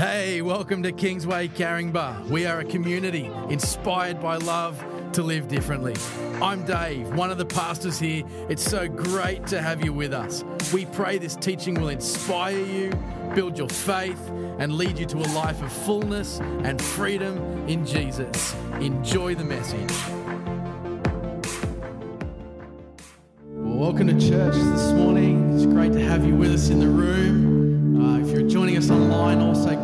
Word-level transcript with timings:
Hey, 0.00 0.40
welcome 0.40 0.82
to 0.84 0.92
Kingsway 0.92 1.48
Caringbah. 1.48 2.30
We 2.30 2.46
are 2.46 2.60
a 2.60 2.64
community 2.64 3.30
inspired 3.50 4.18
by 4.18 4.36
love 4.36 4.82
to 5.12 5.22
live 5.22 5.46
differently. 5.46 5.94
I'm 6.40 6.64
Dave, 6.64 7.14
one 7.14 7.30
of 7.30 7.36
the 7.36 7.44
pastors 7.44 7.98
here. 7.98 8.24
It's 8.48 8.62
so 8.62 8.88
great 8.88 9.46
to 9.48 9.60
have 9.60 9.84
you 9.84 9.92
with 9.92 10.14
us. 10.14 10.42
We 10.72 10.86
pray 10.86 11.18
this 11.18 11.36
teaching 11.36 11.74
will 11.74 11.90
inspire 11.90 12.58
you, 12.58 12.98
build 13.34 13.58
your 13.58 13.68
faith, 13.68 14.18
and 14.58 14.72
lead 14.76 14.98
you 14.98 15.04
to 15.04 15.18
a 15.18 15.28
life 15.34 15.60
of 15.60 15.70
fullness 15.70 16.40
and 16.64 16.80
freedom 16.80 17.36
in 17.68 17.84
Jesus. 17.84 18.54
Enjoy 18.80 19.34
the 19.34 19.44
message. 19.44 19.92
Welcome 23.50 24.06
to 24.06 24.14
church 24.14 24.54
this 24.54 24.92
morning. 24.92 25.54
It's 25.54 25.66
great 25.66 25.92
to 25.92 26.00
have 26.00 26.24
you 26.24 26.34
with 26.36 26.52
us 26.52 26.70
in 26.70 26.80
the 26.80 26.88
room. 26.88 27.39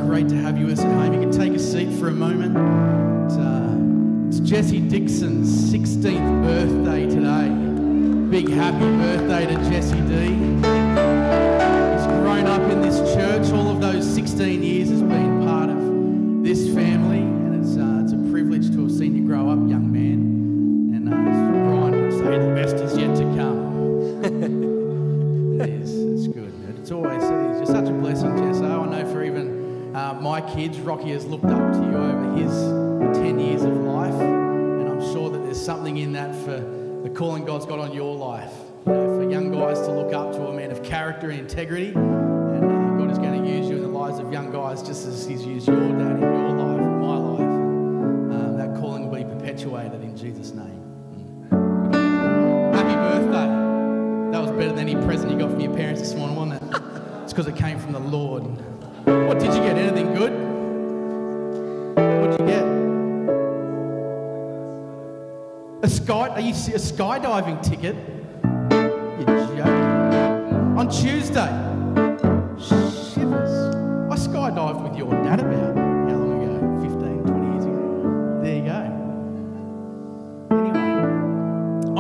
Great 0.07 0.29
to 0.29 0.37
have 0.37 0.57
you 0.57 0.67
with 0.67 0.79
us 0.79 0.85
at 0.85 0.93
home. 0.93 1.15
You 1.15 1.21
can 1.21 1.33
take 1.33 1.53
a 1.53 1.59
seat 1.59 1.93
for 1.99 2.07
a 2.09 2.13
moment. 2.13 2.57
It's, 3.27 3.37
uh, 3.37 4.29
it's 4.29 4.39
Jesse 4.49 4.79
Dixon's 4.79 5.49
16th 5.73 6.45
birthday 6.45 7.07
today. 7.07 7.49
Big 8.31 8.49
happy 8.49 8.87
birthday 8.99 9.47
to 9.47 9.55
Jesse 9.69 10.01
D. 10.03 10.29
He's 10.29 12.07
grown 12.23 12.47
up 12.47 12.63
in 12.71 12.81
this 12.83 12.99
church. 13.15 13.53
All 13.53 13.69
of 13.69 13.81
those 13.81 14.09
16 14.15 14.63
years 14.63 14.91
has 14.91 15.03
been 15.03 15.45
part 15.45 15.71
of 15.71 16.45
this 16.45 16.73
family, 16.73 17.19
and 17.19 17.65
it's, 17.65 17.77
uh, 17.77 18.03
it's 18.05 18.13
a 18.13 18.31
privilege 18.31 18.71
to 18.77 18.83
have 18.83 18.93
seen 18.93 19.17
you 19.17 19.27
grow 19.27 19.51
up, 19.51 19.59
young 19.69 19.86
Rocky 30.97 31.11
has 31.11 31.27
looked 31.27 31.45
up 31.45 31.73
to 31.75 31.79
you 31.79 31.95
over 31.95 32.37
his 32.37 33.19
10 33.19 33.39
years 33.39 33.65
of 33.65 33.77
life, 33.77 34.15
and 34.15 34.89
I'm 34.89 35.13
sure 35.13 35.29
that 35.29 35.45
there's 35.45 35.63
something 35.63 35.99
in 35.99 36.15
that 36.15 36.35
for 36.35 36.59
the 37.03 37.11
calling 37.11 37.45
God's 37.45 37.67
got 37.67 37.79
on 37.79 37.93
your 37.93 38.17
life. 38.17 38.51
You 38.87 38.95
know, 38.95 39.19
for 39.19 39.31
young 39.31 39.53
guys 39.53 39.79
to 39.81 39.93
look 39.93 40.15
up 40.15 40.33
to 40.33 40.47
a 40.47 40.55
man 40.55 40.71
of 40.71 40.83
character 40.83 41.29
and 41.29 41.39
integrity, 41.39 41.89
and 41.89 42.65
uh, 42.65 42.97
God 42.97 43.11
is 43.11 43.19
going 43.19 43.43
to 43.43 43.47
use 43.47 43.69
you 43.69 43.77
in 43.77 43.83
the 43.83 43.89
lives 43.89 44.19
of 44.19 44.33
young 44.33 44.51
guys 44.51 44.83
just 44.83 45.07
as 45.07 45.27
He's 45.27 45.45
used 45.45 45.69
your 45.69 45.77
dad 45.77 46.13
in 46.13 46.23
your 46.23 46.49
life, 46.53 46.81
my 46.81 47.17
life. 47.19 47.41
Um, 47.41 48.57
that 48.57 48.81
calling 48.81 49.11
will 49.11 49.19
be 49.19 49.25
perpetuated 49.25 50.01
in 50.01 50.17
Jesus' 50.17 50.53
name. 50.53 50.81
Mm. 51.51 52.75
Happy 52.75 52.95
birthday. 52.95 54.33
That 54.33 54.41
was 54.41 54.51
better 54.53 54.73
than 54.73 54.89
any 54.89 54.95
present 55.05 55.31
you 55.31 55.39
got 55.39 55.51
from 55.51 55.61
your 55.61 55.75
parents 55.77 56.01
this 56.01 56.15
morning, 56.15 56.37
wasn't 56.37 56.63
it? 56.63 56.83
It's 57.25 57.35
because 57.35 57.49
it 57.49 57.57
came 57.57 57.79
from 57.79 57.93
the 57.93 58.01
Lord. 58.01 58.45
What 59.05 59.39
did 59.39 59.53
you 59.53 59.61
get? 59.61 59.77
Anything 59.77 60.15
good? 60.15 60.56
Sky? 65.97 66.29
Are 66.29 66.41
you 66.41 66.51
a 66.51 66.79
skydiving 66.79 67.63
ticket? 67.63 67.97
You're 69.19 69.57
joking. 69.57 70.79
On 70.79 70.89
Tuesday. 70.91 71.51
Shivers. 72.59 73.75
I 74.11 74.17
skydived 74.17 74.89
with 74.89 74.99
your 74.99 75.11
dad 75.25 75.41
about 75.41 75.77
how 75.77 76.17
long 76.17 76.43
ago? 76.43 76.57
15, 76.83 77.25
20 77.25 77.53
years 77.53 77.65
ago. 77.65 78.41
There 78.43 78.57
you 78.57 78.65
go. 78.65 78.81
Anyway, 80.51 80.87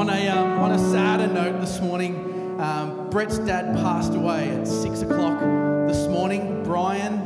on 0.01 0.09
a 0.11 0.29
um, 0.29 0.61
on 0.61 0.73
a 0.73 0.79
sadder 0.79 1.33
note 1.33 1.61
this 1.61 1.81
morning, 1.81 2.61
um, 2.61 3.09
Brett's 3.11 3.39
dad 3.39 3.77
passed 3.77 4.15
away 4.15 4.51
at 4.51 4.67
six 4.69 5.03
o'clock 5.03 5.41
this 5.89 6.07
morning. 6.07 6.63
Brian 6.65 7.26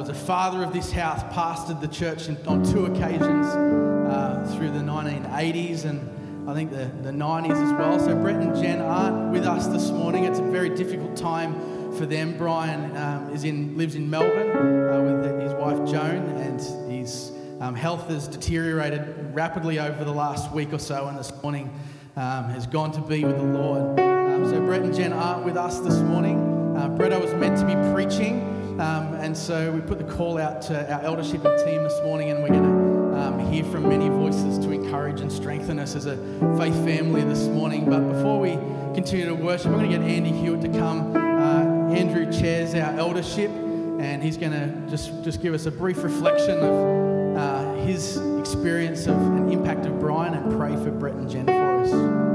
was 0.00 0.08
a 0.08 0.14
father 0.14 0.62
of 0.62 0.72
this 0.72 0.90
house, 0.90 1.22
pastored 1.34 1.78
the 1.82 1.86
church 1.86 2.26
on 2.46 2.64
two 2.64 2.86
occasions 2.86 3.46
uh, 3.46 4.50
through 4.56 4.70
the 4.70 4.78
1980s 4.78 5.84
and 5.84 6.48
I 6.48 6.54
think 6.54 6.70
the, 6.70 6.90
the 7.02 7.10
90s 7.10 7.50
as 7.50 7.72
well. 7.74 8.00
So 8.00 8.16
Brett 8.16 8.36
and 8.36 8.56
Jen 8.56 8.80
aren't 8.80 9.30
with 9.30 9.44
us 9.44 9.66
this 9.66 9.90
morning. 9.90 10.24
It's 10.24 10.38
a 10.38 10.42
very 10.42 10.70
difficult 10.70 11.18
time 11.18 11.92
for 11.92 12.06
them. 12.06 12.34
Brian 12.38 12.96
um, 12.96 13.28
is 13.34 13.44
in 13.44 13.76
lives 13.76 13.94
in 13.94 14.08
Melbourne 14.08 14.50
uh, 14.50 15.02
with 15.02 15.38
his 15.42 15.52
wife 15.52 15.86
Joan, 15.86 16.26
and 16.38 16.90
his 16.90 17.32
um, 17.60 17.74
health 17.74 18.08
has 18.08 18.26
deteriorated 18.26 19.34
rapidly 19.34 19.80
over 19.80 20.02
the 20.02 20.14
last 20.14 20.50
week 20.50 20.72
or 20.72 20.78
so. 20.78 21.08
And 21.08 21.18
this 21.18 21.30
morning 21.42 21.70
um, 22.16 22.44
has 22.44 22.66
gone 22.66 22.90
to 22.92 23.02
be 23.02 23.22
with 23.22 23.36
the 23.36 23.42
Lord. 23.42 24.00
Um, 24.00 24.48
so 24.48 24.58
Brett 24.60 24.80
and 24.80 24.94
Jen 24.94 25.12
aren't 25.12 25.44
with 25.44 25.58
us 25.58 25.78
this 25.80 25.98
morning. 25.98 26.60
Uh, 26.74 26.88
Brett 26.88 27.20
was 27.20 27.34
meant 27.34 27.58
to 27.58 27.66
be 27.66 27.74
preaching, 27.92 28.49
um, 28.80 29.14
and 29.14 29.36
so 29.36 29.70
we 29.72 29.80
put 29.80 29.98
the 29.98 30.14
call 30.14 30.38
out 30.38 30.62
to 30.62 30.92
our 30.92 31.02
eldership 31.02 31.44
and 31.44 31.64
team 31.64 31.82
this 31.82 32.00
morning, 32.02 32.30
and 32.30 32.42
we're 32.42 32.48
going 32.48 32.62
to 32.62 33.18
um, 33.20 33.52
hear 33.52 33.62
from 33.64 33.88
many 33.88 34.08
voices 34.08 34.58
to 34.58 34.70
encourage 34.72 35.20
and 35.20 35.30
strengthen 35.30 35.78
us 35.78 35.94
as 35.94 36.06
a 36.06 36.16
faith 36.56 36.74
family 36.84 37.22
this 37.22 37.46
morning. 37.48 37.88
But 37.88 38.00
before 38.10 38.40
we 38.40 38.52
continue 38.94 39.26
to 39.26 39.34
worship, 39.34 39.66
I'm 39.66 39.74
going 39.74 39.90
to 39.90 39.98
get 39.98 40.06
Andy 40.06 40.32
Hewitt 40.32 40.62
to 40.62 40.68
come. 40.68 41.14
Uh, 41.14 41.92
Andrew 41.92 42.32
chairs 42.32 42.74
our 42.74 42.98
eldership, 42.98 43.50
and 43.50 44.22
he's 44.22 44.38
going 44.38 44.52
to 44.52 44.90
just, 44.90 45.22
just 45.22 45.42
give 45.42 45.52
us 45.52 45.66
a 45.66 45.70
brief 45.70 46.02
reflection 46.02 46.58
of 46.58 47.36
uh, 47.36 47.74
his 47.84 48.16
experience 48.38 49.06
of 49.06 49.16
an 49.16 49.52
impact 49.52 49.84
of 49.84 50.00
Brian 50.00 50.32
and 50.32 50.56
pray 50.56 50.74
for 50.76 50.90
Brett 50.90 51.14
and 51.14 51.28
Jen 51.28 51.44
for 51.44 51.52
us. 51.52 52.29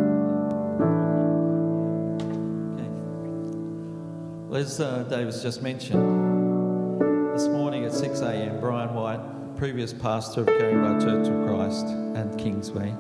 As 4.56 4.80
uh, 4.80 5.04
David's 5.10 5.44
just 5.44 5.62
mentioned, 5.62 7.02
this 7.36 7.48
morning 7.48 7.84
at 7.84 7.92
6 7.92 8.22
a.m., 8.22 8.62
Brian 8.62 8.94
White, 8.94 9.20
previous 9.58 9.92
pastor 9.92 10.42
of 10.42 10.48
Caringbah 10.48 11.02
Church 11.02 11.28
of 11.28 11.46
Christ 11.46 11.86
and 11.88 12.40
Kingsway, 12.40 12.96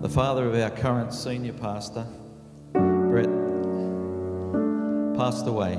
the 0.00 0.08
father 0.08 0.46
of 0.46 0.54
our 0.54 0.70
current 0.70 1.12
senior 1.12 1.52
pastor, 1.54 2.06
Brett, 2.74 3.28
passed 5.16 5.48
away. 5.48 5.76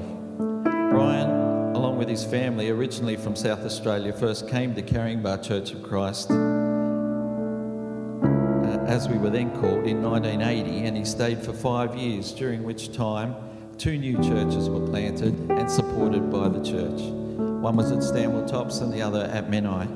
Brian, 0.67 1.29
along 1.75 1.97
with 1.97 2.09
his 2.09 2.25
family, 2.25 2.69
originally 2.69 3.15
from 3.15 3.37
South 3.37 3.63
Australia, 3.63 4.11
first 4.11 4.49
came 4.49 4.75
to 4.75 4.81
Caringbah 4.81 5.41
Church 5.47 5.71
of 5.71 5.81
Christ, 5.81 6.29
uh, 6.29 6.35
as 8.85 9.07
we 9.07 9.17
were 9.17 9.29
then 9.29 9.51
called, 9.61 9.87
in 9.87 10.03
1980, 10.03 10.85
and 10.85 10.97
he 10.97 11.05
stayed 11.05 11.39
for 11.39 11.53
five 11.53 11.95
years, 11.95 12.33
during 12.33 12.63
which 12.63 12.91
time 12.91 13.33
two 13.79 13.97
new 13.97 14.15
churches 14.15 14.69
were 14.69 14.85
planted 14.85 15.33
and 15.51 15.71
supported 15.71 16.29
by 16.29 16.49
the 16.49 16.61
church. 16.61 16.99
One 16.99 17.77
was 17.77 17.93
at 17.93 18.03
Stanwell 18.03 18.45
Tops 18.45 18.79
and 18.81 18.91
the 18.91 19.01
other 19.01 19.23
at 19.31 19.49
Menai. 19.49 19.87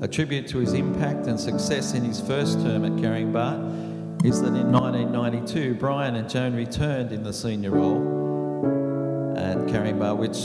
A 0.00 0.06
tribute 0.06 0.46
to 0.48 0.58
his 0.58 0.74
impact 0.74 1.26
and 1.26 1.40
success 1.40 1.94
in 1.94 2.04
his 2.04 2.20
first 2.20 2.60
term 2.60 2.84
at 2.84 2.92
Caringbah 2.92 4.24
is 4.24 4.40
that 4.42 4.54
in 4.54 4.70
1992, 4.70 5.74
Brian 5.74 6.14
and 6.14 6.30
Joan 6.30 6.54
returned 6.54 7.10
in 7.10 7.24
the 7.24 7.32
senior 7.32 7.72
role 7.72 9.34
at 9.36 9.56
Caringbah, 9.66 10.16
which 10.16 10.38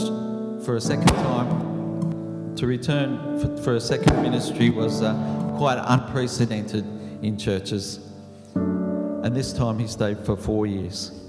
for 0.66 0.74
a 0.74 0.80
second 0.80 1.06
time, 1.06 2.56
to 2.56 2.66
return 2.66 3.38
for, 3.38 3.62
for 3.62 3.74
a 3.76 3.80
second 3.80 4.20
ministry 4.22 4.70
was 4.70 5.02
uh, 5.02 5.14
quite 5.56 5.80
unprecedented 5.86 6.84
in 7.22 7.38
churches. 7.38 8.00
And 8.56 9.36
this 9.36 9.52
time 9.52 9.78
he 9.78 9.86
stayed 9.86 10.18
for 10.18 10.36
four 10.36 10.66
years. 10.66 11.23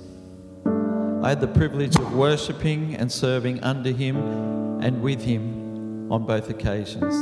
I 1.25 1.29
had 1.29 1.41
the 1.41 1.47
privilege 1.47 1.95
of 1.95 2.13
worshipping 2.13 2.93
and 2.97 3.11
serving 3.11 3.63
under 3.63 3.89
him 3.89 4.15
and 4.83 5.01
with 5.01 5.23
him 5.23 6.11
on 6.11 6.23
both 6.23 6.51
occasions. 6.51 7.15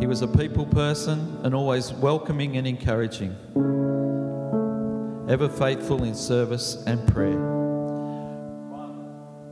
He 0.00 0.06
was 0.06 0.22
a 0.22 0.26
people 0.26 0.64
person 0.64 1.38
and 1.42 1.54
always 1.54 1.92
welcoming 1.92 2.56
and 2.56 2.66
encouraging, 2.66 3.36
ever 5.28 5.50
faithful 5.50 6.02
in 6.02 6.14
service 6.14 6.82
and 6.86 7.06
prayer. 7.12 7.44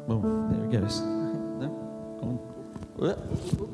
Oh, 0.09 0.49
there 0.51 0.65
he 0.65 0.79
goes. 0.79 1.03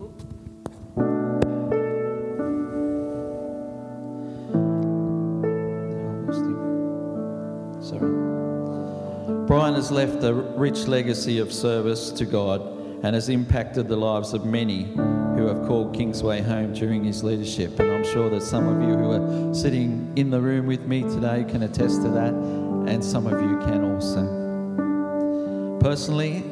Brian 9.48 9.74
has 9.76 9.90
left 9.90 10.22
a 10.24 10.34
rich 10.34 10.86
legacy 10.86 11.38
of 11.38 11.50
service 11.50 12.10
to 12.10 12.26
God 12.26 12.60
and 13.02 13.14
has 13.14 13.30
impacted 13.30 13.88
the 13.88 13.96
lives 13.96 14.34
of 14.34 14.44
many 14.44 14.82
who 14.82 15.46
have 15.46 15.66
called 15.66 15.94
Kingsway 15.94 16.42
home 16.42 16.74
during 16.74 17.02
his 17.02 17.24
leadership. 17.24 17.80
And 17.80 17.90
I'm 17.90 18.04
sure 18.04 18.28
that 18.28 18.42
some 18.42 18.68
of 18.68 18.86
you 18.86 18.94
who 18.94 19.10
are 19.12 19.54
sitting 19.54 20.12
in 20.16 20.28
the 20.28 20.38
room 20.38 20.66
with 20.66 20.82
me 20.82 21.00
today 21.00 21.46
can 21.48 21.62
attest 21.62 22.02
to 22.02 22.10
that, 22.10 22.34
and 22.34 23.02
some 23.02 23.26
of 23.26 23.40
you 23.40 23.56
can 23.60 23.90
also. 23.90 25.80
Personally, 25.80 26.44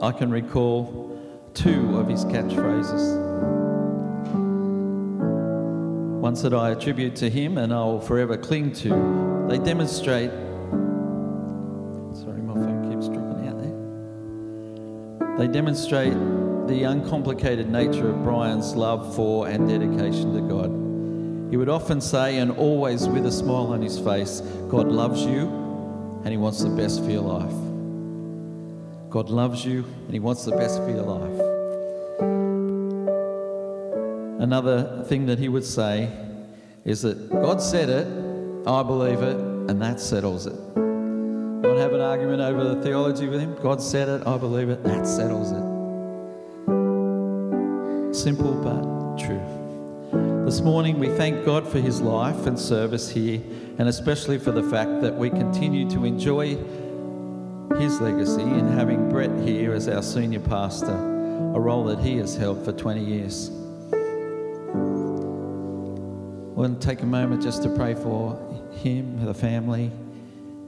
I 0.00 0.12
can 0.12 0.30
recall 0.30 1.20
two 1.54 1.98
of 1.98 2.06
his 2.06 2.24
catchphrases. 2.24 3.18
Ones 6.20 6.40
that 6.42 6.54
I 6.54 6.70
attribute 6.70 7.16
to 7.16 7.28
him 7.28 7.58
and 7.58 7.74
I 7.74 7.82
will 7.82 8.00
forever 8.00 8.36
cling 8.36 8.74
to. 8.74 9.46
They 9.48 9.58
demonstrate 9.58 10.30
They 15.38 15.46
demonstrate 15.46 16.12
the 16.66 16.82
uncomplicated 16.82 17.70
nature 17.70 18.10
of 18.10 18.24
Brian's 18.24 18.74
love 18.74 19.14
for 19.14 19.48
and 19.48 19.68
dedication 19.68 20.34
to 20.34 20.40
God. 20.40 21.50
He 21.50 21.56
would 21.56 21.68
often 21.68 22.00
say, 22.00 22.38
and 22.38 22.50
always 22.50 23.08
with 23.08 23.24
a 23.24 23.32
smile 23.32 23.68
on 23.68 23.80
his 23.80 23.98
face, 23.98 24.40
God 24.68 24.88
loves 24.88 25.22
you 25.22 25.46
and 26.24 26.28
He 26.28 26.36
wants 26.36 26.62
the 26.62 26.68
best 26.68 27.02
for 27.02 27.10
your 27.10 27.22
life. 27.22 29.10
God 29.10 29.30
loves 29.30 29.64
you 29.64 29.84
and 30.04 30.12
He 30.12 30.18
wants 30.18 30.44
the 30.44 30.56
best 30.56 30.78
for 30.82 30.90
your 30.90 31.04
life. 31.04 31.40
Another 34.40 35.04
thing 35.06 35.26
that 35.26 35.38
he 35.38 35.48
would 35.48 35.64
say 35.64 36.10
is 36.84 37.02
that 37.02 37.30
God 37.30 37.60
said 37.60 37.88
it, 37.88 38.06
I 38.66 38.82
believe 38.82 39.20
it, 39.20 39.36
and 39.36 39.80
that 39.82 40.00
settles 40.00 40.46
it. 40.46 40.54
Don't 41.62 41.76
have 41.76 41.92
an 41.92 42.00
argument 42.00 42.40
over 42.40 42.62
the 42.62 42.80
theology 42.82 43.26
with 43.26 43.40
him. 43.40 43.56
God 43.60 43.82
said 43.82 44.08
it, 44.08 44.24
I 44.26 44.38
believe 44.38 44.68
it, 44.68 44.84
that 44.84 45.06
settles 45.06 45.50
it. 45.50 45.62
Simple 48.14 48.54
but 48.62 49.18
true. 49.18 50.44
This 50.44 50.60
morning 50.60 51.00
we 51.00 51.08
thank 51.08 51.44
God 51.44 51.66
for 51.66 51.80
his 51.80 52.00
life 52.00 52.46
and 52.46 52.56
service 52.56 53.10
here, 53.10 53.40
and 53.78 53.88
especially 53.88 54.38
for 54.38 54.52
the 54.52 54.62
fact 54.62 55.00
that 55.02 55.14
we 55.14 55.30
continue 55.30 55.90
to 55.90 56.04
enjoy 56.04 56.56
his 57.76 58.00
legacy 58.00 58.42
in 58.42 58.68
having 58.68 59.08
Brett 59.08 59.36
here 59.40 59.72
as 59.72 59.88
our 59.88 60.02
senior 60.02 60.40
pastor, 60.40 60.94
a 60.94 61.60
role 61.60 61.84
that 61.84 61.98
he 61.98 62.18
has 62.18 62.36
held 62.36 62.64
for 62.64 62.70
20 62.70 63.04
years. 63.04 63.50
I 66.52 66.60
want 66.60 66.80
to 66.80 66.86
take 66.86 67.02
a 67.02 67.06
moment 67.06 67.42
just 67.42 67.64
to 67.64 67.68
pray 67.68 67.94
for 67.94 68.38
him, 68.82 69.24
the 69.24 69.34
family, 69.34 69.90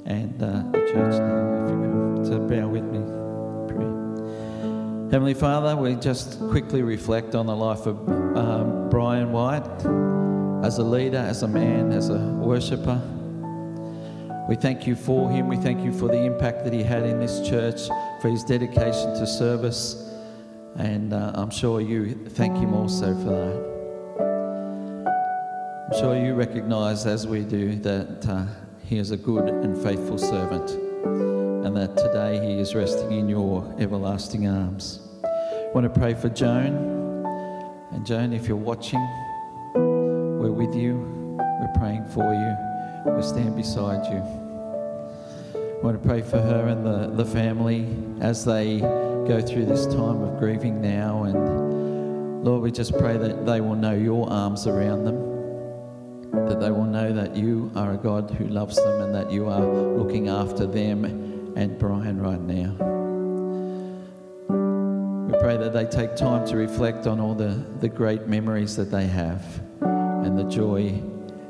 and 0.06 0.42
uh, 0.42 0.62
the 0.70 0.78
church 0.92 1.18
now, 1.18 1.64
if 1.64 1.70
you 1.70 1.78
could. 2.16 2.26
So 2.26 2.38
bear 2.40 2.68
with 2.68 2.84
me. 2.84 3.00
Pray. 3.68 3.86
Heavenly 5.10 5.34
Father, 5.34 5.76
we 5.76 5.94
just 5.96 6.38
quickly 6.50 6.82
reflect 6.82 7.34
on 7.34 7.46
the 7.46 7.56
life 7.56 7.86
of 7.86 8.08
um, 8.36 8.88
Brian 8.90 9.32
White 9.32 9.66
as 10.64 10.78
a 10.78 10.84
leader, 10.84 11.18
as 11.18 11.42
a 11.42 11.48
man, 11.48 11.92
as 11.92 12.10
a 12.10 12.18
worshipper. 12.18 13.00
We 14.48 14.56
thank 14.56 14.86
you 14.86 14.96
for 14.96 15.30
him. 15.30 15.48
We 15.48 15.56
thank 15.56 15.84
you 15.84 15.92
for 15.92 16.08
the 16.08 16.20
impact 16.20 16.64
that 16.64 16.72
he 16.72 16.82
had 16.82 17.04
in 17.04 17.20
this 17.20 17.48
church, 17.48 17.88
for 18.20 18.28
his 18.28 18.42
dedication 18.44 19.14
to 19.14 19.26
service. 19.26 20.12
And 20.76 21.12
uh, 21.12 21.32
I'm 21.34 21.50
sure 21.50 21.80
you 21.80 22.14
thank 22.30 22.56
him 22.56 22.74
also 22.74 23.14
for 23.14 23.30
that. 23.30 23.70
I'm 25.86 25.98
sure 25.98 26.16
you 26.16 26.34
recognize, 26.34 27.06
as 27.06 27.26
we 27.26 27.42
do, 27.42 27.74
that 27.76 28.26
uh, 28.28 28.46
he 28.90 28.98
is 28.98 29.12
a 29.12 29.16
good 29.16 29.48
and 29.48 29.80
faithful 29.84 30.18
servant, 30.18 30.68
and 31.64 31.76
that 31.76 31.96
today 31.96 32.44
he 32.44 32.58
is 32.58 32.74
resting 32.74 33.12
in 33.12 33.28
your 33.28 33.64
everlasting 33.78 34.48
arms. 34.48 34.98
I 35.22 35.70
want 35.72 35.84
to 35.84 36.00
pray 36.00 36.12
for 36.12 36.28
Joan. 36.28 37.24
And 37.92 38.04
Joan, 38.04 38.32
if 38.32 38.48
you're 38.48 38.56
watching, 38.56 38.98
we're 39.76 40.50
with 40.50 40.74
you, 40.74 40.96
we're 41.38 41.72
praying 41.78 42.04
for 42.06 42.34
you, 42.34 43.14
we 43.14 43.22
stand 43.22 43.54
beside 43.54 44.04
you. 44.12 44.18
I 44.18 45.84
want 45.84 46.02
to 46.02 46.08
pray 46.08 46.20
for 46.20 46.40
her 46.40 46.66
and 46.66 46.84
the, 46.84 47.22
the 47.22 47.30
family 47.30 47.86
as 48.20 48.44
they 48.44 48.80
go 48.80 49.40
through 49.40 49.66
this 49.66 49.86
time 49.86 50.20
of 50.20 50.40
grieving 50.40 50.82
now. 50.82 51.22
And 51.22 52.42
Lord, 52.42 52.60
we 52.60 52.72
just 52.72 52.98
pray 52.98 53.16
that 53.16 53.46
they 53.46 53.60
will 53.60 53.76
know 53.76 53.94
your 53.94 54.28
arms 54.28 54.66
around 54.66 55.04
them 55.04 55.29
that 56.32 56.60
they 56.60 56.70
will 56.70 56.84
know 56.84 57.12
that 57.12 57.36
you 57.36 57.70
are 57.74 57.92
a 57.92 57.96
God 57.96 58.30
who 58.30 58.46
loves 58.46 58.76
them 58.76 59.02
and 59.02 59.14
that 59.14 59.30
you 59.30 59.48
are 59.48 59.60
looking 59.60 60.28
after 60.28 60.66
them 60.66 61.04
and 61.56 61.78
Brian 61.78 62.20
right 62.20 62.40
now. 62.40 62.72
We 65.26 65.38
pray 65.40 65.56
that 65.56 65.72
they 65.72 65.86
take 65.86 66.16
time 66.16 66.46
to 66.48 66.56
reflect 66.56 67.06
on 67.06 67.20
all 67.20 67.34
the, 67.34 67.64
the 67.80 67.88
great 67.88 68.26
memories 68.26 68.76
that 68.76 68.90
they 68.90 69.06
have 69.06 69.44
and 69.80 70.38
the 70.38 70.44
joy 70.44 71.00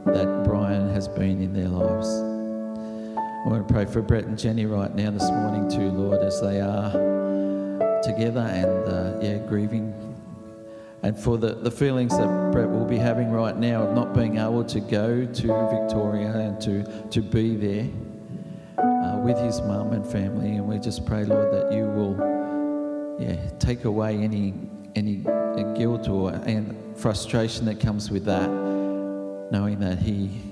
that 0.07 0.45
Brian 0.45 0.93
has 0.95 1.09
been 1.09 1.43
in 1.43 1.53
their 1.53 1.69
lives. 1.69 2.09
I 3.19 3.49
want 3.49 3.67
to 3.67 3.73
pray 3.73 3.87
for 3.87 4.03
Brett 4.03 4.25
and 4.25 4.39
Jenny 4.39 4.67
right 4.67 4.95
now 4.95 5.11
this 5.11 5.31
morning 5.31 5.71
too, 5.71 5.91
Lord, 5.91 6.23
as 6.23 6.41
they 6.41 6.61
are 6.61 6.93
together 8.03 8.41
and 8.41 8.89
uh, 8.89 9.19
yeah, 9.21 9.39
grieving 9.47 9.95
and 11.03 11.19
for 11.19 11.39
the, 11.39 11.55
the 11.55 11.71
feelings 11.71 12.17
that 12.17 12.51
Brett 12.53 12.69
will 12.69 12.85
be 12.85 12.99
having 12.99 13.31
right 13.31 13.57
now 13.57 13.85
of 13.85 13.95
not 13.95 14.15
being 14.15 14.37
able 14.37 14.65
to 14.65 14.81
go 14.81 15.25
to 15.25 15.47
Victoria 15.71 16.33
and 16.33 16.61
to, 16.61 17.09
to 17.09 17.23
be 17.23 17.57
there 17.57 17.89
uh, 18.79 19.17
with 19.19 19.39
his 19.39 19.63
mum 19.63 19.93
and 19.93 20.07
family. 20.07 20.57
And 20.57 20.67
we 20.67 20.79
just 20.79 21.07
pray, 21.07 21.25
Lord, 21.25 21.53
that 21.55 21.73
you 21.73 21.85
will 21.85 23.17
yeah, 23.19 23.51
take 23.59 23.85
away 23.85 24.17
any, 24.17 24.53
any 24.95 25.25
guilt 25.77 26.09
or 26.09 26.33
and 26.33 26.77
frustration 26.97 27.65
that 27.65 27.81
comes 27.81 28.11
with 28.11 28.27
that, 28.27 28.49
knowing 29.51 29.79
that 29.81 29.99
he 29.99 30.43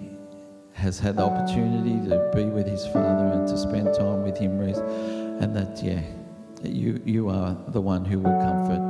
has 0.73 0.99
had 0.99 1.17
the 1.17 1.25
opportunity 1.25 2.09
to 2.09 2.31
be 2.35 2.45
with 2.45 2.67
his 2.67 2.87
father 2.87 3.27
and 3.35 3.47
to 3.49 3.59
spend 3.59 3.93
time 3.95 4.23
with 4.23 4.39
him, 4.39 4.61
and 4.61 5.55
that, 5.55 5.83
yeah, 5.83 6.01
you, 6.63 7.03
you 7.05 7.29
are 7.29 7.57
the 7.69 7.81
one 7.81 8.05
who 8.05 8.19
will 8.19 8.41
comfort. 8.41 8.88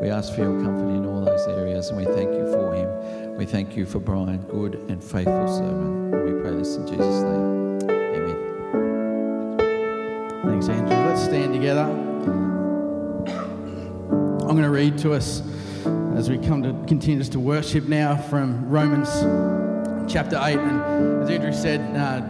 We 0.00 0.10
ask 0.10 0.34
for 0.34 0.42
your 0.42 0.62
comfort 0.62 0.90
in 0.90 1.06
all 1.06 1.24
those 1.24 1.46
areas 1.48 1.88
and 1.88 1.96
we 1.96 2.04
thank 2.04 2.30
you 2.30 2.46
for 2.52 2.74
him. 2.74 3.36
We 3.36 3.46
thank 3.46 3.74
you 3.76 3.86
for 3.86 3.98
Brian, 3.98 4.42
good 4.42 4.74
and 4.88 5.02
faithful 5.02 5.48
servant. 5.48 6.12
We 6.24 6.40
pray 6.42 6.54
this 6.56 6.76
in 6.76 6.86
Jesus' 6.86 7.22
name. 7.22 7.80
Amen. 7.90 8.36
Thanks, 10.44 10.68
Andrew. 10.68 10.96
Let's 10.96 11.24
stand 11.24 11.54
together. 11.54 11.84
I'm 14.42 14.52
going 14.52 14.62
to 14.62 14.70
read 14.70 14.98
to 14.98 15.14
us 15.14 15.42
as 16.14 16.28
we 16.28 16.36
come 16.38 16.62
to 16.62 16.74
continue 16.86 17.24
to 17.24 17.40
worship 17.40 17.84
now 17.84 18.16
from 18.16 18.68
Romans 18.68 19.08
chapter 20.12 20.38
8. 20.40 20.58
And 20.58 21.22
as 21.22 21.30
Andrew 21.30 21.52
said, 21.54 21.80
uh, 21.96 22.20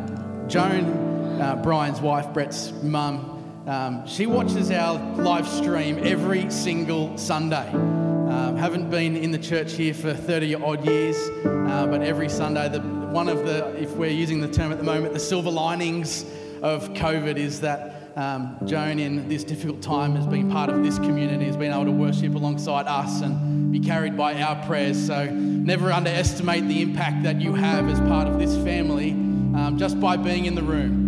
Joan, 0.46 1.40
uh, 1.40 1.56
Brian's 1.62 2.00
wife, 2.00 2.32
Brett's 2.32 2.72
mum, 2.82 3.35
um, 3.66 4.06
she 4.06 4.26
watches 4.26 4.70
our 4.70 4.96
live 5.16 5.48
stream 5.48 5.98
every 6.02 6.48
single 6.50 7.18
Sunday. 7.18 7.68
Um, 7.72 8.56
haven't 8.56 8.90
been 8.90 9.16
in 9.16 9.32
the 9.32 9.38
church 9.38 9.72
here 9.72 9.92
for 9.92 10.14
30 10.14 10.54
odd 10.54 10.86
years, 10.86 11.16
uh, 11.44 11.86
but 11.90 12.00
every 12.00 12.28
Sunday, 12.28 12.68
the, 12.68 12.80
one 12.80 13.28
of 13.28 13.44
the, 13.44 13.74
if 13.76 13.90
we're 13.92 14.10
using 14.10 14.40
the 14.40 14.48
term 14.48 14.70
at 14.70 14.78
the 14.78 14.84
moment, 14.84 15.14
the 15.14 15.20
silver 15.20 15.50
linings 15.50 16.24
of 16.62 16.88
COVID 16.90 17.38
is 17.38 17.60
that 17.62 18.12
um, 18.16 18.56
Joan, 18.66 19.00
in 19.00 19.28
this 19.28 19.42
difficult 19.42 19.82
time, 19.82 20.14
has 20.14 20.28
been 20.28 20.48
part 20.48 20.70
of 20.70 20.84
this 20.84 20.96
community, 20.98 21.46
has 21.46 21.56
been 21.56 21.72
able 21.72 21.86
to 21.86 21.90
worship 21.90 22.36
alongside 22.36 22.86
us 22.86 23.20
and 23.20 23.72
be 23.72 23.80
carried 23.80 24.16
by 24.16 24.40
our 24.40 24.64
prayers. 24.64 25.06
So 25.06 25.26
never 25.26 25.90
underestimate 25.90 26.68
the 26.68 26.82
impact 26.82 27.24
that 27.24 27.40
you 27.40 27.54
have 27.54 27.88
as 27.88 27.98
part 28.00 28.28
of 28.28 28.38
this 28.38 28.54
family 28.64 29.10
um, 29.10 29.76
just 29.76 29.98
by 30.00 30.16
being 30.16 30.46
in 30.46 30.54
the 30.54 30.62
room. 30.62 31.05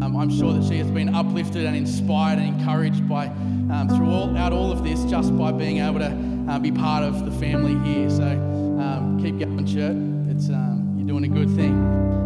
Um, 0.00 0.16
I'm 0.16 0.30
sure 0.30 0.52
that 0.52 0.64
she 0.64 0.78
has 0.78 0.90
been 0.90 1.14
uplifted 1.14 1.66
and 1.66 1.76
inspired 1.76 2.38
and 2.38 2.58
encouraged 2.58 3.08
by 3.08 3.26
um, 3.26 3.88
throughout 3.88 4.52
all 4.52 4.70
of 4.70 4.84
this 4.84 5.04
just 5.04 5.36
by 5.36 5.50
being 5.50 5.78
able 5.78 5.98
to 5.98 6.46
uh, 6.48 6.58
be 6.58 6.70
part 6.70 7.02
of 7.02 7.24
the 7.24 7.32
family 7.32 7.74
here. 7.88 8.08
So 8.08 8.22
um, 8.22 9.18
keep 9.20 9.38
going, 9.38 9.66
church. 9.66 9.96
It's, 10.34 10.48
um, 10.50 10.94
you're 10.96 11.08
doing 11.08 11.24
a 11.24 11.28
good 11.28 11.50
thing. 11.56 11.74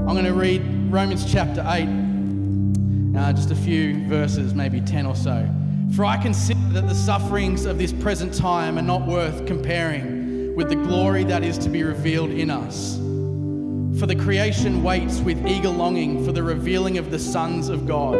I'm 0.06 0.14
going 0.14 0.24
to 0.24 0.34
read 0.34 0.60
Romans 0.92 1.24
chapter 1.30 1.64
8, 1.66 3.16
uh, 3.16 3.32
just 3.32 3.50
a 3.50 3.56
few 3.56 4.06
verses, 4.06 4.52
maybe 4.52 4.80
10 4.82 5.06
or 5.06 5.16
so. 5.16 5.48
For 5.96 6.04
I 6.04 6.20
consider 6.20 6.60
that 6.72 6.88
the 6.88 6.94
sufferings 6.94 7.64
of 7.64 7.78
this 7.78 7.92
present 7.92 8.34
time 8.34 8.78
are 8.78 8.82
not 8.82 9.06
worth 9.06 9.46
comparing 9.46 10.54
with 10.56 10.68
the 10.68 10.76
glory 10.76 11.24
that 11.24 11.42
is 11.42 11.56
to 11.58 11.70
be 11.70 11.82
revealed 11.82 12.30
in 12.30 12.50
us. 12.50 12.98
For 13.98 14.06
the 14.06 14.16
creation 14.16 14.82
waits 14.82 15.20
with 15.20 15.46
eager 15.46 15.68
longing 15.68 16.24
for 16.24 16.32
the 16.32 16.42
revealing 16.42 16.98
of 16.98 17.10
the 17.10 17.18
sons 17.18 17.68
of 17.68 17.86
God. 17.86 18.14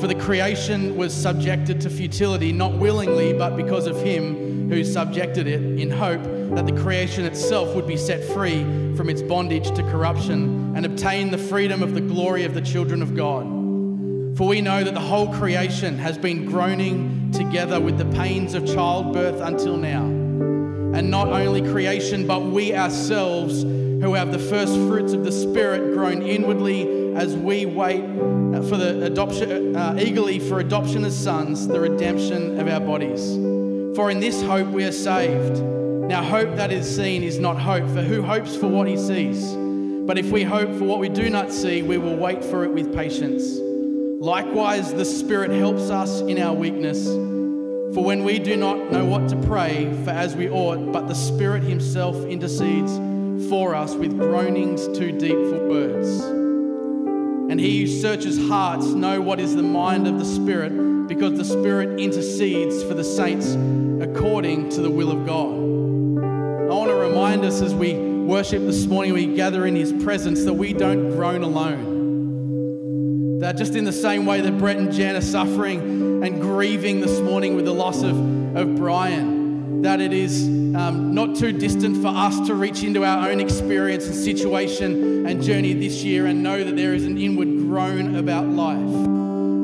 For 0.00 0.06
the 0.06 0.14
creation 0.14 0.96
was 0.96 1.12
subjected 1.12 1.80
to 1.82 1.90
futility, 1.90 2.52
not 2.52 2.72
willingly, 2.74 3.32
but 3.32 3.56
because 3.56 3.86
of 3.86 4.00
him 4.00 4.68
who 4.68 4.82
subjected 4.84 5.46
it, 5.46 5.60
in 5.78 5.90
hope 5.90 6.22
that 6.54 6.66
the 6.66 6.80
creation 6.80 7.24
itself 7.24 7.74
would 7.74 7.86
be 7.86 7.96
set 7.96 8.24
free 8.24 8.62
from 8.96 9.08
its 9.08 9.22
bondage 9.22 9.70
to 9.72 9.82
corruption 9.84 10.74
and 10.76 10.86
obtain 10.86 11.30
the 11.30 11.38
freedom 11.38 11.82
of 11.82 11.94
the 11.94 12.00
glory 12.00 12.44
of 12.44 12.54
the 12.54 12.60
children 12.60 13.02
of 13.02 13.14
God. 13.14 13.44
For 14.36 14.48
we 14.48 14.60
know 14.60 14.82
that 14.82 14.94
the 14.94 15.00
whole 15.00 15.32
creation 15.32 15.98
has 15.98 16.18
been 16.18 16.46
groaning 16.46 17.30
together 17.30 17.80
with 17.80 17.98
the 17.98 18.06
pains 18.16 18.54
of 18.54 18.66
childbirth 18.66 19.40
until 19.40 19.76
now. 19.76 20.04
And 20.04 21.10
not 21.10 21.28
only 21.28 21.62
creation, 21.62 22.26
but 22.26 22.42
we 22.42 22.74
ourselves 22.74 23.64
who 24.04 24.12
have 24.12 24.30
the 24.30 24.38
first 24.38 24.74
fruits 24.74 25.14
of 25.14 25.24
the 25.24 25.32
Spirit 25.32 25.94
groan 25.94 26.20
inwardly 26.20 27.14
as 27.14 27.34
we 27.34 27.64
wait 27.64 28.02
for 28.68 28.76
the 28.76 29.02
adoption, 29.02 29.74
uh, 29.74 29.96
eagerly 29.98 30.38
for 30.38 30.60
adoption 30.60 31.04
as 31.04 31.16
sons, 31.16 31.66
the 31.66 31.80
redemption 31.80 32.60
of 32.60 32.68
our 32.68 32.80
bodies. 32.80 33.34
For 33.96 34.10
in 34.10 34.20
this 34.20 34.42
hope 34.42 34.68
we 34.68 34.84
are 34.84 34.92
saved. 34.92 35.58
Now, 35.62 36.22
hope 36.22 36.54
that 36.56 36.70
is 36.70 36.94
seen 36.94 37.22
is 37.22 37.38
not 37.38 37.58
hope, 37.58 37.88
for 37.88 38.02
who 38.02 38.20
hopes 38.20 38.54
for 38.54 38.66
what 38.66 38.86
he 38.86 38.98
sees? 38.98 39.54
But 40.06 40.18
if 40.18 40.30
we 40.30 40.42
hope 40.42 40.68
for 40.76 40.84
what 40.84 40.98
we 40.98 41.08
do 41.08 41.30
not 41.30 41.50
see, 41.50 41.80
we 41.80 41.96
will 41.96 42.16
wait 42.16 42.44
for 42.44 42.62
it 42.64 42.72
with 42.72 42.94
patience. 42.94 43.58
Likewise, 44.22 44.92
the 44.92 45.06
Spirit 45.06 45.50
helps 45.50 45.88
us 45.88 46.20
in 46.20 46.38
our 46.38 46.52
weakness. 46.52 47.06
For 47.06 48.04
when 48.04 48.22
we 48.22 48.38
do 48.38 48.54
not 48.54 48.92
know 48.92 49.06
what 49.06 49.30
to 49.30 49.36
pray 49.46 49.90
for 50.04 50.10
as 50.10 50.36
we 50.36 50.50
ought, 50.50 50.92
but 50.92 51.08
the 51.08 51.14
Spirit 51.14 51.62
Himself 51.62 52.16
intercedes 52.26 52.98
for 53.48 53.74
us 53.74 53.94
with 53.94 54.18
groanings 54.18 54.86
too 54.96 55.12
deep 55.12 55.32
for 55.32 55.68
words. 55.68 56.08
And 57.50 57.60
He 57.60 57.82
who 57.82 57.86
searches 57.86 58.38
hearts 58.48 58.86
know 58.86 59.20
what 59.20 59.38
is 59.38 59.54
the 59.54 59.62
mind 59.62 60.06
of 60.06 60.18
the 60.18 60.24
Spirit, 60.24 61.06
because 61.06 61.36
the 61.36 61.44
Spirit 61.44 62.00
intercedes 62.00 62.82
for 62.82 62.94
the 62.94 63.04
saints 63.04 63.54
according 64.02 64.70
to 64.70 64.80
the 64.80 64.90
will 64.90 65.10
of 65.10 65.26
God. 65.26 65.52
I 65.52 66.74
want 66.74 66.90
to 66.90 66.96
remind 66.96 67.44
us 67.44 67.60
as 67.60 67.74
we 67.74 67.94
worship 67.94 68.62
this 68.62 68.86
morning, 68.86 69.12
we 69.12 69.26
gather 69.26 69.66
in 69.66 69.76
His 69.76 69.92
presence, 69.92 70.44
that 70.44 70.54
we 70.54 70.72
don't 70.72 71.10
groan 71.10 71.42
alone. 71.42 73.38
That 73.40 73.58
just 73.58 73.74
in 73.74 73.84
the 73.84 73.92
same 73.92 74.24
way 74.24 74.40
that 74.40 74.56
Brett 74.58 74.78
and 74.78 74.90
Jen 74.90 75.16
are 75.16 75.20
suffering 75.20 76.24
and 76.24 76.40
grieving 76.40 77.00
this 77.00 77.20
morning 77.20 77.54
with 77.56 77.66
the 77.66 77.74
loss 77.74 78.02
of, 78.02 78.16
of 78.56 78.76
Brian. 78.76 79.82
That 79.82 80.00
it 80.00 80.14
is 80.14 80.48
um, 80.76 81.14
not 81.14 81.36
too 81.36 81.52
distant 81.52 82.02
for 82.02 82.08
us 82.08 82.46
to 82.46 82.54
reach 82.54 82.82
into 82.82 83.04
our 83.04 83.28
own 83.28 83.40
experience 83.40 84.06
and 84.06 84.14
situation 84.14 85.26
and 85.26 85.42
journey 85.42 85.72
this 85.72 86.02
year 86.02 86.26
and 86.26 86.42
know 86.42 86.64
that 86.64 86.76
there 86.76 86.94
is 86.94 87.04
an 87.04 87.16
inward 87.16 87.48
groan 87.48 88.16
about 88.16 88.46
life. 88.46 88.78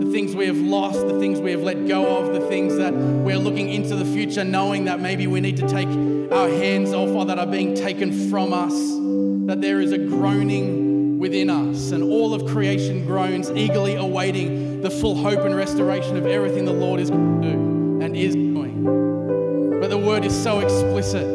The 0.04 0.10
things 0.12 0.34
we 0.34 0.46
have 0.46 0.58
lost, 0.58 1.06
the 1.06 1.18
things 1.18 1.40
we 1.40 1.50
have 1.50 1.62
let 1.62 1.86
go 1.88 2.18
of, 2.18 2.32
the 2.32 2.46
things 2.48 2.76
that 2.76 2.94
we're 2.94 3.38
looking 3.38 3.68
into 3.70 3.96
the 3.96 4.04
future, 4.04 4.44
knowing 4.44 4.84
that 4.84 5.00
maybe 5.00 5.26
we 5.26 5.40
need 5.40 5.56
to 5.58 5.68
take 5.68 5.88
our 6.32 6.48
hands 6.48 6.92
off 6.92 7.08
or 7.10 7.24
that 7.26 7.38
are 7.38 7.46
being 7.46 7.74
taken 7.74 8.30
from 8.30 8.52
us, 8.52 8.72
that 9.46 9.60
there 9.60 9.80
is 9.80 9.92
a 9.92 9.98
groaning 9.98 11.18
within 11.18 11.50
us. 11.50 11.90
And 11.90 12.04
all 12.04 12.34
of 12.34 12.46
creation 12.46 13.04
groans, 13.04 13.50
eagerly 13.50 13.96
awaiting 13.96 14.80
the 14.80 14.90
full 14.90 15.14
hope 15.14 15.40
and 15.40 15.54
restoration 15.56 16.16
of 16.16 16.26
everything 16.26 16.64
the 16.64 16.72
Lord 16.72 17.00
is 17.00 17.10
going 17.10 17.42
to 17.42 17.48
do 17.48 18.00
and 18.00 18.16
is 18.16 18.34
the 19.90 19.98
word 19.98 20.24
is 20.24 20.40
so 20.40 20.60
explicit 20.60 21.26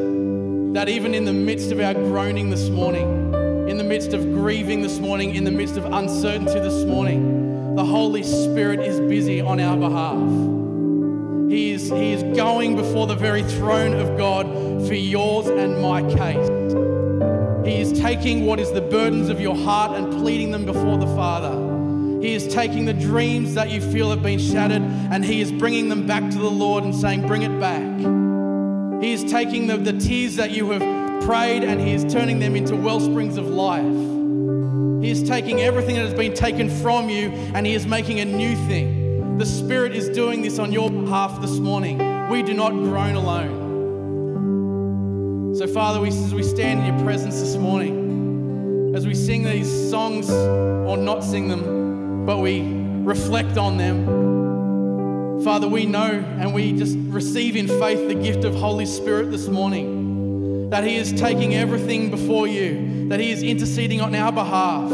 that 0.74 0.88
even 0.88 1.14
in 1.14 1.26
the 1.26 1.34
midst 1.34 1.74
of 1.74 1.80
our 1.82 1.94
groaning 1.94 2.50
this 2.50 2.70
morning, 2.70 3.34
in 3.68 3.78
the 3.78 3.84
midst 3.84 4.14
of 4.14 4.24
grieving 4.32 4.82
this 4.82 4.98
morning, 4.98 5.36
in 5.36 5.44
the 5.44 5.52
midst 5.52 5.76
of 5.76 5.84
uncertainty 5.84 6.58
this 6.62 6.86
morning, 6.86 7.76
the 7.76 7.84
Holy 7.84 8.24
Spirit 8.24 8.80
is 8.80 8.98
busy 9.02 9.42
on 9.42 9.60
our 9.60 9.76
behalf. 9.76 11.52
He 11.52 11.72
is, 11.72 11.90
he 11.90 12.14
is 12.14 12.24
going 12.38 12.78
before 12.78 13.08
the 13.08 13.16
very 13.16 13.44
throne 13.44 13.94
of 13.94 14.18
God 14.18 14.48
for 14.88 14.94
yours 14.94 15.48
and 15.48 15.82
my 15.82 16.02
case. 16.04 17.68
He 17.68 17.82
is 17.82 18.00
taking 18.00 18.46
what 18.46 18.62
is 18.62 18.72
the 18.72 18.80
burdens 18.80 19.28
of 19.28 19.42
your 19.42 19.56
heart 19.56 19.98
and 19.98 20.14
pleading 20.14 20.52
them 20.52 20.66
before 20.66 20.98
the 20.98 21.08
Father. 21.08 22.22
He 22.22 22.34
is 22.34 22.48
taking 22.48 22.86
the 22.86 22.94
dreams 22.94 23.54
that 23.56 23.70
you 23.70 23.82
feel 23.82 24.12
have 24.12 24.24
been 24.24 24.40
shattered 24.40 24.82
and 24.82 25.26
He 25.26 25.42
is 25.42 25.52
bringing 25.52 25.90
them 25.90 26.08
back 26.08 26.30
to 26.32 26.38
the 26.38 26.50
Lord 26.50 26.86
and 26.86 26.96
saying, 26.96 27.28
Bring 27.28 27.42
it 27.42 27.60
back. 27.60 28.25
He 29.02 29.14
is 29.14 29.24
taking 29.24 29.68
the, 29.68 29.78
the 29.78 29.94
tears 29.94 30.36
that 30.38 30.52
you 30.52 30.72
have 30.72 31.24
prayed 31.24 31.64
and 31.64 31.80
He 31.80 31.94
is 31.94 32.04
turning 32.12 32.40
them 32.40 32.56
into 32.56 32.76
well 32.76 33.00
springs 33.00 33.38
of 33.38 33.48
life. 33.48 33.84
He 35.04 35.10
is 35.12 35.24
taking 35.24 35.62
everything 35.62 35.96
that 35.96 36.06
has 36.06 36.14
been 36.14 36.34
taken 36.34 36.70
from 36.70 37.10
you 37.10 37.30
and 37.54 37.66
He 37.66 37.74
is 37.74 37.86
making 37.86 38.20
a 38.20 38.26
new 38.26 38.56
thing. 38.68 39.38
The 39.38 39.46
Spirit 39.46 39.96
is 39.96 40.10
doing 40.10 40.42
this 40.42 40.60
on 40.60 40.72
your 40.72 40.90
behalf 40.90 41.42
this 41.42 41.60
morning. 41.60 41.98
We 42.30 42.42
do 42.42 42.54
not 42.54 42.72
groan 42.72 43.16
alone. 43.16 43.66
So, 45.56 45.68
Father, 45.68 46.00
we, 46.02 46.08
as 46.10 46.34
we 46.34 46.44
stand 46.44 46.82
in 46.82 46.96
your 46.96 47.04
presence 47.04 47.40
this 47.40 47.56
morning, 47.56 48.94
as 48.96 49.06
we 49.06 49.14
sing 49.14 49.44
these 49.44 49.70
songs 49.90 50.30
or 50.30 50.98
not 50.98 51.24
sing 51.24 51.48
them, 51.48 52.26
but 52.26 52.40
we 52.40 52.62
reflect 53.04 53.58
on 53.58 53.78
them. 53.78 54.35
Father, 55.44 55.68
we 55.68 55.86
know 55.86 56.10
and 56.40 56.54
we 56.54 56.74
just 56.74 56.98
receive 56.98 57.56
in 57.56 57.68
faith 57.68 58.08
the 58.08 58.16
gift 58.16 58.44
of 58.44 58.56
Holy 58.56 58.86
Spirit 58.86 59.32
this 59.32 59.48
morning. 59.48 60.70
That 60.70 60.84
He 60.84 60.96
is 60.96 61.14
taking 61.14 61.54
everything 61.54 62.10
before 62.10 62.48
you, 62.48 63.10
that 63.10 63.20
He 63.20 63.32
is 63.32 63.44
interceding 63.44 64.02
on 64.02 64.16
our 64.16 64.32
behalf, 64.32 64.90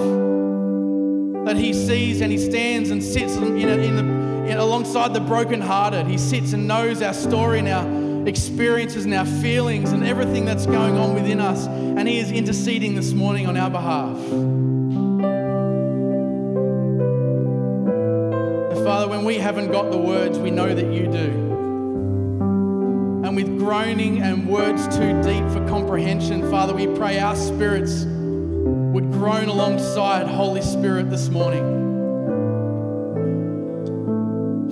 that 1.45 1.57
He 1.57 1.73
sees 1.73 2.21
and 2.21 2.31
He 2.31 2.37
stands 2.37 2.89
and 2.89 3.03
sits 3.03 3.35
in, 3.35 3.57
in, 3.57 3.95
the, 3.95 4.03
in, 4.51 4.57
alongside 4.57 5.13
the 5.13 5.21
brokenhearted. 5.21 6.07
He 6.07 6.17
sits 6.17 6.53
and 6.53 6.67
knows 6.67 7.01
our 7.01 7.13
story 7.13 7.59
and 7.59 7.67
our 7.69 8.27
experiences 8.27 9.05
and 9.05 9.13
our 9.13 9.25
feelings 9.25 9.91
and 9.91 10.03
everything 10.03 10.45
that's 10.45 10.65
going 10.65 10.97
on 10.97 11.13
within 11.15 11.39
us, 11.39 11.67
and 11.67 12.07
He 12.07 12.19
is 12.19 12.31
interceding 12.31 12.95
this 12.95 13.13
morning 13.13 13.47
on 13.47 13.57
our 13.57 13.69
behalf. 13.69 14.17
We 19.31 19.37
haven't 19.37 19.71
got 19.71 19.89
the 19.91 19.97
words, 19.97 20.37
we 20.37 20.51
know 20.51 20.75
that 20.75 20.91
you 20.91 21.03
do. 21.03 21.31
And 23.25 23.33
with 23.33 23.57
groaning 23.57 24.21
and 24.21 24.45
words 24.45 24.93
too 24.93 25.21
deep 25.21 25.47
for 25.53 25.65
comprehension, 25.69 26.51
Father, 26.51 26.73
we 26.73 26.85
pray 26.85 27.17
our 27.17 27.37
spirits 27.37 28.03
would 28.03 29.09
groan 29.13 29.47
alongside 29.47 30.27
Holy 30.27 30.61
Spirit 30.61 31.09
this 31.09 31.29
morning. 31.29 31.63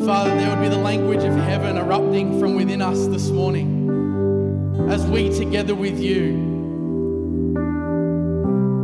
Father, 0.05 0.35
there 0.35 0.49
would 0.49 0.61
be 0.61 0.67
the 0.67 0.77
language 0.77 1.23
of 1.23 1.37
heaven 1.37 1.77
erupting 1.77 2.37
from 2.37 2.55
within 2.55 2.81
us 2.81 3.07
this 3.07 3.29
morning 3.29 3.87
as 4.91 5.05
we, 5.07 5.29
together 5.29 5.73
with 5.73 5.97
you, 6.01 6.35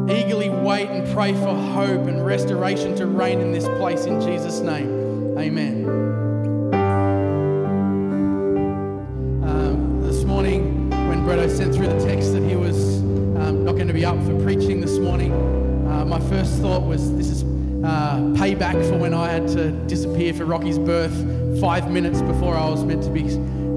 eagerly 0.10 0.50
wait 0.50 0.88
and 0.88 1.06
pray 1.14 1.34
for 1.34 1.54
hope 1.54 2.08
and 2.08 2.26
restoration 2.26 2.96
to 2.96 3.08
reign 3.08 3.42
in 3.42 3.52
this 3.52 3.66
place 3.78 4.06
in 4.06 4.22
Jesus' 4.22 4.62
name. 4.62 4.95
Amen. 5.38 5.84
Um, 9.44 10.02
this 10.02 10.24
morning, 10.24 10.90
when 10.90 11.26
Bretto 11.26 11.50
sent 11.50 11.76
through 11.76 11.88
the 11.88 12.06
text 12.06 12.32
that 12.32 12.42
he 12.42 12.56
was 12.56 13.00
um, 13.00 13.66
not 13.66 13.74
going 13.74 13.90
to 13.90 13.94
be 13.94 14.06
up 14.06 14.16
for 14.24 14.42
preaching 14.42 14.80
this 14.80 14.98
morning, 14.98 15.34
uh, 15.90 16.06
my 16.06 16.22
first 16.30 16.62
thought 16.62 16.84
was 16.84 17.14
this 17.18 17.28
is 17.28 17.44
uh, 17.84 18.18
payback 18.38 18.90
for 18.90 18.98
when 18.98 19.14
I 19.14 19.30
had 19.30 19.46
to 19.50 19.72
disappear 19.88 20.34
for 20.34 20.46
Rocky's 20.46 20.80
birth 20.80 21.14
five 21.60 21.92
minutes 21.92 22.22
before 22.22 22.56
I 22.56 22.70
was 22.70 22.86
meant 22.86 23.04
to 23.04 23.10
be 23.10 23.26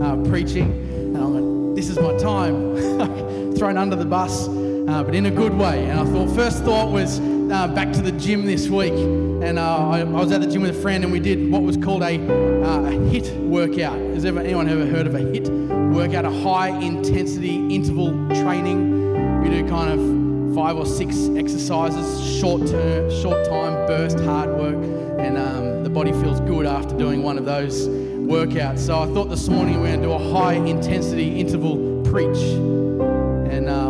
uh, 0.01 0.17
preaching. 0.29 0.71
And 0.71 1.17
I'm 1.17 1.67
like, 1.67 1.75
this 1.75 1.89
is 1.89 1.99
my 1.99 2.17
time. 2.19 2.77
Thrown 3.57 3.77
under 3.77 3.97
the 3.97 4.07
bus, 4.07 4.47
uh, 4.47 5.03
but 5.03 5.13
in 5.13 5.27
a 5.27 5.31
good 5.33 5.55
way. 5.55 5.87
And 5.87 5.99
I 5.99 6.05
thought, 6.05 6.33
first 6.37 6.63
thought 6.63 6.93
was 6.93 7.19
uh, 7.51 7.69
back 7.69 7.93
to 7.93 8.03
the 8.03 8.13
gym 8.13 8.47
this 8.47 8.69
week 8.69 8.93
and 8.93 9.59
uh, 9.59 9.89
I, 9.89 10.01
I, 10.01 10.05
was 10.05 10.33
at 10.33 10.41
the 10.41 10.49
gym 10.49 10.63
with 10.63 10.77
a 10.77 10.83
friend, 10.83 11.05
and 11.05 11.13
we 11.13 11.21
did 11.21 11.51
what 11.51 11.63
was 11.63 11.77
called 11.77 12.03
a, 12.03 12.17
uh, 12.17 12.81
a 12.81 12.91
HIIT 12.91 13.49
workout. 13.49 13.97
Has 13.97 14.25
ever, 14.25 14.41
anyone 14.41 14.69
ever 14.69 14.85
heard 14.85 15.07
of 15.07 15.15
a 15.15 15.21
HIIT 15.21 15.93
workout? 15.93 16.25
A 16.25 16.31
high 16.31 16.69
intensity 16.69 17.75
interval 17.75 18.11
training. 18.35 19.43
We 19.43 19.49
do 19.51 19.69
kind 19.69 19.93
of 19.93 20.55
five 20.57 20.77
or 20.77 20.85
six 20.85 21.29
exercises, 21.37 22.39
short 22.41 22.67
term, 22.67 23.11
short 23.23 23.47
time 23.47 23.87
burst, 23.87 24.19
hard 24.21 24.51
work, 24.51 24.75
and 25.21 25.39
um, 25.39 25.85
the 25.85 25.91
body 25.91 26.11
feels 26.13 26.41
good 26.41 26.67
after 26.67 26.97
doing 26.99 27.23
one 27.23 27.39
of 27.39 27.45
those 27.45 27.87
workouts. 27.89 28.81
So 28.81 28.99
I 28.99 29.07
thought 29.07 29.31
this 29.31 29.49
morning 29.49 29.77
we 29.77 29.83
we're 29.83 29.97
going 29.97 30.01
to 30.01 30.07
do 30.09 30.13
a 30.13 30.33
high 30.33 30.55
intensity 30.55 31.39
interval 31.39 32.03
preach, 32.03 32.37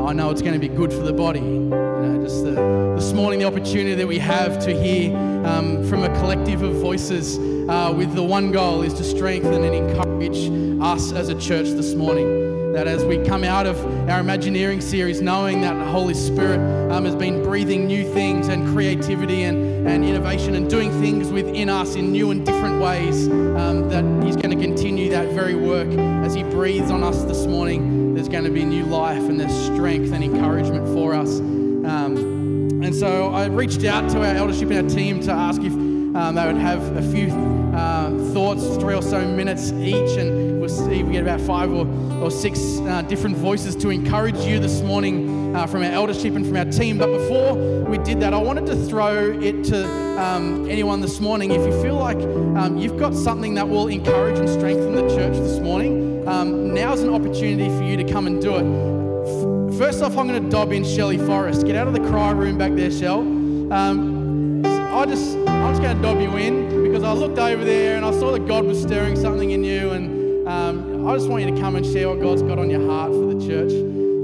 I 0.09 0.15
know 0.15 0.31
it's 0.31 0.41
going 0.41 0.55
to 0.55 0.59
be 0.59 0.75
good 0.75 0.91
for 0.91 1.03
the 1.03 1.13
body. 1.13 1.41
You 1.41 1.69
know, 1.69 2.23
just 2.25 2.43
the, 2.43 2.53
this 2.97 3.13
morning 3.13 3.41
the 3.41 3.45
opportunity 3.45 3.95
that 3.95 4.09
we 4.09 4.19
have 4.19 4.59
to 4.61 4.73
hear 4.73 5.15
um, 5.45 5.87
from 5.87 6.03
a 6.03 6.09
collective 6.19 6.63
of 6.63 6.77
voices 6.77 7.37
uh, 7.69 7.93
with 7.95 8.15
the 8.15 8.23
one 8.23 8.51
goal 8.51 8.81
is 8.81 8.95
to 8.95 9.05
strengthen 9.05 9.63
and 9.63 9.75
encourage 9.75 10.51
us 10.83 11.13
as 11.13 11.29
a 11.29 11.39
church 11.39 11.67
this 11.67 11.93
morning. 11.93 12.73
That 12.73 12.89
as 12.89 13.05
we 13.05 13.19
come 13.19 13.45
out 13.45 13.67
of 13.67 13.79
our 14.09 14.21
Imagineering 14.21 14.81
series, 14.81 15.21
knowing 15.21 15.61
that 15.61 15.75
the 15.75 15.91
Holy 15.91 16.15
Spirit 16.15 16.61
um, 16.91 17.05
has 17.05 17.15
been 17.15 17.43
breathing 17.43 17.87
new 17.87 18.11
things 18.15 18.49
and 18.49 18.67
creativity 18.69 19.43
and, 19.43 19.87
and 19.87 20.07
innovation 20.07 20.55
and 20.55 20.71
doing 20.71 20.91
things 21.03 21.29
within 21.29 21.69
us 21.69 21.97
in 21.97 22.13
new 22.13 22.31
and 22.31 22.47
different 22.47 22.81
ways, 22.81 23.29
um, 23.29 23.91
that 23.91 24.05
He's 24.25 24.37
going 24.37 24.59
to 24.59 24.65
continue 24.65 25.11
that 25.11 25.29
very 25.35 25.55
work 25.55 25.89
as 26.25 26.33
He 26.33 26.45
breathes 26.45 26.91
on 26.91 27.03
us 27.03 27.25
this 27.25 27.45
morning. 27.45 28.08
There's 28.29 28.43
going 28.43 28.55
to 28.55 28.61
be 28.61 28.67
new 28.67 28.85
life 28.85 29.23
and 29.23 29.41
there's 29.41 29.55
strength 29.55 30.13
and 30.13 30.23
encouragement 30.23 30.87
for 30.89 31.15
us. 31.15 31.39
Um, 31.39 32.83
and 32.85 32.95
so 32.95 33.33
I 33.33 33.47
reached 33.47 33.85
out 33.85 34.11
to 34.11 34.19
our 34.19 34.35
eldership 34.35 34.69
and 34.71 34.87
our 34.87 34.95
team 34.95 35.21
to 35.23 35.33
ask 35.33 35.63
if 35.63 35.73
um, 35.73 36.35
they 36.35 36.47
would 36.47 36.57
have 36.57 36.95
a 36.95 37.01
few 37.11 37.33
uh, 37.75 38.11
thoughts, 38.35 38.67
three 38.77 38.95
or 38.95 39.01
so 39.01 39.27
minutes 39.27 39.73
each, 39.73 40.19
and 40.19 40.61
we'll 40.61 40.69
see 40.69 41.01
if 41.01 41.07
we 41.07 41.13
get 41.15 41.23
about 41.23 41.41
five 41.41 41.73
or, 41.73 41.87
or 42.23 42.31
six 42.31 42.81
uh, 42.81 43.01
different 43.09 43.35
voices 43.35 43.75
to 43.77 43.89
encourage 43.89 44.37
you 44.41 44.61
this 44.61 44.83
morning 44.83 45.57
uh, 45.57 45.67
from 45.67 45.83
our 45.83 45.91
eldership 45.91 46.35
and 46.35 46.47
from 46.47 46.57
our 46.59 46.67
team. 46.67 46.99
But 46.99 47.11
before 47.11 47.55
we 47.85 47.97
did 47.97 48.21
that, 48.21 48.35
I 48.35 48.39
wanted 48.39 48.67
to 48.67 48.77
throw 48.77 49.41
it 49.41 49.65
to 49.65 49.87
um, 50.21 50.69
anyone 50.69 51.01
this 51.01 51.19
morning. 51.19 51.51
If 51.51 51.67
you 51.67 51.83
feel 51.83 51.97
like 51.97 52.19
um, 52.19 52.77
you've 52.77 52.99
got 52.99 53.15
something 53.15 53.55
that 53.55 53.67
will 53.67 53.89
encourage 53.89 54.39
and 54.39 54.51
strengthen 54.51 54.95
the 54.95 55.09
church 55.17 55.33
this 55.33 55.61
morning, 55.61 56.08
um, 56.29 56.75
now's 56.75 57.01
an 57.01 57.11
opportunity 57.11 57.69
for 57.77 57.83
you 57.83 57.97
to 57.97 58.05
come 58.05 58.27
and 58.27 58.41
do 58.41 58.57
it. 58.57 59.79
First 59.79 60.03
off, 60.03 60.17
I'm 60.17 60.29
going 60.29 60.43
to 60.43 60.51
dob 60.51 60.73
in 60.73 60.85
Shelley 60.85 61.19
Forrest. 61.19 61.65
Get 61.67 61.77
out 61.77 61.87
of 61.87 61.95
the 61.95 62.01
cry 62.09 62.31
room 62.33 62.59
back 62.59 62.75
there, 62.75 62.91
Shell. 62.91 63.21
Um, 63.21 64.63
I 64.67 65.05
just, 65.07 65.37
I'm 65.37 65.73
just 65.73 65.83
going 65.83 65.97
to 65.97 66.03
dob 66.03 66.21
you 66.21 66.37
in 66.37 66.85
because 66.85 67.03
I 67.05 67.13
looked 67.13 67.39
over 67.39 67.65
there 67.65 67.97
and 67.97 68.05
I 68.05 68.11
saw 68.13 68.33
that 68.33 68.47
God 68.47 68.65
was 68.65 68.81
stirring 68.81 69.17
something 69.17 69.51
in 69.51 69.65
you, 69.65 69.91
and 69.91 70.17
Um, 70.49 71.07
I 71.07 71.15
just 71.15 71.29
want 71.29 71.45
you 71.45 71.51
to 71.55 71.61
come 71.61 71.77
and 71.77 71.85
share 71.85 72.09
what 72.09 72.21
God's 72.21 72.41
got 72.41 72.59
on 72.59 72.71
your 72.71 72.85
heart 72.91 73.13
for 73.13 73.27
the 73.35 73.39
church 73.47 73.73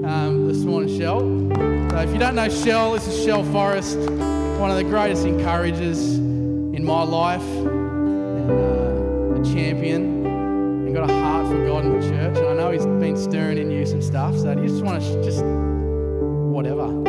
um, 0.08 0.48
this 0.48 0.64
morning, 0.64 0.88
Shell. 0.98 1.20
So 1.90 1.98
if 1.98 2.10
you 2.14 2.18
don't 2.18 2.34
know 2.34 2.48
Shell, 2.48 2.92
this 2.94 3.06
is 3.06 3.22
Shell 3.22 3.44
Forrest, 3.52 3.98
one 4.58 4.70
of 4.70 4.78
the 4.78 4.84
greatest 4.84 5.26
encouragers 5.26 6.16
in 6.16 6.82
my 6.82 7.02
life, 7.02 7.42
and 7.42 8.50
uh, 8.50 9.40
a 9.40 9.54
champion, 9.54 10.03
he's 12.74 12.86
been 12.86 13.16
stirring 13.16 13.58
in 13.58 13.70
you 13.70 13.86
some 13.86 14.02
stuff, 14.02 14.36
so 14.36 14.52
do 14.54 14.60
you 14.62 14.68
just 14.68 14.82
want 14.82 15.00
to 15.00 15.08
sh- 15.08 15.24
just 15.24 15.44
whatever? 15.44 16.82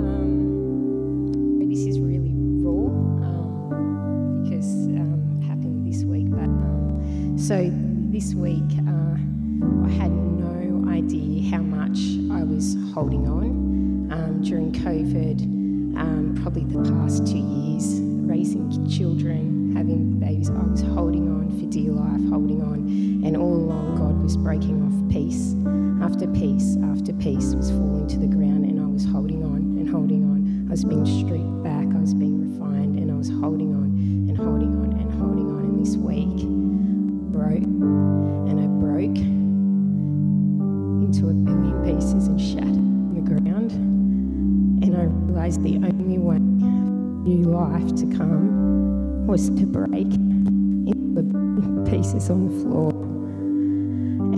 um, 0.00 1.58
this 1.68 1.80
is 1.80 2.00
really 2.00 2.32
raw 2.62 2.88
um, 3.26 4.42
because 4.42 4.86
um, 4.86 5.42
happened 5.42 5.86
this 5.86 6.04
week. 6.04 6.30
But 6.30 6.44
um, 6.44 7.36
so 7.36 7.70
this 8.10 8.34
week, 8.34 8.62
uh, 8.88 9.18
I 9.86 9.90
had 9.90 10.10
no 10.10 10.90
idea 10.90 11.50
how 11.50 11.60
much 11.60 11.98
I 12.32 12.44
was 12.44 12.76
holding 12.94 13.28
on 13.28 14.10
um, 14.10 14.40
during 14.42 14.72
COVID. 14.72 15.42
Um, 15.98 16.34
probably 16.40 16.64
the 16.64 16.90
past 16.90 17.26
two 17.26 17.36
years, 17.36 18.00
raising 18.00 18.88
children, 18.88 19.61
having 19.82 20.20
babies, 20.20 20.48
I 20.48 20.62
was 20.62 20.80
holding 20.80 21.26
on 21.26 21.50
for 21.58 21.66
dear 21.66 21.90
life, 21.90 22.22
holding 22.30 22.62
on, 22.62 22.86
and 23.26 23.36
all 23.36 23.52
along 23.52 23.96
God 23.96 24.22
was 24.22 24.36
breaking 24.36 24.78
off 24.78 24.94
piece 25.10 25.56
after 26.06 26.28
piece 26.38 26.76
after 26.94 27.12
piece 27.14 27.56
was 27.56 27.68
falling 27.72 28.06
to 28.06 28.18
the 28.20 28.28
ground, 28.28 28.64
and 28.64 28.78
I 28.78 28.86
was 28.86 29.04
holding 29.04 29.42
on 29.42 29.56
and 29.82 29.90
holding 29.90 30.22
on. 30.22 30.68
I 30.68 30.70
was 30.70 30.84
being 30.84 31.04
stripped 31.04 31.64
back, 31.64 31.90
I 31.90 31.98
was 31.98 32.14
being 32.14 32.46
refined, 32.46 32.96
and 32.96 33.10
I 33.10 33.14
was 33.16 33.28
holding 33.28 33.74
on 33.74 33.90
and 34.30 34.38
holding 34.38 34.70
on 34.70 34.92
and 35.02 35.10
holding 35.18 35.50
on. 35.50 35.64
And 35.66 35.84
this 35.84 35.96
week 35.96 36.46
broke, 37.34 37.66
and 37.66 38.60
I 38.62 38.70
broke 38.78 39.18
into 41.10 41.26
a 41.26 41.34
billion 41.34 41.82
pieces 41.82 42.28
and 42.28 42.40
shattered 42.40 42.70
on 42.70 43.14
the 43.18 43.26
ground. 43.34 43.72
And 43.72 44.96
I 44.96 45.10
realised 45.10 45.60
the 45.64 45.74
only 45.74 46.18
way 46.18 46.38
new 46.38 47.50
life 47.50 47.96
to 47.96 48.06
come 48.16 48.81
was 49.26 49.50
to 49.50 49.66
break 49.66 50.12
into 50.12 50.94
the 51.14 51.90
pieces 51.90 52.30
on 52.30 52.48
the 52.48 52.54
floor. 52.62 52.90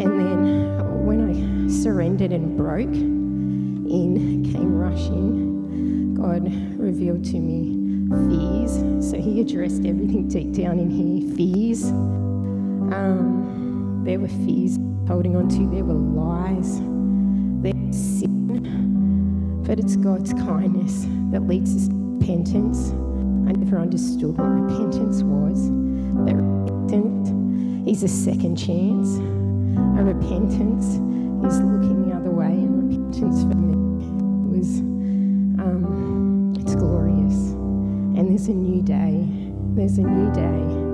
And 0.03 0.21
then 0.21 1.07
when 1.07 1.21
I 1.31 1.33
surrendered 1.83 2.33
and 2.33 2.57
broke, 2.57 2.95
in 3.95 4.45
came 4.50 4.76
rushing. 4.76 6.14
God 6.14 6.45
revealed 6.79 7.25
to 7.25 7.38
me 7.38 8.09
fears. 8.29 9.11
So 9.11 9.19
He 9.19 9.41
addressed 9.41 9.85
everything 9.85 10.29
deep 10.29 10.53
down 10.53 10.79
in 10.79 10.91
here 10.91 11.37
fears. 11.37 11.85
Um, 11.85 14.03
there 14.05 14.19
were 14.19 14.29
fears 14.29 14.79
holding 15.07 15.37
on 15.37 15.49
to, 15.49 15.71
there 15.71 15.85
were 15.85 15.95
lies, 15.95 16.79
there 17.62 17.75
was 17.75 17.97
sin. 17.97 19.62
But 19.67 19.79
it's 19.79 19.97
God's 19.97 20.33
kindness 20.35 21.07
that 21.31 21.47
leads 21.47 21.75
us 21.75 21.88
to 21.88 21.95
repentance. 21.95 22.93
I 23.47 23.53
never 23.53 23.79
understood 23.79 24.37
what 24.37 24.47
repentance 24.47 25.23
was. 25.23 25.69
But 25.69 26.35
repentance 26.37 27.89
is 27.89 28.03
a 28.03 28.09
second 28.09 28.57
chance. 28.57 29.19
A 29.99 30.05
repentance 30.05 30.87
is 31.47 31.61
looking 31.61 32.09
the 32.09 32.17
other 32.17 32.31
way, 32.31 32.47
and 32.47 32.89
repentance 32.89 33.43
for 33.43 33.55
me 33.55 33.77
was 34.57 34.81
um, 35.61 36.55
it's 36.59 36.75
glorious. 36.75 37.53
And 38.17 38.31
there's 38.31 38.49
a 38.49 38.55
new 38.55 38.83
day. 38.83 39.27
There's 39.75 39.99
a 39.99 40.03
new 40.03 40.33
day. 40.33 40.85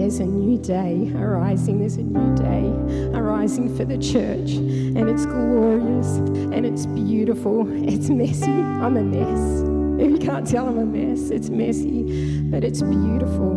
There's 0.00 0.20
a 0.20 0.24
new 0.24 0.56
day 0.56 1.12
arising. 1.16 1.80
There's 1.80 1.96
a 1.96 2.02
new 2.02 2.34
day 2.36 3.18
arising 3.18 3.76
for 3.76 3.84
the 3.84 3.98
church. 3.98 4.52
And 4.52 5.10
it's 5.10 5.26
glorious 5.26 6.18
and 6.54 6.64
it's 6.64 6.86
beautiful. 6.86 7.66
It's 7.86 8.08
messy. 8.08 8.50
I'm 8.50 8.96
a 8.96 9.02
mess. 9.02 9.69
If 10.00 10.10
you 10.10 10.18
can't 10.18 10.46
tell 10.46 10.66
I'm 10.66 10.78
a 10.78 10.86
mess, 10.86 11.28
it's 11.28 11.50
messy, 11.50 12.40
but 12.44 12.64
it's 12.64 12.80
beautiful. 12.80 13.52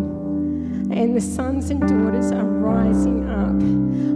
And 0.91 1.15
the 1.15 1.21
sons 1.21 1.69
and 1.69 1.79
daughters 1.79 2.33
are 2.33 2.43
rising 2.43 3.29
up. 3.29 3.61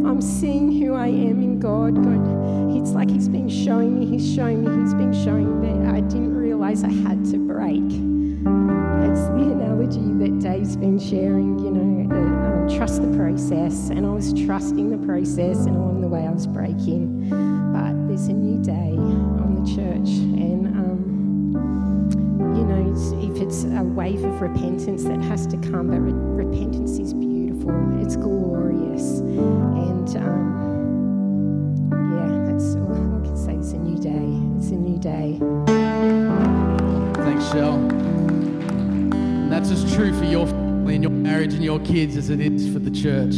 I'm 0.10 0.22
seeing 0.22 0.74
who 0.74 0.94
I 0.94 1.08
am 1.08 1.42
in 1.42 1.60
God. 1.60 1.96
God, 1.96 2.76
it's 2.78 2.92
like 2.92 3.10
He's 3.10 3.30
been 3.30 3.48
showing 3.48 3.98
me, 3.98 4.06
He's 4.06 4.36
showing 4.36 4.64
me, 4.64 4.84
He's 4.84 4.94
been 4.94 5.14
showing 5.14 5.62
me. 5.62 5.88
I 5.88 6.02
didn't 6.02 6.36
realize 6.36 6.84
I 6.84 6.92
had 6.92 7.24
to 7.32 7.38
break. 7.38 7.82
It's 7.82 9.28
the 9.30 9.52
analogy 9.54 10.14
that 10.20 10.40
Dave's 10.40 10.76
been 10.76 11.00
sharing, 11.00 11.58
you 11.60 11.72
know, 11.72 12.16
um, 12.16 12.68
trust 12.78 13.02
the 13.02 13.18
process. 13.18 13.90
And 13.90 14.06
I 14.06 14.10
was 14.10 14.34
trusting 14.34 14.90
the 14.90 15.08
process, 15.08 15.66
and 15.66 15.78
along 15.78 16.02
the 16.02 16.10
way 16.10 16.28
I 16.28 16.32
was 16.32 16.46
breaking. 16.46 17.30
But 17.72 18.08
there's 18.10 18.28
a 18.28 18.34
new 18.34 18.62
day 18.62 18.96
on 18.98 19.64
the 19.64 19.76
church, 19.76 20.10
and 20.10 20.67
it's- 23.48 23.64
a 23.80 23.84
wave 23.84 24.24
of 24.26 24.42
repentance 24.42 25.04
that 25.06 25.22
has 25.22 25.48
to 25.48 25.56
come, 25.58 25.88
but 25.88 26.00
re- 26.00 26.12
repentance 26.46 27.00
is 27.00 27.14
beautiful, 27.14 27.72
it's 28.02 28.16
glorious, 28.18 29.20
and 29.20 30.18
um, 30.18 31.90
yeah, 32.14 32.52
that's 32.52 32.76
all 32.76 32.92
I 32.92 33.26
can 33.26 33.38
say. 33.38 33.56
It's 33.56 33.72
a 33.72 33.78
new 33.78 33.98
day. 33.98 34.28
It's 34.58 34.72
a 34.72 34.76
new 34.76 34.98
day. 35.00 35.40
Thanks, 37.24 37.46
Shell. 37.52 37.76
And 37.76 39.52
that's 39.52 39.72
as 39.72 39.94
true 39.96 40.14
for 40.18 40.26
your 40.26 40.46
family 40.48 40.96
and 40.96 41.04
your 41.04 41.12
marriage 41.12 41.54
and 41.54 41.64
your 41.64 41.80
kids 41.80 42.18
as 42.18 42.30
it 42.30 42.40
is 42.42 42.68
for 42.72 42.80
the 42.80 42.92
church. 42.92 43.36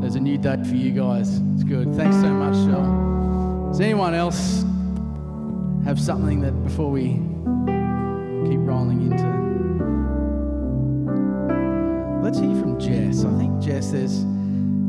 There's 0.00 0.16
a 0.16 0.20
new 0.20 0.38
day 0.38 0.56
for 0.64 0.74
you 0.74 0.90
guys. 0.90 1.40
It's 1.54 1.62
good. 1.64 1.94
Thanks 1.94 2.16
so 2.16 2.28
much, 2.30 2.54
Shell. 2.68 3.68
Does 3.68 3.80
anyone 3.80 4.14
else 4.14 4.64
have 5.84 6.00
something 6.00 6.40
that 6.40 6.52
before 6.64 6.90
we 6.90 7.20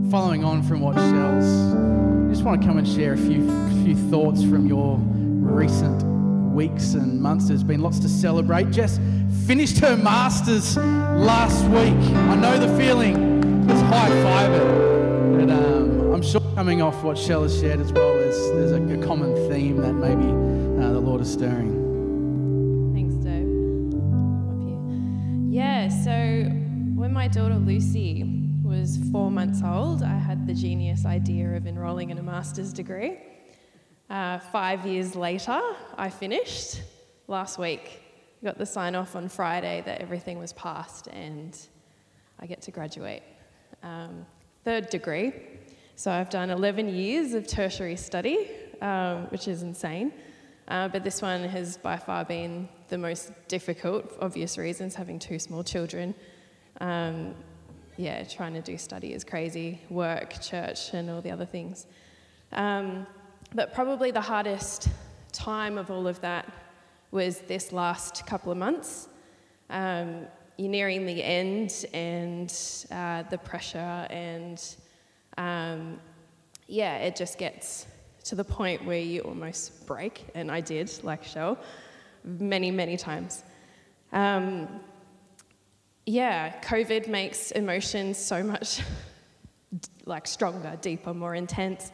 following 0.10 0.44
on 0.44 0.64
from 0.64 0.80
what 0.80 0.96
Shell's. 0.96 1.46
I 1.76 2.32
just 2.32 2.44
want 2.44 2.60
to 2.62 2.68
come 2.68 2.78
and 2.78 2.88
share 2.88 3.14
a 3.14 3.18
few 3.18 3.46
few 3.84 3.96
thoughts 4.10 4.42
from 4.42 4.66
your 4.66 4.98
recent 4.98 6.04
weeks 6.52 6.96
and 6.96 7.22
months. 7.22 7.48
There's 7.48 7.64
been 7.64 7.82
lots 7.82 8.00
to 8.00 8.10
celebrate. 8.10 8.72
Jess 8.72 9.00
finished 9.46 9.78
her 9.80 9.96
masters 9.96 10.78
last 10.78 11.64
week. 11.66 11.94
I 12.16 12.36
know 12.36 12.58
the 12.58 12.76
feeling. 12.76 13.68
Let's 13.68 13.82
high 13.82 14.10
five 14.24 14.52
it. 14.52 15.48
But 15.48 15.52
um, 15.52 16.14
I'm 16.14 16.24
sure 16.24 16.42
coming 16.56 16.82
off 16.82 17.04
what 17.04 17.16
Shell 17.16 17.44
has 17.44 17.60
shared 17.60 17.80
as 17.80 17.94
well, 17.94 18.14
there's 18.16 18.38
there's 18.54 18.72
a, 18.72 18.82
a 19.00 19.06
common 19.06 19.36
theme 19.48 19.78
that 19.78 19.94
maybe 19.94 20.26
uh, 20.84 20.92
the 20.92 21.00
Lord 21.00 21.22
is 21.22 21.32
stirring. 21.32 21.70
Thanks, 22.96 23.14
Dave. 23.24 23.48
Yeah, 25.54 25.88
so 25.90 26.50
when 26.96 27.14
my 27.14 27.28
daughter 27.28 27.56
Lucy 27.56 28.39
was 28.70 29.00
four 29.12 29.32
months 29.32 29.64
old, 29.66 30.04
I 30.04 30.16
had 30.16 30.46
the 30.46 30.54
genius 30.54 31.04
idea 31.04 31.56
of 31.56 31.66
enrolling 31.66 32.12
in 32.12 32.20
a 32.20 32.22
master's 32.22 32.72
degree. 32.72 33.18
Uh, 34.12 34.38
five 34.38 34.86
years 34.86 35.16
later, 35.16 35.60
I 35.98 36.12
finished 36.12 36.84
last 37.28 37.58
week. 37.58 38.04
Got 38.44 38.60
the 38.60 38.68
sign 38.68 38.94
off 38.94 39.16
on 39.16 39.28
Friday 39.28 39.82
that 39.88 40.02
everything 40.02 40.38
was 40.38 40.54
passed 40.54 41.08
and 41.08 41.58
I 42.40 42.46
get 42.46 42.62
to 42.62 42.72
graduate. 42.72 43.24
Um, 43.82 44.28
third 44.64 44.90
degree. 44.90 45.34
So 45.96 46.12
I've 46.12 46.30
done 46.30 46.52
11 46.52 46.90
years 46.90 47.34
of 47.34 47.48
tertiary 47.48 47.96
study, 47.96 48.52
um, 48.84 49.24
which 49.32 49.48
is 49.48 49.64
insane. 49.64 50.14
Uh, 50.68 50.90
but 50.90 51.04
this 51.04 51.24
one 51.24 51.44
has 51.44 51.78
by 51.78 51.98
far 51.98 52.24
been 52.24 52.70
the 52.90 53.00
most 53.00 53.32
difficult, 53.48 54.12
for 54.12 54.26
obvious 54.26 54.60
reasons, 54.60 54.94
having 54.94 55.18
two 55.18 55.40
small 55.40 55.64
children. 55.64 56.14
Um, 56.80 57.34
yeah, 58.00 58.24
trying 58.24 58.54
to 58.54 58.62
do 58.62 58.78
study 58.78 59.14
is 59.14 59.26
crazy, 59.26 59.82
work, 59.90 60.40
church, 60.40 60.94
and 60.94 61.10
all 61.10 61.22
the 61.22 61.32
other 61.32 61.46
things. 61.46 61.86
Um, 62.54 63.06
but 63.54 63.74
probably 63.74 64.10
the 64.12 64.22
hardest 64.22 64.88
time 65.34 65.78
of 65.78 65.92
all 65.92 66.08
of 66.08 66.22
that 66.22 66.50
was 67.12 67.40
this 67.40 67.74
last 67.74 68.26
couple 68.26 68.54
of 68.54 68.58
months. 68.58 69.10
Um, 69.70 70.28
you're 70.56 70.70
nearing 70.70 71.06
the 71.06 71.22
end, 71.22 71.86
and 71.94 72.50
uh, 72.90 73.24
the 73.24 73.38
pressure, 73.38 74.08
and 74.10 74.64
um, 75.38 76.00
yeah, 76.68 77.00
it 77.00 77.18
just 77.18 77.38
gets 77.38 77.86
to 78.24 78.36
the 78.36 78.46
point 78.46 78.86
where 78.86 78.98
you 78.98 79.20
almost 79.24 79.86
break, 79.86 80.26
and 80.36 80.50
I 80.50 80.62
did, 80.62 80.90
like 81.04 81.26
Shell, 81.26 81.58
many, 82.24 82.72
many 82.72 82.96
times. 82.96 83.44
Um, 84.14 84.80
yeah, 86.10 86.60
COVID 86.62 87.08
makes 87.08 87.52
emotions 87.52 88.18
so 88.18 88.42
much 88.42 88.82
like 90.06 90.26
stronger, 90.26 90.76
deeper, 90.82 91.14
more 91.14 91.36
intense. 91.36 91.92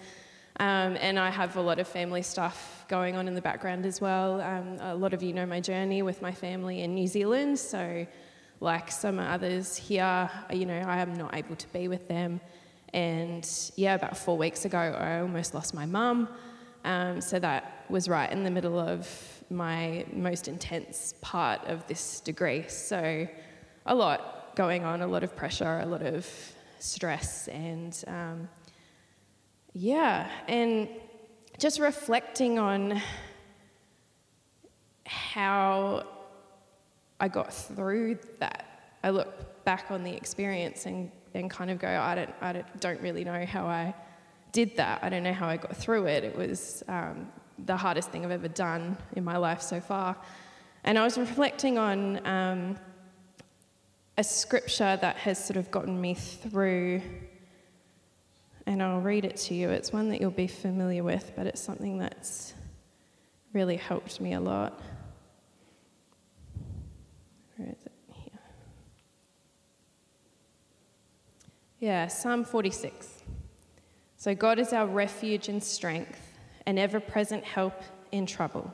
Um, 0.58 0.96
and 1.02 1.20
I 1.20 1.30
have 1.30 1.58
a 1.58 1.62
lot 1.62 1.80
of 1.80 1.88
family 1.88 2.22
stuff 2.22 2.86
going 2.88 3.18
on 3.18 3.28
in 3.28 3.36
the 3.36 3.42
background 3.42 3.86
as 3.86 4.00
well. 4.00 4.40
Um, 4.40 4.78
a 4.80 4.96
lot 4.96 5.14
of 5.14 5.22
you 5.22 5.34
know 5.34 5.46
my 5.46 5.60
journey 5.60 6.02
with 6.02 6.22
my 6.22 6.32
family 6.32 6.82
in 6.82 6.96
New 6.96 7.08
Zealand, 7.08 7.60
so 7.60 8.08
like 8.62 8.90
some 8.90 9.20
others 9.20 9.76
here, 9.76 10.32
you 10.50 10.66
know, 10.66 10.80
I 10.80 11.00
am 11.00 11.14
not 11.16 11.36
able 11.36 11.58
to 11.58 11.68
be 11.74 11.90
with 11.90 12.08
them. 12.08 12.40
And 12.94 13.46
yeah, 13.76 13.96
about 13.96 14.18
four 14.18 14.38
weeks 14.38 14.64
ago, 14.64 14.78
I 14.78 15.20
almost 15.20 15.54
lost 15.54 15.74
my 15.74 15.86
mum. 15.86 16.30
Um, 16.86 17.20
so 17.20 17.38
that 17.40 17.84
was 17.90 18.08
right 18.08 18.32
in 18.32 18.46
the 18.46 18.52
middle 18.52 18.80
of 18.80 19.10
my 19.50 20.06
most 20.14 20.48
intense 20.48 21.16
part 21.20 21.66
of 21.66 21.86
this 21.88 22.22
degree. 22.22 22.64
So 22.70 23.28
a 23.86 23.96
lot 23.96 24.56
going 24.56 24.84
on, 24.84 25.02
a 25.02 25.08
lot 25.08 25.24
of 25.24 25.36
pressure, 25.36 25.80
a 25.80 25.86
lot 25.86 26.02
of 26.02 26.28
stress, 26.80 27.48
and 27.48 28.04
um, 28.08 28.50
yeah, 29.74 30.30
and 30.48 30.88
just 31.58 31.80
reflecting 31.80 32.60
on 32.60 33.02
how 35.06 36.06
I 37.20 37.28
got 37.28 37.54
through 37.54 38.20
that. 38.40 38.66
I 39.04 39.10
look 39.12 39.64
back 39.66 39.92
on 39.92 40.04
the 40.04 40.14
experience 40.14 40.86
and, 40.86 41.12
and 41.34 41.50
kind 41.50 41.72
of 41.72 41.80
go, 41.80 41.88
I 41.88 42.16
don't, 42.16 42.34
I 42.42 42.64
don't, 42.80 43.02
really 43.02 43.24
know 43.24 43.46
how 43.46 43.66
I 43.66 43.94
did 44.52 44.76
that. 44.78 45.04
I 45.04 45.10
don't 45.10 45.24
know 45.24 45.34
how 45.34 45.48
I 45.48 45.58
got 45.58 45.76
through 45.76 46.08
it. 46.08 46.24
It 46.24 46.36
was 46.36 46.84
um, 46.88 47.32
the 47.66 47.78
hardest 47.78 48.12
thing 48.12 48.26
I've 48.26 48.32
ever 48.32 48.48
done 48.48 48.98
in 49.16 49.24
my 49.24 49.38
life 49.38 49.62
so 49.62 49.80
far. 49.80 50.16
And 50.84 50.98
I 50.98 51.04
was 51.04 51.18
reflecting 51.18 51.78
on 51.78 52.26
um, 52.26 52.78
a 54.18 54.24
scripture 54.24 54.98
that 55.02 55.18
has 55.18 55.44
sort 55.44 55.58
of 55.58 55.70
gotten 55.72 56.00
me 56.00 56.14
through, 56.14 57.02
and 58.66 58.82
I'll 58.82 59.02
read 59.02 59.26
it 59.26 59.36
to 59.38 59.54
you. 59.54 59.70
It's 59.70 59.92
one 59.92 60.10
that 60.10 60.22
you'll 60.22 60.32
be 60.32 60.48
familiar 60.48 61.04
with, 61.04 61.34
but 61.36 61.48
it's 61.48 61.62
something 61.62 61.98
that's 61.98 62.54
really 63.54 63.76
helped 63.76 64.20
me 64.22 64.34
a 64.34 64.40
lot. 64.40 64.82
Where 67.58 67.70
is 67.70 67.86
it? 67.86 67.92
Here. 68.14 68.40
Yeah, 71.80 72.08
Psalm 72.08 72.44
46. 72.44 73.24
So 74.18 74.34
God 74.34 74.60
is 74.60 74.74
our 74.74 74.88
refuge 74.88 75.50
and 75.50 75.62
strength, 75.62 76.20
an 76.66 76.78
ever 76.78 77.00
present 77.00 77.44
help 77.44 77.82
in 78.12 78.26
trouble. 78.26 78.74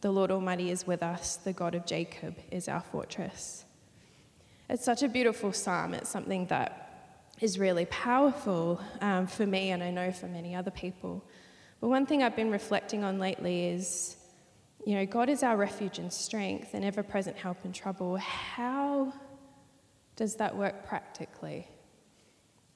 The 0.00 0.10
Lord 0.10 0.30
Almighty 0.30 0.70
is 0.70 0.86
with 0.86 1.02
us, 1.02 1.36
the 1.36 1.52
God 1.52 1.74
of 1.74 1.84
Jacob 1.84 2.36
is 2.52 2.68
our 2.68 2.80
fortress. 2.80 3.64
It's 4.68 4.84
such 4.84 5.02
a 5.02 5.08
beautiful 5.08 5.52
psalm. 5.52 5.94
It's 5.94 6.08
something 6.10 6.46
that 6.46 7.32
is 7.40 7.58
really 7.58 7.86
powerful 7.86 8.80
um, 9.00 9.26
for 9.26 9.46
me, 9.46 9.70
and 9.70 9.82
I 9.82 9.90
know 9.90 10.12
for 10.12 10.26
many 10.26 10.54
other 10.54 10.70
people. 10.70 11.24
But 11.80 11.88
one 11.88 12.06
thing 12.06 12.22
I've 12.22 12.36
been 12.36 12.50
reflecting 12.50 13.02
on 13.02 13.18
lately 13.18 13.66
is 13.66 14.16
you 14.86 14.94
know, 14.94 15.04
God 15.04 15.28
is 15.28 15.42
our 15.42 15.56
refuge 15.56 15.98
and 15.98 16.12
strength 16.12 16.72
and 16.72 16.84
ever 16.84 17.02
present 17.02 17.36
help 17.36 17.64
in 17.64 17.72
trouble. 17.72 18.16
How 18.16 19.12
does 20.16 20.36
that 20.36 20.56
work 20.56 20.86
practically? 20.86 21.68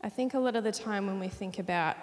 I 0.03 0.09
think 0.09 0.35
a 0.35 0.39
lot 0.39 0.57
of 0.57 0.65
the 0.65 0.73
time 0.73 1.07
when 1.07 1.21
we 1.21 1.29
think 1.29 1.59
about 1.59 1.97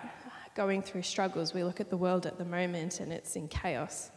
going 0.55 0.81
through 0.81 1.01
struggles, 1.03 1.53
we 1.53 1.63
look 1.63 1.79
at 1.79 1.89
the 1.89 1.97
world 1.97 2.25
at 2.25 2.37
the 2.37 2.45
moment 2.45 3.01
and 3.01 3.11
it's 3.11 3.35
in 3.35 3.47
chaos. 3.49 4.09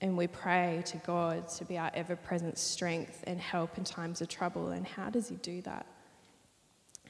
And 0.00 0.16
we 0.16 0.26
pray 0.28 0.82
to 0.86 0.96
God 0.98 1.48
to 1.48 1.64
be 1.64 1.76
our 1.76 1.90
ever 1.94 2.14
present 2.14 2.56
strength 2.56 3.24
and 3.26 3.40
help 3.40 3.78
in 3.78 3.84
times 3.84 4.20
of 4.20 4.28
trouble. 4.28 4.68
And 4.68 4.86
how 4.86 5.10
does 5.10 5.28
He 5.28 5.36
do 5.36 5.60
that? 5.62 5.86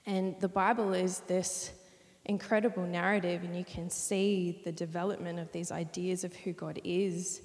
And 0.06 0.38
the 0.40 0.48
Bible 0.48 0.94
is 0.94 1.20
this 1.20 1.72
incredible 2.24 2.86
narrative, 2.86 3.42
and 3.44 3.56
you 3.56 3.64
can 3.64 3.90
see 3.90 4.60
the 4.64 4.72
development 4.72 5.38
of 5.38 5.52
these 5.52 5.70
ideas 5.70 6.24
of 6.24 6.34
who 6.36 6.52
God 6.52 6.80
is 6.84 7.42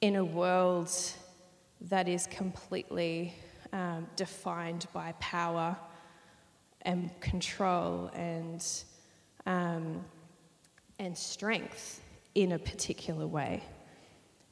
in 0.00 0.16
a 0.16 0.24
world 0.24 0.90
that 1.80 2.08
is 2.08 2.26
completely 2.26 3.34
um, 3.72 4.06
defined 4.16 4.86
by 4.92 5.12
power 5.20 5.76
and 6.82 7.10
control 7.20 8.10
and, 8.14 8.66
um, 9.46 10.04
and 10.98 11.16
strength 11.16 12.02
in 12.34 12.52
a 12.52 12.58
particular 12.58 13.26
way. 13.26 13.62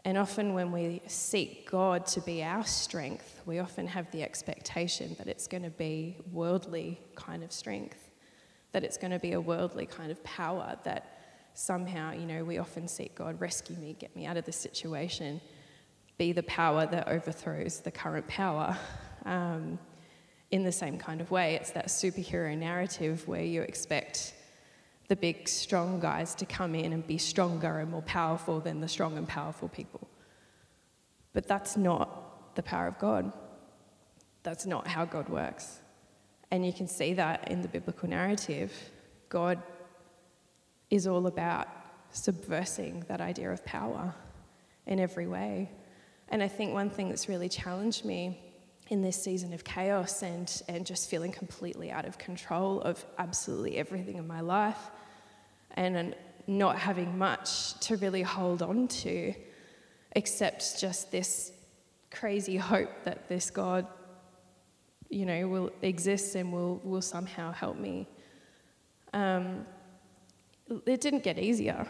And 0.05 0.19
often, 0.19 0.55
when 0.55 0.73
we 0.73 1.01
seek 1.07 1.71
God 1.71 2.07
to 2.07 2.21
be 2.21 2.43
our 2.43 2.65
strength, 2.65 3.41
we 3.47 3.61
often 3.61 3.87
have 3.87 4.11
the 4.11 4.23
expectation 4.23 5.15
that 5.19 5.29
it's 5.29 5.47
going 5.47 5.63
to 5.63 5.71
be 5.71 6.17
worldly 6.33 7.01
kind 7.15 7.45
of 7.45 7.53
strength, 7.53 8.11
that 8.73 8.83
it's 8.83 8.97
going 8.97 9.13
to 9.13 9.21
be 9.21 9.33
a 9.33 9.41
worldly 9.41 9.87
kind 9.87 10.11
of 10.11 10.23
power, 10.25 10.77
that 10.83 11.19
somehow, 11.55 12.13
you 12.13 12.27
know, 12.27 12.43
we 12.43 12.59
often 12.59 12.89
seek 12.89 13.15
God, 13.15 13.41
rescue 13.41 13.77
me, 13.77 13.95
get 13.99 14.15
me 14.17 14.27
out 14.27 14.37
of 14.37 14.45
this 14.45 14.57
situation, 14.57 15.41
be 16.19 16.33
the 16.33 16.43
power 16.43 16.85
that 16.87 17.07
overthrows 17.07 17.81
the 17.81 17.91
current 17.91 18.27
power. 18.27 18.77
Um, 19.25 19.79
in 20.53 20.63
the 20.63 20.71
same 20.71 20.99
kind 20.99 21.21
of 21.21 21.31
way. 21.31 21.55
It's 21.55 21.71
that 21.73 21.89
superhero 21.89 22.57
narrative 22.57 23.27
where 23.27 23.43
you 23.43 23.63
expect 23.63 24.35
the 25.13 25.17
big, 25.17 25.47
strong 25.47 26.01
guys 26.01 26.35
to 26.35 26.47
come 26.47 26.75
in 26.75 26.95
and 26.95 27.07
be 27.07 27.19
stronger 27.19 27.81
and 27.81 27.91
more 27.91 28.01
powerful 28.01 28.61
than 28.61 28.81
the 28.81 28.89
strong 28.89 29.19
and 29.19 29.29
powerful 29.29 29.69
people. 29.69 30.09
But 31.35 31.47
that's 31.47 31.77
not 31.77 32.55
the 32.55 32.63
power 32.63 32.87
of 32.87 32.99
God. 32.99 33.31
That's 34.43 34.65
not 34.65 34.87
how 34.87 35.05
God 35.05 35.29
works. 35.29 35.81
And 36.51 36.65
you 36.65 36.73
can 36.73 36.89
see 36.89 37.13
that 37.13 37.51
in 37.51 37.61
the 37.61 37.69
biblical 37.69 38.09
narrative. 38.09 38.73
God 39.29 39.61
is 40.89 41.07
all 41.07 41.27
about 41.27 41.69
subversing 42.11 43.05
that 43.09 43.21
idea 43.21 43.53
of 43.53 43.63
power 43.67 44.15
in 44.87 44.99
every 44.99 45.27
way. 45.27 45.71
And 46.31 46.43
I 46.43 46.49
think 46.49 46.73
one 46.73 46.89
thing 46.89 47.11
that's 47.11 47.29
really 47.29 47.51
challenged 47.51 48.07
me 48.07 48.41
in 48.89 49.03
this 49.03 49.23
season 49.23 49.53
of 49.53 49.63
chaos 49.63 50.23
and, 50.23 50.63
and 50.69 50.87
just 50.87 51.11
feeling 51.11 51.33
completely 51.33 51.91
out 51.91 52.07
of 52.07 52.17
control 52.17 52.81
of 52.81 53.05
absolutely 53.19 53.77
everything 53.77 54.17
in 54.17 54.27
my 54.27 54.41
life 54.41 54.91
and 55.75 56.15
not 56.47 56.79
having 56.79 57.17
much 57.19 57.79
to 57.81 57.97
really 57.97 58.23
hold 58.23 58.63
on 58.63 58.89
to 58.89 59.35
except 60.15 60.81
just 60.81 61.11
this 61.11 61.53
crazy 62.11 62.57
hope 62.57 62.91
that 63.05 63.29
this 63.29 63.51
God, 63.51 63.87
you 65.09 65.25
know, 65.25 65.49
will 65.49 65.71
exist 65.83 66.35
and 66.35 66.53
will, 66.53 66.81
will 66.85 67.03
somehow 67.03 67.53
help 67.53 67.79
me. 67.79 68.07
Um, 69.15 69.67
it 70.87 71.01
didn't 71.01 71.23
get 71.23 71.39
easier. 71.39 71.87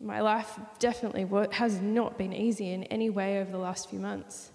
My 0.00 0.20
life 0.20 0.58
definitely 0.78 1.26
has 1.52 1.80
not 1.80 2.18
been 2.18 2.32
easy 2.32 2.72
in 2.72 2.84
any 2.84 3.10
way 3.10 3.40
over 3.40 3.50
the 3.50 3.58
last 3.58 3.88
few 3.88 3.98
months. 3.98 4.50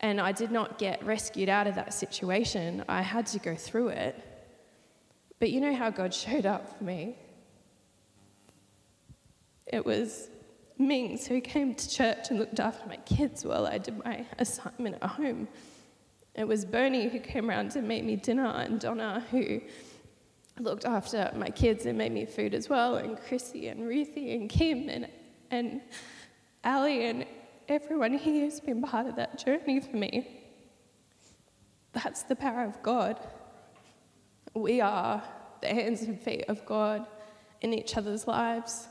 And 0.00 0.20
I 0.20 0.32
did 0.32 0.50
not 0.50 0.78
get 0.78 1.04
rescued 1.04 1.48
out 1.48 1.66
of 1.66 1.74
that 1.74 1.92
situation. 1.92 2.84
I 2.88 3.02
had 3.02 3.26
to 3.26 3.38
go 3.38 3.54
through 3.54 3.88
it. 3.88 4.22
But 5.40 5.50
you 5.50 5.60
know 5.60 5.74
how 5.74 5.90
God 5.90 6.14
showed 6.14 6.46
up 6.46 6.78
for 6.78 6.84
me? 6.84 7.16
It 9.66 9.84
was 9.84 10.28
Mings 10.78 11.26
who 11.26 11.40
came 11.40 11.74
to 11.74 11.90
church 11.90 12.30
and 12.30 12.38
looked 12.38 12.60
after 12.60 12.86
my 12.88 12.96
kids 12.98 13.44
while 13.44 13.66
I 13.66 13.78
did 13.78 14.02
my 14.04 14.24
assignment 14.38 14.96
at 15.02 15.10
home. 15.10 15.48
It 16.34 16.46
was 16.46 16.64
Bernie 16.64 17.08
who 17.08 17.20
came 17.20 17.50
around 17.50 17.70
to 17.72 17.82
make 17.82 18.04
me 18.04 18.16
dinner, 18.16 18.46
and 18.46 18.78
Donna 18.78 19.24
who 19.30 19.60
looked 20.58 20.84
after 20.84 21.30
my 21.34 21.48
kids 21.48 21.86
and 21.86 21.98
made 21.98 22.12
me 22.12 22.24
food 22.24 22.54
as 22.54 22.68
well, 22.68 22.96
and 22.96 23.18
Chrissy 23.18 23.68
and 23.68 23.86
Ruthie 23.86 24.34
and 24.34 24.48
Kim 24.48 24.88
and, 24.88 25.08
and 25.50 25.80
Ali 26.64 27.06
and 27.06 27.26
everyone 27.68 28.14
here 28.14 28.44
has 28.44 28.60
been 28.60 28.82
part 28.82 29.06
of 29.06 29.16
that 29.16 29.42
journey 29.42 29.80
for 29.80 29.96
me. 29.96 30.28
That's 31.92 32.22
the 32.24 32.36
power 32.36 32.64
of 32.64 32.82
God. 32.82 33.18
We 34.54 34.80
are 34.80 35.22
the 35.60 35.68
hands 35.68 36.02
and 36.02 36.20
feet 36.20 36.44
of 36.48 36.64
God 36.66 37.06
in 37.60 37.72
each 37.72 37.96
other's 37.96 38.26
lives. 38.26 38.88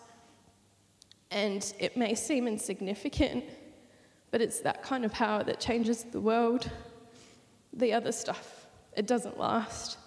And 1.32 1.74
it 1.80 1.98
may 1.98 2.16
seem 2.16 2.48
insignificant, 2.48 3.44
but 4.32 4.42
it's 4.42 4.62
that 4.62 4.84
kind 4.84 5.06
of 5.06 5.12
power 5.12 5.44
that 5.44 5.60
changes 5.60 6.04
the 6.04 6.22
world. 6.22 6.70
The 7.74 7.94
other 7.94 8.12
stuff, 8.12 8.68
it 8.96 9.06
doesn't 9.06 9.38
last. 9.38 9.98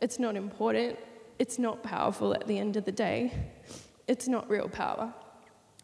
It's 0.00 0.18
not 0.18 0.36
important. 0.36 0.98
It's 1.38 1.58
not 1.58 1.82
powerful 1.82 2.34
at 2.34 2.46
the 2.46 2.58
end 2.58 2.76
of 2.76 2.84
the 2.84 2.92
day. 2.92 3.32
It's 4.08 4.28
not 4.28 4.48
real 4.48 4.68
power. 4.68 5.12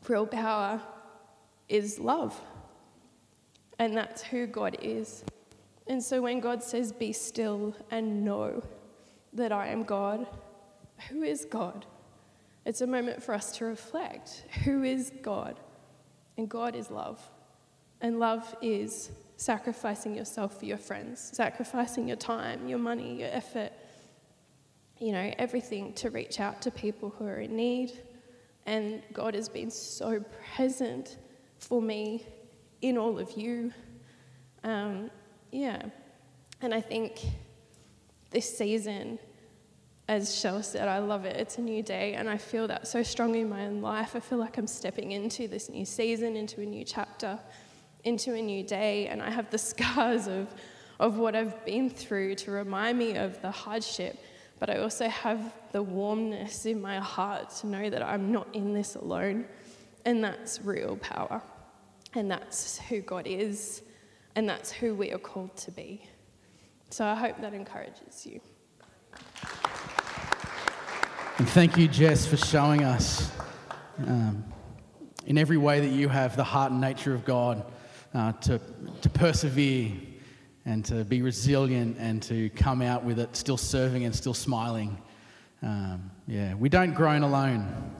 Real 0.08 0.26
power 0.26 0.80
is 1.68 1.98
love. 1.98 2.40
And 3.78 3.96
that's 3.96 4.22
who 4.22 4.46
God 4.46 4.76
is. 4.80 5.24
And 5.86 6.02
so 6.02 6.22
when 6.22 6.40
God 6.40 6.62
says, 6.62 6.92
Be 6.92 7.12
still 7.12 7.74
and 7.90 8.24
know 8.24 8.62
that 9.32 9.52
I 9.52 9.68
am 9.68 9.84
God, 9.84 10.26
who 11.08 11.22
is 11.22 11.44
God? 11.44 11.86
It's 12.64 12.80
a 12.80 12.86
moment 12.86 13.22
for 13.22 13.34
us 13.34 13.56
to 13.58 13.64
reflect 13.64 14.44
who 14.64 14.82
is 14.82 15.12
God? 15.22 15.58
And 16.36 16.48
God 16.48 16.74
is 16.76 16.90
love. 16.90 17.20
And 18.00 18.18
love 18.18 18.54
is 18.62 19.10
sacrificing 19.36 20.14
yourself 20.14 20.58
for 20.58 20.64
your 20.64 20.78
friends, 20.78 21.30
sacrificing 21.32 22.06
your 22.06 22.16
time, 22.16 22.68
your 22.68 22.78
money, 22.78 23.20
your 23.20 23.28
effort, 23.32 23.72
you 24.98 25.12
know, 25.12 25.32
everything 25.38 25.92
to 25.94 26.10
reach 26.10 26.38
out 26.38 26.62
to 26.62 26.70
people 26.70 27.12
who 27.18 27.26
are 27.26 27.40
in 27.40 27.56
need. 27.56 27.92
And 28.66 29.02
God 29.12 29.34
has 29.34 29.48
been 29.48 29.70
so 29.70 30.24
present 30.54 31.18
for 31.58 31.82
me 31.82 32.24
in 32.82 32.96
all 32.96 33.18
of 33.18 33.36
you. 33.36 33.72
Um, 34.62 35.10
yeah. 35.50 35.82
And 36.60 36.72
I 36.72 36.80
think 36.80 37.20
this 38.32 38.56
season, 38.56 39.18
as 40.08 40.38
Shell 40.38 40.62
said, 40.62 40.88
I 40.88 40.98
love 40.98 41.24
it. 41.24 41.36
It's 41.36 41.58
a 41.58 41.60
new 41.60 41.82
day, 41.82 42.14
and 42.14 42.28
I 42.28 42.38
feel 42.38 42.66
that 42.68 42.88
so 42.88 43.02
strongly 43.02 43.40
in 43.40 43.48
my 43.48 43.66
own 43.66 43.80
life. 43.80 44.16
I 44.16 44.20
feel 44.20 44.38
like 44.38 44.58
I'm 44.58 44.66
stepping 44.66 45.12
into 45.12 45.48
this 45.48 45.68
new 45.68 45.84
season, 45.84 46.36
into 46.36 46.60
a 46.60 46.66
new 46.66 46.84
chapter, 46.84 47.38
into 48.04 48.34
a 48.34 48.42
new 48.42 48.62
day, 48.64 49.06
and 49.06 49.22
I 49.22 49.30
have 49.30 49.50
the 49.50 49.58
scars 49.70 50.26
of, 50.26 50.48
of 50.98 51.18
what 51.18 51.36
I've 51.36 51.64
been 51.64 51.88
through 51.88 52.34
to 52.36 52.50
remind 52.50 52.98
me 52.98 53.16
of 53.16 53.40
the 53.42 53.50
hardship 53.50 54.18
but 54.62 54.70
I 54.70 54.78
also 54.78 55.08
have 55.08 55.52
the 55.72 55.82
warmness 55.82 56.66
in 56.66 56.80
my 56.80 57.00
heart 57.00 57.50
to 57.56 57.66
know 57.66 57.90
that 57.90 58.00
I'm 58.00 58.30
not 58.30 58.46
in 58.52 58.72
this 58.72 58.94
alone. 58.94 59.44
And 60.04 60.22
that's 60.22 60.62
real 60.62 60.98
power. 60.98 61.42
And 62.14 62.30
that's 62.30 62.78
who 62.78 63.00
God 63.00 63.26
is. 63.26 63.82
And 64.36 64.48
that's 64.48 64.70
who 64.70 64.94
we 64.94 65.10
are 65.10 65.18
called 65.18 65.56
to 65.56 65.72
be. 65.72 66.06
So 66.92 67.06
I 67.06 67.14
hope 67.14 67.40
that 67.40 67.54
encourages 67.54 68.26
you. 68.26 68.38
And 71.38 71.48
thank 71.48 71.78
you, 71.78 71.88
Jess, 71.88 72.26
for 72.26 72.36
showing 72.36 72.84
us 72.84 73.32
um, 74.06 74.44
in 75.24 75.38
every 75.38 75.56
way 75.56 75.80
that 75.80 75.88
you 75.88 76.10
have 76.10 76.36
the 76.36 76.44
heart 76.44 76.70
and 76.70 76.82
nature 76.82 77.14
of 77.14 77.24
God 77.24 77.64
uh, 78.12 78.32
to, 78.32 78.60
to 79.00 79.08
persevere 79.08 79.92
and 80.66 80.84
to 80.84 81.02
be 81.04 81.22
resilient 81.22 81.96
and 81.98 82.22
to 82.24 82.50
come 82.50 82.82
out 82.82 83.04
with 83.04 83.18
it 83.18 83.36
still 83.36 83.56
serving 83.56 84.04
and 84.04 84.14
still 84.14 84.34
smiling. 84.34 85.00
Um, 85.62 86.10
yeah, 86.28 86.52
we 86.52 86.68
don't 86.68 86.92
groan 86.92 87.22
alone. 87.22 87.90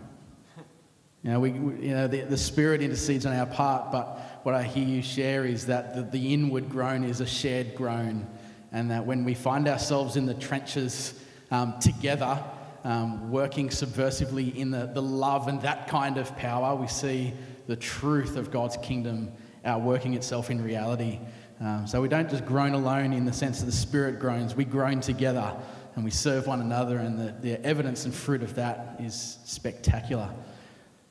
You 1.23 1.31
know, 1.31 1.41
we, 1.41 1.53
we, 1.53 1.87
you 1.87 1.95
know 1.95 2.09
the, 2.09 2.23
the 2.25 2.37
Spirit 2.37 2.83
intercedes 2.83 3.25
on 3.25 3.35
our 3.35 3.47
part, 3.47 3.91
but 3.91 4.41
what 4.43 4.55
I 4.55 4.65
hear 4.65 4.87
you 4.87 5.01
share 5.01 5.47
is 5.47 5.65
that 5.65 5.95
the, 5.95 6.03
the 6.03 6.35
inward 6.35 6.69
groan 6.69 7.05
is 7.05 7.23
a 7.23 7.27
shared 7.27 7.75
groan, 7.75 8.27
and 8.73 8.91
that 8.91 9.05
when 9.05 9.25
we 9.25 9.35
find 9.35 9.69
ourselves 9.69 10.17
in 10.17 10.27
the 10.27 10.35
trenches 10.35 11.15
um, 11.51 11.79
together, 11.81 12.43
um, 12.85 13.31
working 13.31 13.69
subversively 13.69 14.55
in 14.57 14.71
the, 14.71 14.87
the 14.87 15.03
love 15.03 15.49
and 15.49 15.61
that 15.63 15.89
kind 15.89 16.17
of 16.19 16.37
power, 16.37 16.75
we 16.75 16.89
see 16.89 17.33
the 17.67 17.77
truth 17.77 18.37
of 18.37 18.51
God's 18.51 18.77
kingdom 18.79 19.31
outworking 19.65 20.15
itself 20.15 20.51
in 20.51 20.63
reality. 20.63 21.21
Um, 21.61 21.87
so 21.87 22.01
we 22.01 22.09
don't 22.09 22.29
just 22.29 22.45
groan 22.45 22.73
alone 22.73 23.13
in 23.13 23.25
the 23.25 23.33
sense 23.33 23.61
that 23.61 23.67
the 23.67 23.73
Spirit 23.73 24.19
groans, 24.19 24.57
we 24.57 24.65
groan 24.65 25.01
together 25.01 25.55
and 25.95 26.05
we 26.05 26.11
serve 26.11 26.47
one 26.47 26.61
another, 26.61 26.97
and 26.97 27.19
the, 27.19 27.35
the 27.43 27.65
evidence 27.67 28.07
and 28.07 28.15
fruit 28.15 28.43
of 28.43 28.55
that 28.55 28.97
is 28.99 29.39
spectacular. 29.45 30.31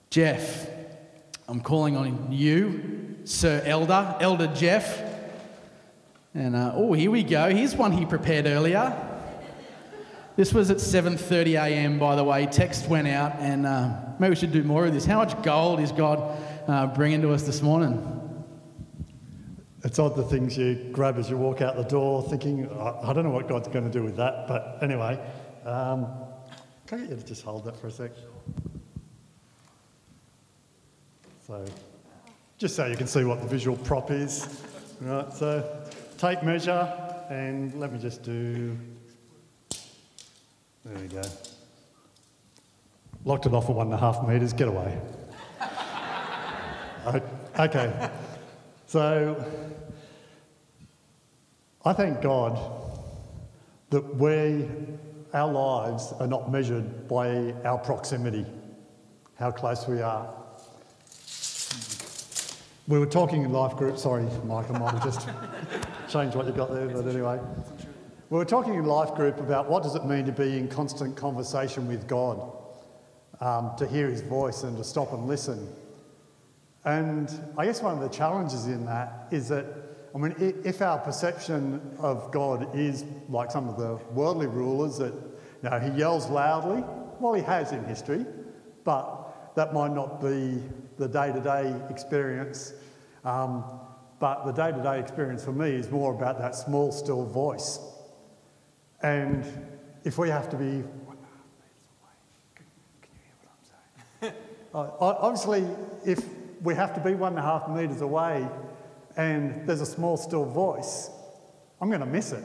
Jeff, 0.10 0.68
I'm 1.48 1.62
calling 1.62 1.96
on 1.96 2.32
you, 2.32 3.18
Sir 3.26 3.62
Elder, 3.64 4.16
Elder 4.20 4.48
Jeff. 4.48 5.11
And 6.34 6.56
uh, 6.56 6.72
oh, 6.76 6.94
here 6.94 7.12
we 7.12 7.24
go. 7.24 7.50
Here's 7.50 7.76
one 7.76 7.92
he 7.92 8.06
prepared 8.06 8.46
earlier. 8.46 8.96
This 10.38 10.54
was 10.54 10.72
at 10.72 10.78
7:30 10.78 11.62
a.m. 11.62 12.00
By 12.00 12.16
the 12.16 12.24
way, 12.24 12.46
text 12.46 12.88
went 12.88 13.08
out, 13.08 13.36
and 13.40 13.66
uh, 13.66 13.94
maybe 14.18 14.30
we 14.30 14.36
should 14.38 14.54
do 14.54 14.64
more 14.64 14.86
of 14.86 14.94
this. 14.94 15.04
How 15.06 15.18
much 15.18 15.42
gold 15.44 15.82
is 15.82 15.92
God 15.92 16.42
uh, 16.68 16.88
bringing 16.88 17.22
to 17.24 17.34
us 17.34 17.44
this 17.44 17.62
morning? 17.62 18.18
It's 19.84 20.00
odd 20.00 20.16
the 20.16 20.24
things 20.24 20.58
you 20.58 20.90
grab 20.94 21.18
as 21.18 21.30
you 21.30 21.38
walk 21.38 21.62
out 21.62 21.76
the 21.76 21.84
door, 21.84 22.22
thinking, 22.24 22.70
I 22.70 23.14
don't 23.14 23.24
know 23.24 23.32
what 23.32 23.48
God's 23.48 23.68
going 23.68 23.84
to 23.84 23.92
do 23.92 24.04
with 24.04 24.16
that. 24.18 24.48
But 24.48 24.78
anyway, 24.82 25.20
um, 25.66 26.08
can 26.86 27.00
I 27.00 27.02
get 27.02 27.10
you 27.10 27.16
to 27.18 27.26
just 27.26 27.44
hold 27.44 27.66
that 27.66 27.76
for 27.76 27.88
a 27.88 27.92
sec? 27.92 28.12
So, 31.48 31.66
just 32.60 32.76
so 32.76 32.86
you 32.86 32.96
can 32.96 33.08
see 33.08 33.24
what 33.24 33.42
the 33.42 33.48
visual 33.48 33.76
prop 33.78 34.12
is. 34.12 34.64
Right, 35.02 35.34
so 35.34 35.84
tape 36.22 36.44
measure, 36.44 36.88
and 37.32 37.74
let 37.80 37.92
me 37.92 37.98
just 37.98 38.22
do. 38.22 38.78
There 40.86 40.96
we 40.96 41.08
go. 41.08 41.24
Locked 43.26 43.48
it 43.48 43.54
off 43.56 43.68
at 43.72 43.76
one 43.76 43.88
and 43.88 43.96
a 43.96 43.98
half 43.98 44.28
metres, 44.28 44.54
get 44.54 44.68
away. 44.68 45.02
okay. 47.60 48.10
So 48.86 49.44
I 51.84 51.94
thank 51.94 52.22
God 52.22 52.60
that 53.90 54.16
we, 54.16 54.70
our 55.34 55.52
lives 55.52 56.14
are 56.20 56.28
not 56.28 56.52
measured 56.52 57.08
by 57.08 57.52
our 57.66 57.80
proximity, 57.80 58.46
how 59.40 59.50
close 59.50 59.88
we 59.88 60.04
are. 60.04 60.32
We 62.88 63.00
were 63.00 63.08
talking 63.08 63.42
in 63.42 63.52
life 63.52 63.76
group, 63.76 63.98
sorry, 63.98 64.28
Michael, 64.46 64.76
might 64.76 64.94
have 64.94 65.04
just 65.04 65.28
changed 66.12 66.36
what 66.36 66.46
you've 66.46 66.58
got 66.58 66.72
there, 66.72 66.88
but 66.88 67.08
anyway. 67.08 67.40
We 68.30 68.38
were 68.38 68.46
talking 68.46 68.74
in 68.74 68.86
life 68.86 69.14
group 69.16 69.40
about 69.40 69.70
what 69.70 69.84
does 69.84 69.96
it 69.96 70.06
mean 70.06 70.26
to 70.26 70.32
be 70.32 70.58
in 70.58 70.68
constant 70.68 71.16
conversation 71.16 71.88
with 71.88 72.08
God, 72.08 72.52
um, 73.40 73.72
to 73.78 73.88
hear 73.88 74.10
his 74.10 74.22
voice 74.22 74.64
and 74.64 74.78
to 74.78 74.84
stop 74.84 75.14
and 75.14 75.28
listen. 75.28 75.68
And 76.84 77.30
I 77.58 77.66
guess 77.66 77.82
one 77.82 77.96
of 77.96 78.02
the 78.02 78.10
challenges 78.10 78.68
in 78.68 78.86
that 78.86 79.28
is 79.32 79.48
that, 79.50 79.66
I 80.14 80.18
mean, 80.18 80.36
if 80.40 80.82
our 80.82 80.98
perception 80.98 81.80
of 82.00 82.32
God 82.32 82.76
is 82.76 83.06
like 83.30 83.52
some 83.52 83.70
of 83.70 83.78
the 83.78 83.96
worldly 84.14 84.48
rulers, 84.48 84.98
that 84.98 85.14
you 85.64 85.70
know, 85.70 85.80
he 85.80 85.92
yells 85.92 86.30
loudly, 86.30 86.84
well, 87.20 87.34
he 87.34 87.44
has 87.44 87.72
in 87.72 87.84
history, 87.86 88.26
but 88.84 89.56
that 89.56 89.74
might 89.74 89.94
not 89.94 90.22
be 90.22 90.62
the 90.98 91.08
day 91.08 91.32
to 91.32 91.40
day 91.40 91.74
experience. 91.90 92.74
Um, 93.24 93.81
but 94.22 94.46
the 94.46 94.52
day 94.52 94.72
to 94.72 94.84
day 94.84 95.00
experience 95.00 95.44
for 95.44 95.52
me 95.52 95.72
is 95.72 95.90
more 95.90 96.14
about 96.14 96.38
that 96.38 96.54
small, 96.54 96.92
still 96.92 97.26
voice. 97.26 97.80
And 99.02 99.44
if 100.04 100.20
we 100.20 100.30
have 100.30 100.48
to 100.52 100.56
be 100.56 100.84
obviously, 104.74 105.66
if 106.06 106.24
we 106.62 106.76
have 106.76 106.94
to 106.94 107.02
be 107.02 107.16
one 107.16 107.34
and 107.34 107.40
a 107.40 107.42
half 107.42 107.68
metres 107.68 108.02
away 108.02 108.48
and 109.18 109.68
there's 109.68 109.82
a 109.82 109.86
small, 109.88 110.16
still 110.18 110.46
voice, 110.46 111.10
I'm 111.82 111.90
going 111.90 112.02
to 112.02 112.06
miss 112.06 112.32
it. 112.32 112.44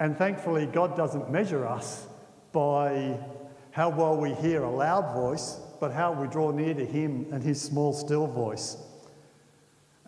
And 0.00 0.18
thankfully, 0.18 0.66
God 0.66 0.96
doesn't 0.96 1.30
measure 1.30 1.64
us 1.64 2.08
by 2.52 3.16
how 3.70 3.88
well 3.88 4.16
we 4.16 4.34
hear 4.34 4.64
a 4.64 4.70
loud 4.70 5.14
voice, 5.14 5.60
but 5.78 5.92
how 5.92 6.12
we 6.12 6.26
draw 6.26 6.50
near 6.50 6.74
to 6.74 6.84
Him 6.84 7.26
and 7.30 7.40
His 7.40 7.62
small, 7.62 7.92
still 7.92 8.26
voice. 8.26 8.76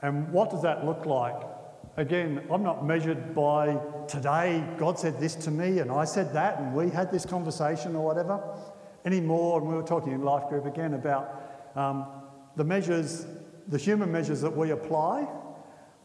And 0.07 0.31
what 0.31 0.51
does 0.51 0.63
that 0.63 0.87
look 0.87 1.05
like? 1.05 1.35
Again, 1.97 2.47
I'm 2.49 2.63
not 2.63 2.87
measured 2.87 3.35
by 3.35 3.77
today, 4.07 4.65
God 4.77 5.01
said 5.01 5.19
this 5.19 5.35
to 5.35 5.51
me, 5.51 5.81
and 5.81 5.91
I 5.91 6.05
said 6.05 6.33
that, 6.33 6.61
and 6.61 6.77
we 6.77 6.91
had 6.91 7.11
this 7.11 7.27
conversation 7.27 7.97
or 7.97 8.05
whatever 8.05 8.41
anymore. 9.05 9.59
And 9.59 9.69
we 9.69 9.75
were 9.75 9.83
talking 9.83 10.13
in 10.13 10.23
life 10.23 10.49
group 10.49 10.65
again 10.65 10.95
about 10.95 11.43
um, 11.75 12.07
the 12.55 12.63
measures, 12.63 13.27
the 13.67 13.79
human 13.79 14.13
measures 14.13 14.41
that 14.43 14.57
we 14.57 14.71
apply 14.71 15.27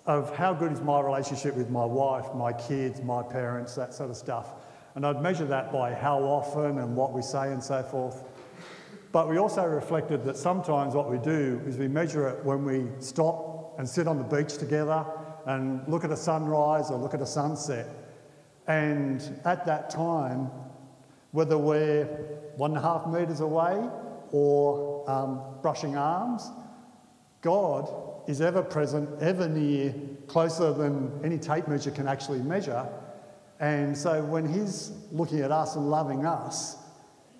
of 0.08 0.36
how 0.36 0.52
good 0.52 0.72
is 0.72 0.82
my 0.82 1.00
relationship 1.00 1.56
with 1.56 1.70
my 1.70 1.86
wife, 1.86 2.26
my 2.34 2.54
kids, 2.54 3.04
my 3.04 3.22
parents, 3.22 3.76
that 3.76 3.94
sort 3.94 4.10
of 4.10 4.18
stuff. 4.18 4.54
And 4.96 5.06
I'd 5.06 5.22
measure 5.22 5.46
that 5.46 5.72
by 5.72 5.94
how 5.94 6.24
often 6.24 6.80
and 6.80 6.96
what 6.96 7.14
we 7.14 7.22
say 7.22 7.52
and 7.52 7.64
so 7.64 7.84
forth. 7.84 8.24
But 9.12 9.30
we 9.30 9.38
also 9.38 9.64
reflected 9.64 10.24
that 10.24 10.38
sometimes 10.38 10.96
what 10.96 11.12
we 11.12 11.20
do 11.20 11.62
is 11.68 11.78
we 11.78 11.88
measure 11.88 12.28
it 12.30 12.44
when 12.44 12.66
we 12.66 12.88
stop 12.98 13.51
and 13.78 13.88
sit 13.88 14.08
on 14.08 14.18
the 14.18 14.24
beach 14.24 14.58
together 14.58 15.06
and 15.46 15.88
look 15.88 16.04
at 16.04 16.12
a 16.12 16.18
sunrise 16.18 16.92
or 16.92 16.98
look 16.98 17.14
at 17.14 17.22
a 17.22 17.26
sunset. 17.26 17.88
And 18.68 19.22
at 19.44 19.66
that 19.66 19.90
time, 19.90 20.50
Whether 21.32 21.58
we're 21.58 22.06
one 22.58 22.72
and 22.72 22.78
a 22.78 22.82
half 22.82 23.08
metres 23.08 23.40
away 23.40 23.90
or 24.32 25.10
um, 25.10 25.42
brushing 25.62 25.96
arms, 25.96 26.50
God 27.42 27.90
is 28.28 28.42
ever 28.42 28.62
present, 28.62 29.10
ever 29.22 29.48
near, 29.48 29.96
closer 30.28 30.74
than 30.74 31.20
any 31.24 31.38
tape 31.38 31.68
measure 31.68 31.92
can 31.92 32.08
actually 32.08 32.40
measure. 32.40 32.88
And 33.60 33.98
so 33.98 34.24
when 34.24 34.52
He's 34.52 34.92
looking 35.12 35.40
at 35.40 35.52
us 35.52 35.76
and 35.76 35.90
loving 35.90 36.26
us, 36.26 36.78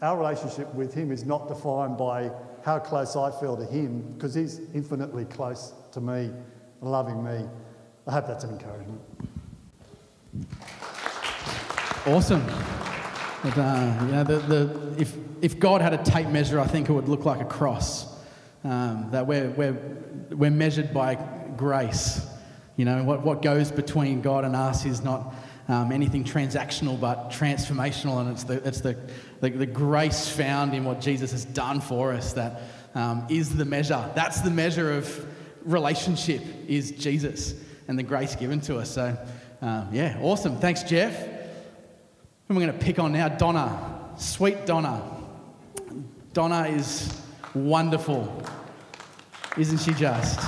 our 0.02 0.18
relationship 0.18 0.74
with 0.74 0.94
Him 0.94 1.12
is 1.12 1.26
not 1.26 1.50
defined 1.50 1.98
by 1.98 2.32
how 2.64 2.80
close 2.80 3.16
I 3.16 3.32
feel 3.40 3.58
to 3.58 3.66
Him, 3.66 4.14
because 4.14 4.34
He's 4.34 4.62
infinitely 4.74 5.26
close 5.26 5.74
to 5.94 6.02
me 6.02 6.32
loving 6.82 7.24
me. 7.24 7.48
I 8.08 8.12
hope 8.12 8.28
that's 8.28 8.44
an 8.44 8.52
encouragement. 8.52 9.02
Awesome. 12.08 12.44
But, 13.44 13.58
uh, 13.58 13.98
you 14.06 14.12
know, 14.12 14.24
the, 14.24 14.38
the, 14.38 14.96
if, 14.98 15.16
if 15.42 15.60
God 15.60 15.82
had 15.82 15.94
a 15.94 16.04
tape 16.04 16.28
measure, 16.28 16.60
I 16.60 16.68
think 16.68 16.90
it 16.90 16.94
would 16.94 17.10
look 17.10 17.26
like 17.26 17.42
a 17.42 17.46
cross. 17.46 18.08
Um, 18.64 19.10
that 19.12 19.26
we're, 19.26 19.50
we're, 19.52 19.78
we're 20.30 20.52
measured 20.52 20.94
by 20.94 21.16
grace. 21.58 22.28
You 22.76 22.86
know, 22.86 23.04
what, 23.04 23.24
what 23.24 23.42
goes 23.42 23.72
between 23.72 24.22
God 24.22 24.46
and 24.46 24.56
us 24.56 24.86
is 24.86 25.04
not 25.04 25.34
um, 25.68 25.92
anything 25.92 26.24
transactional 26.24 27.00
but 27.00 27.32
transformational, 27.32 28.20
and 28.22 28.32
it's, 28.32 28.44
the, 28.44 28.68
it's 28.68 28.82
the, 28.82 28.98
the, 29.40 29.50
the, 29.50 29.66
grace 29.66 30.28
found 30.30 30.74
in 30.74 30.84
what 30.84 31.02
Jesus 31.02 31.32
has 31.32 31.46
done 31.46 31.82
for 31.82 32.12
us 32.12 32.34
that 32.34 32.62
um, 32.94 33.26
is 33.30 33.56
the 33.56 33.66
measure. 33.66 34.12
That's 34.16 34.42
the 34.42 34.52
measure 34.52 34.92
of 34.94 35.26
relationship, 35.64 36.42
is 36.68 36.92
Jesus 36.92 37.56
and 37.88 37.98
the 37.98 38.04
grace 38.04 38.36
given 38.36 38.62
to 38.62 38.78
us. 38.78 38.92
So, 38.92 39.18
um, 39.62 39.90
yeah, 39.92 40.18
awesome. 40.22 40.58
Thanks, 40.58 40.84
Jeff. 40.84 41.20
And 41.22 42.58
we're 42.58 42.66
going 42.66 42.78
to 42.78 42.86
pick 42.86 43.00
on 43.00 43.14
now 43.14 43.30
Donna, 43.30 44.10
sweet 44.18 44.66
Donna. 44.66 45.02
Donna 46.34 46.68
is 46.68 47.22
wonderful, 47.54 48.44
isn't 49.58 49.80
she 49.80 49.94
just? 49.94 50.40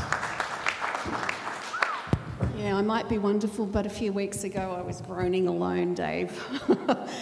Yeah, 2.58 2.78
I 2.78 2.82
might 2.82 3.10
be 3.10 3.18
wonderful, 3.18 3.66
but 3.66 3.86
a 3.86 3.90
few 3.90 4.14
weeks 4.14 4.46
ago 4.46 4.74
I 4.78 4.82
was 4.82 5.02
groaning 5.02 5.48
alone, 5.50 5.94
Dave. 5.94 6.42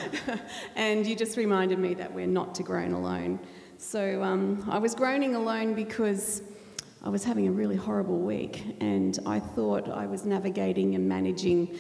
and 0.75 1.05
you 1.05 1.15
just 1.15 1.35
reminded 1.37 1.79
me 1.79 1.95
that 1.95 2.13
we're 2.13 2.27
not 2.27 2.53
to 2.55 2.63
groan 2.63 2.91
alone. 2.91 3.39
So 3.77 4.21
um, 4.21 4.63
I 4.69 4.77
was 4.77 4.93
groaning 4.93 5.33
alone 5.33 5.73
because 5.73 6.43
I 7.03 7.09
was 7.09 7.23
having 7.23 7.47
a 7.47 7.51
really 7.51 7.75
horrible 7.75 8.19
week, 8.19 8.75
and 8.79 9.17
I 9.25 9.39
thought 9.39 9.89
I 9.89 10.05
was 10.05 10.23
navigating 10.23 10.93
and 10.93 11.09
managing 11.09 11.79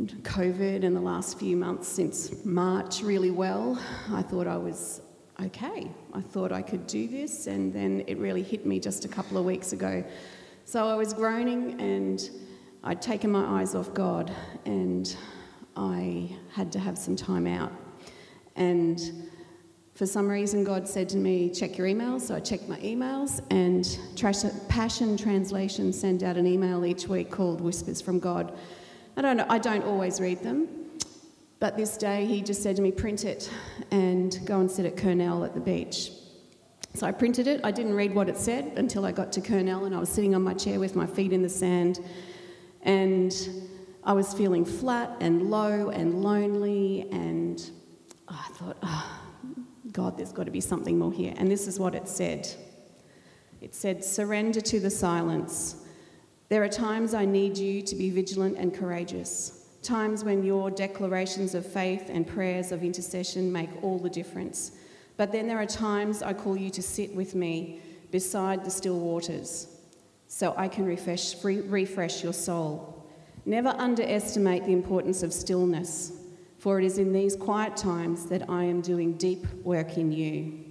COVID 0.00 0.82
in 0.82 0.94
the 0.94 1.00
last 1.00 1.38
few 1.38 1.56
months 1.56 1.86
since 1.86 2.44
March 2.44 3.02
really 3.02 3.30
well. 3.30 3.80
I 4.12 4.22
thought 4.22 4.48
I 4.48 4.56
was 4.56 5.00
okay. 5.40 5.88
I 6.12 6.20
thought 6.20 6.50
I 6.50 6.60
could 6.60 6.88
do 6.88 7.06
this, 7.06 7.46
and 7.46 7.72
then 7.72 8.02
it 8.08 8.18
really 8.18 8.42
hit 8.42 8.66
me 8.66 8.80
just 8.80 9.04
a 9.04 9.08
couple 9.08 9.38
of 9.38 9.44
weeks 9.44 9.72
ago. 9.72 10.02
So 10.64 10.88
I 10.88 10.96
was 10.96 11.14
groaning, 11.14 11.80
and 11.80 12.28
I'd 12.82 13.00
taken 13.00 13.30
my 13.30 13.60
eyes 13.60 13.76
off 13.76 13.94
God, 13.94 14.32
and 14.64 15.16
I 15.76 16.36
had 16.52 16.72
to 16.72 16.80
have 16.80 16.98
some 16.98 17.14
time 17.14 17.46
out. 17.46 17.72
And 18.56 19.25
for 19.96 20.04
some 20.04 20.28
reason, 20.28 20.62
God 20.62 20.86
said 20.86 21.08
to 21.10 21.16
me, 21.16 21.48
check 21.48 21.78
your 21.78 21.86
emails. 21.86 22.20
So 22.20 22.34
I 22.34 22.40
checked 22.40 22.68
my 22.68 22.78
emails, 22.80 23.40
and 23.50 23.98
Passion 24.68 25.16
Translation 25.16 25.90
send 25.90 26.22
out 26.22 26.36
an 26.36 26.46
email 26.46 26.84
each 26.84 27.08
week 27.08 27.30
called 27.30 27.62
Whispers 27.62 28.02
from 28.02 28.18
God. 28.18 28.52
I 29.16 29.22
don't, 29.22 29.38
know, 29.38 29.46
I 29.48 29.58
don't 29.58 29.84
always 29.84 30.20
read 30.20 30.42
them, 30.42 30.68
but 31.60 31.78
this 31.78 31.96
day 31.96 32.26
he 32.26 32.42
just 32.42 32.62
said 32.62 32.76
to 32.76 32.82
me, 32.82 32.92
print 32.92 33.24
it 33.24 33.50
and 33.90 34.38
go 34.44 34.60
and 34.60 34.70
sit 34.70 34.84
at 34.84 34.98
Kurnell 34.98 35.44
at 35.46 35.54
the 35.54 35.60
beach. 35.60 36.10
So 36.92 37.06
I 37.06 37.12
printed 37.12 37.46
it. 37.46 37.62
I 37.64 37.70
didn't 37.70 37.94
read 37.94 38.14
what 38.14 38.28
it 38.28 38.36
said 38.36 38.74
until 38.76 39.06
I 39.06 39.12
got 39.12 39.32
to 39.32 39.40
Kurnell, 39.40 39.86
and 39.86 39.94
I 39.94 39.98
was 39.98 40.10
sitting 40.10 40.34
on 40.34 40.42
my 40.42 40.52
chair 40.52 40.78
with 40.78 40.94
my 40.94 41.06
feet 41.06 41.32
in 41.32 41.40
the 41.40 41.48
sand, 41.48 42.00
and 42.82 43.34
I 44.04 44.12
was 44.12 44.34
feeling 44.34 44.66
flat 44.66 45.16
and 45.20 45.50
low 45.50 45.88
and 45.88 46.22
lonely, 46.22 47.08
and 47.10 47.70
oh, 48.28 48.44
I 48.46 48.52
thought, 48.52 48.76
oh, 48.82 49.20
God, 49.96 50.18
there's 50.18 50.30
got 50.30 50.44
to 50.44 50.50
be 50.50 50.60
something 50.60 50.98
more 50.98 51.10
here. 51.10 51.32
And 51.38 51.50
this 51.50 51.66
is 51.66 51.80
what 51.80 51.94
it 51.94 52.06
said 52.06 52.46
it 53.62 53.74
said, 53.74 54.04
Surrender 54.04 54.60
to 54.60 54.78
the 54.78 54.90
silence. 54.90 55.86
There 56.50 56.62
are 56.62 56.68
times 56.68 57.14
I 57.14 57.24
need 57.24 57.56
you 57.56 57.80
to 57.80 57.96
be 57.96 58.10
vigilant 58.10 58.58
and 58.58 58.74
courageous, 58.74 59.66
times 59.82 60.22
when 60.22 60.44
your 60.44 60.70
declarations 60.70 61.54
of 61.54 61.64
faith 61.64 62.10
and 62.10 62.26
prayers 62.26 62.72
of 62.72 62.84
intercession 62.84 63.50
make 63.50 63.70
all 63.82 63.98
the 63.98 64.10
difference. 64.10 64.72
But 65.16 65.32
then 65.32 65.48
there 65.48 65.58
are 65.58 65.66
times 65.66 66.22
I 66.22 66.34
call 66.34 66.58
you 66.58 66.68
to 66.70 66.82
sit 66.82 67.14
with 67.14 67.34
me 67.34 67.80
beside 68.10 68.66
the 68.66 68.70
still 68.70 69.00
waters 69.00 69.66
so 70.28 70.52
I 70.58 70.68
can 70.68 70.84
refresh, 70.84 71.42
refresh 71.42 72.22
your 72.22 72.34
soul. 72.34 73.08
Never 73.46 73.70
underestimate 73.70 74.66
the 74.66 74.74
importance 74.74 75.22
of 75.22 75.32
stillness 75.32 76.15
for 76.66 76.80
it 76.80 76.84
is 76.84 76.98
in 76.98 77.12
these 77.12 77.36
quiet 77.36 77.76
times 77.76 78.26
that 78.26 78.50
I 78.50 78.64
am 78.64 78.80
doing 78.80 79.12
deep 79.12 79.46
work 79.62 79.98
in 79.98 80.10
you. 80.10 80.64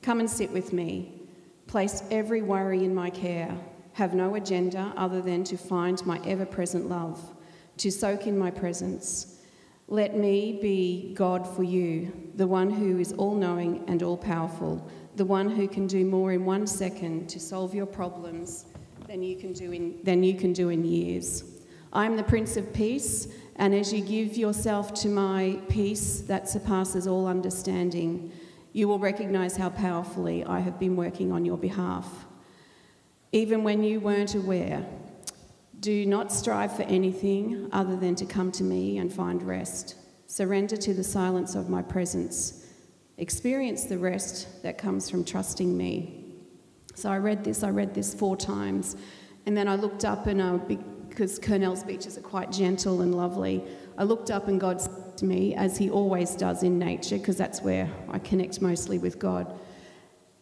Come 0.00 0.20
and 0.20 0.30
sit 0.30 0.52
with 0.52 0.72
me. 0.72 1.20
Place 1.66 2.04
every 2.12 2.42
worry 2.42 2.84
in 2.84 2.94
my 2.94 3.10
care. 3.10 3.52
Have 3.94 4.14
no 4.14 4.36
agenda 4.36 4.92
other 4.96 5.20
than 5.20 5.42
to 5.42 5.56
find 5.56 6.06
my 6.06 6.20
ever 6.24 6.46
present 6.46 6.88
love, 6.88 7.20
to 7.78 7.90
soak 7.90 8.28
in 8.28 8.38
my 8.38 8.52
presence. 8.52 9.40
Let 9.88 10.16
me 10.16 10.60
be 10.62 11.12
God 11.12 11.44
for 11.44 11.64
you, 11.64 12.30
the 12.36 12.46
one 12.46 12.70
who 12.70 13.00
is 13.00 13.12
all 13.14 13.34
knowing 13.34 13.82
and 13.88 14.04
all 14.04 14.16
powerful, 14.16 14.88
the 15.16 15.24
one 15.24 15.50
who 15.50 15.66
can 15.66 15.88
do 15.88 16.04
more 16.04 16.30
in 16.30 16.44
one 16.44 16.68
second 16.68 17.28
to 17.30 17.40
solve 17.40 17.74
your 17.74 17.86
problems 17.86 18.66
than 19.08 19.24
you 19.24 19.34
can 19.34 19.52
do 19.52 19.72
in, 19.72 19.98
than 20.04 20.22
you 20.22 20.34
can 20.34 20.52
do 20.52 20.68
in 20.68 20.84
years. 20.84 21.42
I 21.92 22.06
am 22.06 22.16
the 22.16 22.22
Prince 22.22 22.56
of 22.56 22.72
Peace 22.72 23.26
and 23.62 23.76
as 23.76 23.92
you 23.92 24.00
give 24.00 24.36
yourself 24.36 24.92
to 24.92 25.08
my 25.08 25.56
peace 25.68 26.22
that 26.22 26.48
surpasses 26.48 27.06
all 27.06 27.28
understanding, 27.28 28.32
you 28.72 28.88
will 28.88 28.98
recognize 28.98 29.56
how 29.56 29.70
powerfully 29.70 30.44
I 30.44 30.58
have 30.58 30.80
been 30.80 30.96
working 30.96 31.30
on 31.30 31.44
your 31.44 31.56
behalf. 31.56 32.26
Even 33.30 33.62
when 33.62 33.84
you 33.84 34.00
weren't 34.00 34.34
aware, 34.34 34.84
do 35.78 36.04
not 36.06 36.32
strive 36.32 36.74
for 36.74 36.82
anything 36.82 37.68
other 37.70 37.94
than 37.94 38.16
to 38.16 38.26
come 38.26 38.50
to 38.50 38.64
me 38.64 38.98
and 38.98 39.12
find 39.12 39.40
rest. 39.44 39.94
Surrender 40.26 40.76
to 40.78 40.92
the 40.92 41.04
silence 41.04 41.54
of 41.54 41.68
my 41.68 41.82
presence. 41.82 42.66
Experience 43.16 43.84
the 43.84 43.96
rest 43.96 44.60
that 44.64 44.76
comes 44.76 45.08
from 45.08 45.24
trusting 45.24 45.76
me. 45.76 46.34
So 46.96 47.12
I 47.12 47.18
read 47.18 47.44
this, 47.44 47.62
I 47.62 47.70
read 47.70 47.94
this 47.94 48.12
four 48.12 48.36
times, 48.36 48.96
and 49.46 49.56
then 49.56 49.68
I 49.68 49.76
looked 49.76 50.04
up 50.04 50.26
and 50.26 50.42
I 50.42 50.58
because 51.12 51.38
Kurnell's 51.38 51.84
beaches 51.84 52.16
are 52.16 52.22
quite 52.22 52.50
gentle 52.50 53.02
and 53.02 53.14
lovely. 53.14 53.62
I 53.98 54.04
looked 54.04 54.30
up 54.30 54.48
and 54.48 54.58
God 54.58 54.80
said 54.80 55.18
to 55.18 55.26
me, 55.26 55.54
as 55.54 55.76
He 55.76 55.90
always 55.90 56.34
does 56.34 56.62
in 56.62 56.78
nature, 56.78 57.18
because 57.18 57.36
that's 57.36 57.60
where 57.60 57.90
I 58.08 58.18
connect 58.18 58.62
mostly 58.62 58.96
with 58.98 59.18
God. 59.18 59.60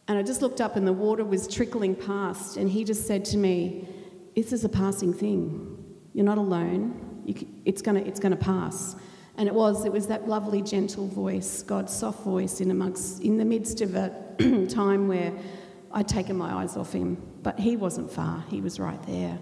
And 0.07 0.17
I 0.17 0.23
just 0.23 0.43
looked 0.43 0.61
up 0.61 0.77
and 0.77 0.87
the 0.87 0.93
water 0.93 1.25
was 1.25 1.49
trickling 1.49 1.97
past, 1.97 2.57
and 2.57 2.71
He 2.71 2.85
just 2.85 3.05
said 3.05 3.25
to 3.27 3.37
me, 3.37 3.89
This 4.37 4.53
is 4.53 4.65
a 4.65 4.69
passing 4.69 5.13
thing. 5.13 5.77
You're 6.15 6.25
not 6.25 6.39
alone. 6.39 7.23
You 7.25 7.35
can, 7.35 7.63
it's 7.65 7.83
going 7.83 7.97
it's 7.97 8.21
to 8.21 8.37
pass. 8.37 8.95
And 9.37 9.49
it 9.49 9.55
was, 9.55 9.85
it 9.85 9.93
was 9.93 10.07
that 10.07 10.29
lovely, 10.29 10.63
gentle 10.63 11.09
voice, 11.09 11.63
God's 11.63 11.93
soft 11.93 12.23
voice 12.23 12.61
in, 12.61 12.71
amongst, 12.71 13.23
in 13.23 13.39
the 13.39 13.45
midst 13.45 13.81
of 13.81 13.97
a 13.97 14.11
time 14.69 15.09
where 15.09 15.33
I'd 15.91 16.07
taken 16.07 16.37
my 16.37 16.63
eyes 16.63 16.77
off 16.77 16.93
Him. 16.93 17.21
But 17.43 17.59
He 17.59 17.77
wasn't 17.77 18.13
far, 18.13 18.45
He 18.49 18.61
was 18.61 18.79
right 18.79 19.03
there 19.05 19.39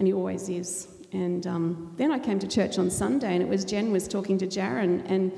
and 0.00 0.06
he 0.06 0.14
always 0.14 0.48
is. 0.48 0.88
And 1.12 1.46
um, 1.46 1.92
then 1.98 2.10
I 2.10 2.18
came 2.18 2.38
to 2.38 2.48
church 2.48 2.78
on 2.78 2.90
Sunday, 2.90 3.34
and 3.34 3.42
it 3.42 3.48
was 3.48 3.66
Jen 3.66 3.92
was 3.92 4.08
talking 4.08 4.38
to 4.38 4.46
Jaron, 4.46 5.04
and 5.10 5.30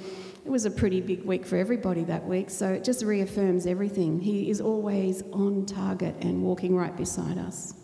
it 0.44 0.50
was 0.50 0.66
a 0.66 0.70
pretty 0.70 1.00
big 1.00 1.24
week 1.24 1.44
for 1.44 1.56
everybody 1.56 2.04
that 2.04 2.24
week. 2.24 2.48
So 2.48 2.72
it 2.72 2.84
just 2.84 3.02
reaffirms 3.02 3.66
everything. 3.66 4.20
He 4.20 4.50
is 4.50 4.60
always 4.60 5.22
on 5.32 5.66
target 5.66 6.14
and 6.20 6.44
walking 6.44 6.76
right 6.76 6.96
beside 6.96 7.38
us. 7.38 7.74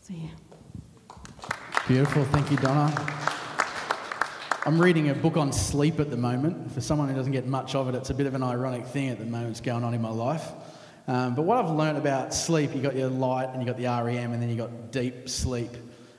So 0.00 0.14
yeah. 0.14 0.28
Beautiful, 1.88 2.24
thank 2.26 2.52
you, 2.52 2.56
Donna. 2.58 2.94
I'm 4.64 4.80
reading 4.80 5.10
a 5.10 5.14
book 5.14 5.36
on 5.36 5.52
sleep 5.52 5.98
at 5.98 6.10
the 6.10 6.16
moment. 6.16 6.70
For 6.70 6.80
someone 6.80 7.08
who 7.08 7.16
doesn't 7.16 7.32
get 7.32 7.46
much 7.46 7.74
of 7.74 7.88
it, 7.88 7.96
it's 7.96 8.10
a 8.10 8.14
bit 8.14 8.26
of 8.26 8.34
an 8.34 8.44
ironic 8.44 8.86
thing 8.86 9.08
at 9.08 9.18
the 9.18 9.24
moment 9.24 9.48
that's 9.48 9.60
going 9.60 9.82
on 9.82 9.92
in 9.92 10.02
my 10.02 10.10
life. 10.10 10.52
Um, 11.08 11.34
but 11.34 11.42
what 11.42 11.56
I've 11.56 11.70
learned 11.70 11.98
about 11.98 12.32
sleep, 12.32 12.74
you've 12.74 12.82
got 12.84 12.94
your 12.94 13.08
light 13.08 13.48
and 13.48 13.56
you've 13.56 13.66
got 13.66 13.76
the 13.76 13.86
REM, 14.04 14.32
and 14.32 14.40
then 14.40 14.48
you've 14.48 14.58
got 14.58 14.92
deep 14.92 15.28
sleep. 15.28 15.70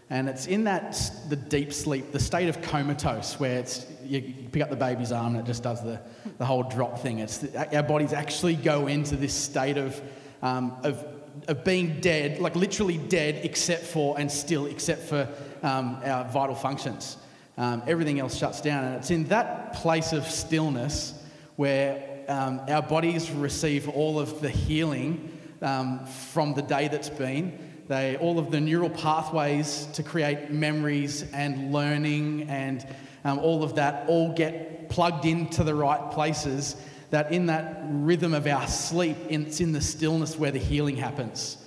And 0.10 0.30
it's 0.30 0.48
in 0.48 0.64
that, 0.64 0.98
the 1.28 1.36
deep 1.36 1.74
sleep, 1.74 2.12
the 2.12 2.20
state 2.20 2.48
of 2.48 2.62
comatose, 2.62 3.40
where 3.40 3.60
it's, 3.60 3.86
you, 4.06 4.22
pick 4.52 4.62
up 4.62 4.70
the 4.70 4.76
baby's 4.78 5.12
arm 5.12 5.36
and 5.36 5.44
it 5.44 5.46
just 5.46 5.64
does 5.64 5.84
the, 5.84 6.00
the 6.38 6.46
whole 6.46 6.64
drop 6.64 7.00
thing. 7.00 7.20
It's, 7.20 7.44
our 7.56 7.84
bodies 7.84 8.14
actually 8.14 8.56
go 8.56 8.88
into 8.88 9.18
this 9.18 9.34
state 9.34 9.78
of, 9.78 10.02
um, 10.42 10.78
of, 10.84 11.06
of 11.50 11.66
being 11.66 12.00
dead, 12.00 12.40
like 12.40 12.56
literally 12.56 12.98
dead, 12.98 13.44
except 13.44 13.84
for, 13.84 14.18
and 14.18 14.32
still, 14.32 14.66
except 14.68 15.02
for 15.02 15.28
um, 15.62 16.00
our 16.06 16.24
vital 16.30 16.56
functions. 16.56 17.18
Um, 17.58 17.84
everything 17.86 18.20
else 18.20 18.38
shuts 18.38 18.62
down. 18.62 18.86
And 18.86 18.96
it's 18.96 19.12
in 19.12 19.26
that 19.26 19.74
place 19.74 20.14
of 20.14 20.26
stillness 20.26 21.22
where 21.58 22.24
um, 22.30 22.62
our 22.70 22.82
bodies 22.82 23.30
receive 23.32 23.90
all 23.90 24.20
of 24.20 24.42
the 24.42 24.50
healing 24.50 25.38
um, 25.62 26.06
from 26.06 26.54
the 26.54 26.62
day 26.62 26.88
that's 26.88 27.10
been. 27.10 27.67
They, 27.88 28.18
all 28.18 28.38
of 28.38 28.52
the 28.52 28.60
neural 28.60 28.90
pathways 28.90 29.88
to 29.94 30.04
create 30.04 30.52
memories 30.52 31.24
and 31.32 31.72
learning 31.72 32.50
and 32.50 32.86
um, 33.24 33.40
all 33.40 33.64
of 33.64 33.76
that 33.76 34.10
all 34.10 34.34
get 34.34 34.90
plugged 34.90 35.26
into 35.26 35.64
the 35.64 35.74
right 35.74 36.12
places. 36.12 36.76
That 37.12 37.32
in 37.32 37.46
that 37.46 37.84
rhythm 37.90 38.34
of 38.34 38.46
our 38.48 38.68
sleep, 38.68 39.16
it's 39.30 39.62
in 39.62 39.72
the 39.72 39.80
stillness 39.80 40.38
where 40.38 40.52
the 40.52 40.60
healing 40.60 40.98
happens. 40.98 41.58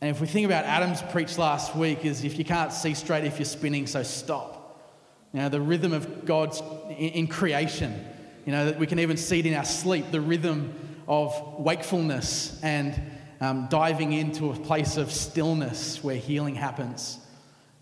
And 0.00 0.10
if 0.10 0.20
we 0.20 0.26
think 0.26 0.46
about 0.46 0.64
Adam's 0.64 1.02
preach 1.02 1.38
last 1.38 1.74
week, 1.74 2.04
is 2.04 2.24
if 2.24 2.38
you 2.38 2.44
can't 2.44 2.72
see 2.72 2.94
straight 2.94 3.24
if 3.24 3.38
you're 3.38 3.46
spinning, 3.46 3.86
so 3.86 4.02
stop. 4.02 4.80
You 5.32 5.40
know, 5.40 5.48
the 5.48 5.60
rhythm 5.60 5.92
of 5.92 6.24
God's 6.24 6.62
in, 6.90 6.94
in 6.94 7.26
creation. 7.26 8.04
You 8.46 8.52
know, 8.52 8.66
that 8.66 8.78
we 8.78 8.86
can 8.86 9.00
even 9.00 9.16
see 9.16 9.40
it 9.40 9.46
in 9.46 9.54
our 9.54 9.64
sleep, 9.64 10.10
the 10.12 10.20
rhythm 10.20 10.74
of 11.08 11.58
wakefulness 11.58 12.60
and 12.62 13.00
um, 13.40 13.66
diving 13.68 14.12
into 14.12 14.50
a 14.50 14.54
place 14.54 14.96
of 14.96 15.10
stillness 15.12 16.02
where 16.02 16.16
healing 16.16 16.54
happens. 16.54 17.18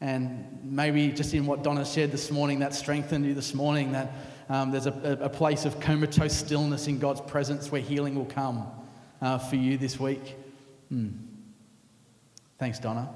And 0.00 0.58
maybe 0.64 1.12
just 1.12 1.32
in 1.32 1.46
what 1.46 1.62
Donna 1.62 1.84
shared 1.84 2.10
this 2.10 2.30
morning, 2.30 2.58
that 2.58 2.74
strengthened 2.74 3.24
you 3.24 3.34
this 3.34 3.54
morning, 3.54 3.92
that 3.92 4.12
um, 4.48 4.70
there's 4.70 4.86
a, 4.86 5.18
a, 5.22 5.28
place 5.28 5.64
of 5.64 5.78
comatose 5.78 6.36
stillness 6.36 6.88
in 6.88 6.98
God's 6.98 7.20
presence 7.20 7.70
where 7.70 7.80
healing 7.80 8.16
will 8.16 8.26
come 8.26 8.66
uh, 9.20 9.38
for 9.38 9.56
you 9.56 9.78
this 9.78 10.00
week. 10.00 10.34
Hmm. 10.88 11.10
Thanks, 12.58 12.78
Donna. 12.78 13.08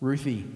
Ruthie. 0.00 0.46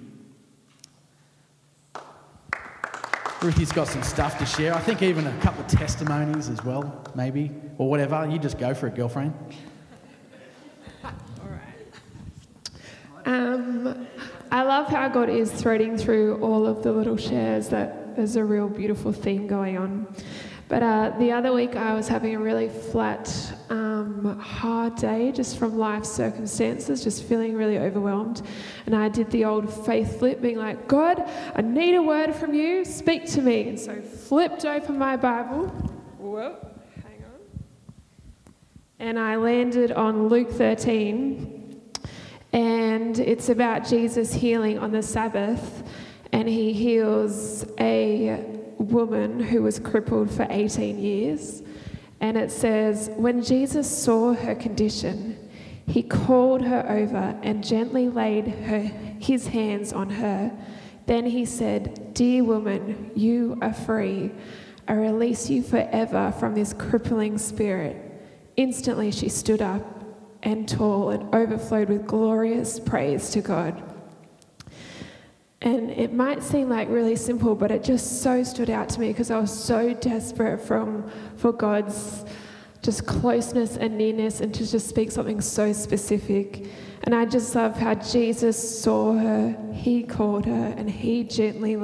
Ruthie's 3.43 3.73
got 3.73 3.89
some 3.89 4.03
stuff 4.03 4.39
to 4.39 4.47
share. 4.47 4.75
I 4.75 4.81
think 4.81 5.03
even 5.03 5.27
a 5.27 5.41
couple 5.41 5.63
of 5.65 5.71
testimonies 5.71 6.49
as 6.49 6.65
well, 6.65 7.05
maybe, 7.15 7.51
or 7.77 7.91
whatever. 7.91 8.27
You 8.31 8.39
just 8.39 8.59
go 8.59 8.73
for 8.73 8.87
it, 8.87 8.95
girlfriend. 8.95 9.35
Um, 13.27 14.07
I 14.51 14.63
love 14.63 14.89
how 14.89 15.09
God 15.09 15.31
is 15.31 15.51
threading 15.51 15.97
through 15.97 16.39
all 16.43 16.67
of 16.67 16.83
the 16.83 16.93
little 16.93 17.17
shares 17.17 17.69
that 17.71 18.15
there's 18.17 18.37
a 18.37 18.45
real 18.45 18.69
beautiful 18.69 19.13
theme 19.13 19.47
going 19.47 19.79
on. 19.79 20.07
But 20.69 20.83
uh, 20.83 21.13
the 21.19 21.33
other 21.33 21.53
week, 21.53 21.77
I 21.77 21.95
was 21.95 22.09
having 22.09 22.35
a 22.35 22.39
really 22.39 22.69
flat, 22.69 23.31
um, 23.69 24.39
hard 24.39 24.97
day 24.97 25.31
just 25.31 25.59
from 25.59 25.79
life 25.79 26.05
circumstances, 26.05 27.05
just 27.05 27.25
feeling 27.25 27.55
really 27.55 27.79
overwhelmed. 27.79 28.43
And 28.87 28.95
I 28.95 29.09
did 29.09 29.31
the 29.31 29.45
old 29.45 29.73
faith 29.85 30.19
flip, 30.19 30.41
being 30.41 30.57
like, 30.57 30.89
God, 30.89 31.29
I 31.55 31.61
need 31.61 31.95
a 31.95 32.03
word 32.03 32.35
from 32.35 32.55
you, 32.55 32.85
speak 32.85 33.27
to 33.33 33.43
me. 33.43 33.69
And 33.69 33.81
so 33.81 34.01
flipped 34.01 34.65
open 34.65 34.99
my 34.99 35.17
Bible. 35.17 35.67
Whoa, 36.19 36.57
hang 37.03 37.25
on. 37.25 37.65
And 38.99 39.19
I 39.19 39.37
landed 39.37 39.93
on 39.93 40.29
Luke 40.29 40.51
13. 40.51 41.64
And 42.55 43.19
it's 43.19 43.49
about 43.49 43.85
Jesus 43.85 44.33
healing 44.33 44.79
on 44.79 44.93
the 44.93 45.03
Sabbath. 45.03 45.83
And 46.33 46.49
he 46.49 46.73
heals 46.73 47.67
a 47.81 48.45
woman 48.79 49.41
who 49.41 49.63
was 49.63 49.81
crippled 49.81 50.31
for 50.31 50.47
18 50.49 50.97
years. 50.99 51.65
And 52.21 52.37
it 52.37 52.53
says, 52.53 53.11
When 53.17 53.43
Jesus 53.43 53.91
saw 53.91 54.35
her 54.35 54.55
condition, 54.55 55.37
he 55.89 56.05
called 56.05 56.63
her 56.63 56.87
over 56.89 57.37
and 57.43 57.65
gently 57.65 58.09
laid 58.09 58.47
her, 58.47 58.83
his 59.19 59.49
hands 59.49 59.93
on 59.93 60.11
her. 60.11 60.53
Then 61.07 61.27
he 61.27 61.45
said, 61.45 62.15
Dear 62.15 62.45
woman, 62.45 63.11
you 63.17 63.59
are 63.63 63.75
free. 63.75 64.31
I 64.87 64.93
release 64.93 65.51
you 65.51 65.61
forever 65.61 66.33
from 66.39 66.55
this 66.55 66.73
crippling 66.73 67.37
spirit. 67.37 67.97
Instantly 68.57 69.11
she 69.11 69.29
stood 69.29 69.61
up 69.61 70.04
and 70.45 70.69
tall 70.69 71.11
and 71.11 71.35
overflowed 71.35 71.89
with 71.89 72.07
glorious 72.07 72.79
praise 72.79 73.31
to 73.31 73.41
God. 73.41 73.83
And 75.63 75.91
it 75.91 76.13
might 76.13 76.43
seem 76.43 76.69
like 76.69 76.91
really 76.91 77.17
simple, 77.17 77.55
but 77.55 77.71
it 77.71 77.83
just 77.83 78.21
so 78.23 78.45
stood 78.45 78.69
out 78.69 78.91
to 78.91 79.01
me 79.01 79.09
because 79.09 79.31
I 79.31 79.39
was 79.39 79.51
so 79.51 79.95
desperate 79.95 80.61
from, 80.61 81.11
for 81.37 81.53
God's 81.53 82.27
just 82.83 83.07
closeness 83.07 83.79
and 83.79 83.97
nearness 83.97 84.43
and 84.43 84.55
to 84.55 84.71
just 84.71 84.87
speak 84.87 85.11
something 85.11 85.41
so 85.41 85.73
specific. 85.73 86.67
And 87.05 87.15
I 87.15 87.25
just 87.25 87.55
love 87.55 87.79
how 87.79 87.95
Jesus 87.95 88.83
saw 88.83 89.15
her, 89.15 89.57
he 89.73 90.03
called 90.03 90.45
her, 90.45 90.75
and 90.77 90.91
he 90.91 91.25
gently 91.25 91.77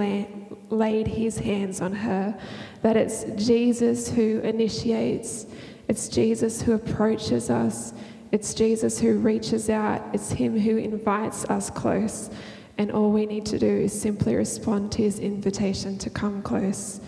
laid 0.68 1.06
his 1.06 1.38
hands 1.38 1.80
on 1.80 1.94
her. 1.94 2.38
That 2.82 2.98
it's 2.98 3.24
Jesus 3.42 4.10
who 4.10 4.40
initiates, 4.40 5.46
it's 5.88 6.08
Jesus 6.08 6.60
who 6.60 6.74
approaches 6.74 7.48
us, 7.48 7.94
it's 8.32 8.54
Jesus 8.54 8.98
who 9.00 9.18
reaches 9.18 9.68
out, 9.68 10.02
it's 10.12 10.30
him 10.30 10.58
who 10.58 10.76
invites 10.76 11.44
us 11.46 11.70
close. 11.70 12.30
And 12.78 12.90
all 12.92 13.10
we 13.10 13.26
need 13.26 13.44
to 13.46 13.58
do 13.58 13.66
is 13.66 13.98
simply 13.98 14.34
respond 14.34 14.92
to 14.92 15.02
his 15.02 15.18
invitation 15.18 15.98
to 15.98 16.08
come 16.08 16.40
close. 16.40 17.00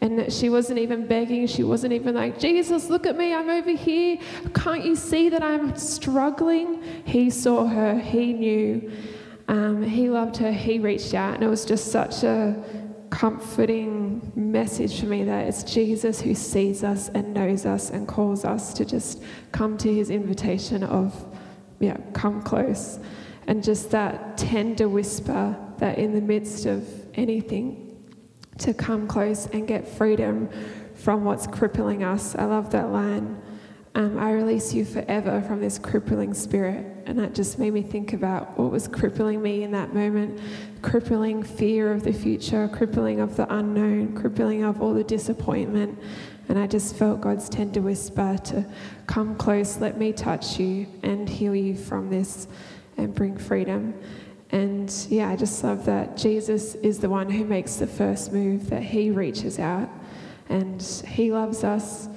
And 0.00 0.32
she 0.32 0.50
wasn't 0.50 0.78
even 0.78 1.06
begging. 1.06 1.46
She 1.46 1.64
wasn't 1.64 1.94
even 1.94 2.14
like, 2.14 2.38
Jesus, 2.38 2.90
look 2.90 3.06
at 3.06 3.16
me, 3.16 3.34
I'm 3.34 3.48
over 3.48 3.72
here. 3.72 4.18
Can't 4.54 4.84
you 4.84 4.94
see 4.94 5.28
that 5.30 5.42
I'm 5.42 5.76
struggling? 5.76 6.82
He 7.04 7.30
saw 7.30 7.66
her, 7.66 7.98
he 7.98 8.32
knew. 8.32 8.92
Um, 9.48 9.82
he 9.82 10.10
loved 10.10 10.36
her, 10.36 10.52
he 10.52 10.78
reached 10.78 11.14
out. 11.14 11.34
And 11.34 11.42
it 11.42 11.48
was 11.48 11.64
just 11.64 11.90
such 11.90 12.22
a 12.22 12.62
comforting 13.10 14.32
message 14.34 15.00
for 15.00 15.06
me 15.06 15.24
that 15.24 15.46
it's 15.46 15.62
Jesus 15.62 16.20
who 16.20 16.34
sees 16.34 16.84
us 16.84 17.08
and 17.10 17.32
knows 17.32 17.66
us 17.66 17.90
and 17.90 18.06
calls 18.06 18.44
us 18.44 18.74
to 18.74 18.84
just 18.84 19.22
come 19.52 19.78
to 19.78 19.92
his 19.92 20.10
invitation 20.10 20.82
of, 20.82 21.14
yeah, 21.80 21.96
come 22.12 22.42
close 22.42 22.98
and 23.46 23.62
just 23.62 23.90
that 23.90 24.36
tender 24.36 24.88
whisper 24.88 25.56
that 25.78 25.98
in 25.98 26.12
the 26.14 26.20
midst 26.20 26.66
of 26.66 26.84
anything, 27.14 27.82
to 28.58 28.72
come 28.72 29.06
close 29.06 29.46
and 29.48 29.68
get 29.68 29.86
freedom 29.86 30.48
from 30.94 31.24
what's 31.24 31.46
crippling 31.46 32.02
us. 32.02 32.34
I 32.34 32.44
love 32.44 32.70
that 32.70 32.90
line. 32.90 33.40
Um, 33.96 34.18
I 34.18 34.32
release 34.32 34.74
you 34.74 34.84
forever 34.84 35.40
from 35.40 35.62
this 35.62 35.78
crippling 35.78 36.34
spirit. 36.34 36.84
And 37.06 37.18
that 37.18 37.34
just 37.34 37.58
made 37.58 37.72
me 37.72 37.80
think 37.80 38.12
about 38.12 38.58
what 38.58 38.70
was 38.70 38.86
crippling 38.86 39.40
me 39.40 39.62
in 39.62 39.70
that 39.70 39.94
moment 39.94 40.38
crippling 40.82 41.42
fear 41.42 41.92
of 41.92 42.04
the 42.04 42.12
future, 42.12 42.68
crippling 42.68 43.20
of 43.20 43.36
the 43.36 43.52
unknown, 43.52 44.14
crippling 44.14 44.64
of 44.64 44.82
all 44.82 44.92
the 44.92 45.02
disappointment. 45.02 45.98
And 46.50 46.58
I 46.58 46.66
just 46.66 46.94
felt 46.94 47.22
God's 47.22 47.48
tender 47.48 47.80
whisper 47.80 48.36
to 48.44 48.66
come 49.06 49.34
close, 49.34 49.78
let 49.78 49.96
me 49.96 50.12
touch 50.12 50.60
you 50.60 50.86
and 51.02 51.26
heal 51.26 51.56
you 51.56 51.74
from 51.74 52.10
this 52.10 52.46
and 52.98 53.14
bring 53.14 53.38
freedom. 53.38 53.94
And 54.50 54.94
yeah, 55.08 55.30
I 55.30 55.36
just 55.36 55.64
love 55.64 55.86
that 55.86 56.18
Jesus 56.18 56.74
is 56.76 56.98
the 56.98 57.08
one 57.08 57.30
who 57.30 57.46
makes 57.46 57.76
the 57.76 57.86
first 57.86 58.30
move, 58.30 58.68
that 58.68 58.82
he 58.82 59.10
reaches 59.10 59.58
out 59.58 59.88
and 60.50 60.82
he 61.08 61.32
loves 61.32 61.64
us. 61.64 62.08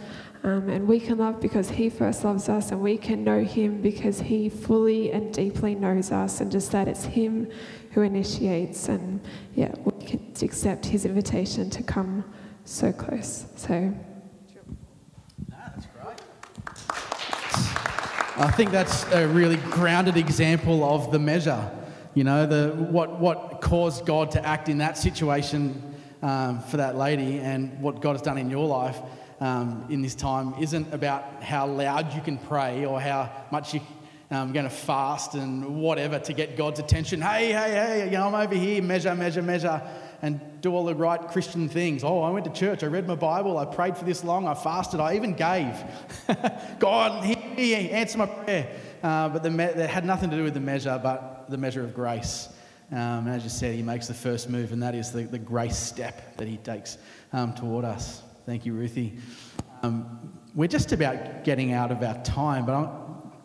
Um, 0.42 0.70
and 0.70 0.88
we 0.88 1.02
can 1.02 1.18
love 1.18 1.42
because 1.42 1.70
he 1.70 1.90
first 1.90 2.24
loves 2.24 2.48
us, 2.48 2.72
and 2.72 2.80
we 2.80 2.98
can 2.98 3.26
know 3.26 3.44
him 3.44 3.82
because 3.82 4.22
he 4.22 4.48
fully 4.48 5.12
and 5.12 5.34
deeply 5.34 5.76
knows 5.76 6.12
us, 6.12 6.40
and 6.40 6.50
just 6.50 6.72
that 6.72 6.88
it's 6.88 7.04
him 7.04 7.50
who 7.92 8.04
initiates. 8.04 8.88
And 8.88 9.20
yeah, 9.56 9.74
we 9.84 10.06
can 10.06 10.34
accept 10.42 10.86
his 10.86 11.06
invitation 11.06 11.70
to 11.72 11.84
come 11.84 12.24
so 12.64 12.94
close. 12.94 13.46
So. 13.56 13.94
I 18.38 18.52
think 18.52 18.72
that's 18.72 19.04
a 19.12 19.28
really 19.28 19.58
grounded 19.58 20.16
example 20.16 20.86
of 20.86 21.12
the 21.12 21.20
measure. 21.20 21.70
You 22.14 22.24
know, 22.24 22.46
the, 22.46 22.74
what, 22.74 23.20
what 23.20 23.60
caused 23.60 24.06
God 24.06 24.32
to 24.32 24.46
act 24.46 24.70
in 24.70 24.78
that 24.78 24.98
situation 24.98 25.96
um, 26.22 26.62
for 26.62 26.78
that 26.78 26.96
lady 26.96 27.40
and 27.40 27.82
what 27.82 28.02
God 28.02 28.14
has 28.14 28.22
done 28.22 28.38
in 28.38 28.50
your 28.50 28.66
life 28.66 28.98
um, 29.40 29.86
in 29.90 30.02
this 30.02 30.16
time 30.16 30.54
isn't 30.60 30.94
about 30.94 31.44
how 31.44 31.68
loud 31.68 32.14
you 32.14 32.22
can 32.22 32.38
pray 32.38 32.86
or 32.86 33.00
how 33.00 33.32
much 33.52 33.74
you 33.74 33.82
um, 34.32 34.54
going 34.54 34.66
to 34.66 34.70
fast 34.70 35.34
and 35.34 35.82
whatever 35.82 36.20
to 36.20 36.34
get 36.34 36.56
God's 36.56 36.80
attention. 36.80 37.20
Hey, 37.20 37.48
hey, 37.52 37.72
hey, 37.72 38.06
you 38.06 38.12
know, 38.12 38.28
I'm 38.28 38.36
over 38.36 38.54
here, 38.54 38.82
measure, 38.82 39.16
measure, 39.16 39.42
measure 39.42 39.82
and 40.22 40.62
do 40.62 40.74
all 40.74 40.86
the 40.86 40.96
right 40.96 41.28
Christian 41.30 41.70
things. 41.70 42.04
Oh, 42.04 42.22
I 42.22 42.30
went 42.30 42.46
to 42.46 42.52
church, 42.52 42.84
I 42.84 42.88
read 42.88 43.08
my 43.08 43.16
Bible, 43.16 43.58
I 43.58 43.66
prayed 43.66 43.98
for 43.98 44.06
this 44.06 44.24
long, 44.24 44.48
I 44.48 44.54
fasted, 44.54 45.00
I 45.00 45.16
even 45.16 45.34
gave. 45.34 45.74
God, 46.80 47.24
he, 47.24 47.36
he 47.36 47.90
answered 47.92 48.18
my 48.18 48.26
prayer. 48.26 48.68
Uh, 49.02 49.30
but 49.30 49.44
the 49.44 49.50
me- 49.50 49.72
that 49.74 49.90
had 49.90 50.06
nothing 50.06 50.30
to 50.30 50.36
do 50.36 50.44
with 50.44 50.54
the 50.54 50.60
measure, 50.60 51.00
but 51.02 51.50
the 51.50 51.58
measure 51.58 51.84
of 51.84 51.94
grace. 51.94 52.50
Um, 52.92 53.28
and 53.28 53.30
as 53.30 53.44
you 53.44 53.50
said, 53.50 53.76
he 53.76 53.84
makes 53.84 54.08
the 54.08 54.14
first 54.14 54.50
move, 54.50 54.74
and 54.74 54.84
that 54.84 54.96
is 54.96 55.12
the, 55.12 55.24
the 55.24 55.40
grace 55.40 55.78
step 55.78 56.36
that 56.38 56.48
he 56.48 56.58
takes 56.58 56.98
um, 57.32 57.54
toward 57.54 57.86
us. 57.86 58.24
Thank 58.50 58.66
you, 58.66 58.74
Ruthie. 58.74 59.14
Um, 59.84 60.34
we're 60.56 60.68
just 60.68 60.92
about 60.92 61.44
getting 61.44 61.72
out 61.72 61.92
of 61.92 62.02
our 62.02 62.20
time, 62.24 62.66
but 62.66 62.74
I'm, 62.74 62.90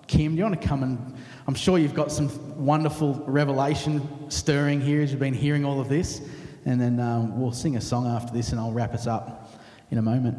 Kim, 0.06 0.32
do 0.32 0.38
you 0.38 0.44
want 0.44 0.58
to 0.58 0.66
come 0.66 0.82
and 0.82 1.14
I'm 1.46 1.54
sure 1.54 1.76
you've 1.76 1.92
got 1.92 2.10
some 2.10 2.30
wonderful 2.64 3.22
revelation 3.26 4.30
stirring 4.30 4.80
here 4.80 5.02
as 5.02 5.10
you've 5.10 5.20
been 5.20 5.34
hearing 5.34 5.62
all 5.62 5.78
of 5.78 5.90
this 5.90 6.22
and 6.64 6.80
then 6.80 7.00
um, 7.00 7.38
we'll 7.38 7.52
sing 7.52 7.76
a 7.76 7.82
song 7.82 8.06
after 8.06 8.32
this 8.32 8.52
and 8.52 8.58
I'll 8.58 8.72
wrap 8.72 8.94
us 8.94 9.06
up 9.06 9.52
in 9.90 9.98
a 9.98 10.02
moment. 10.02 10.38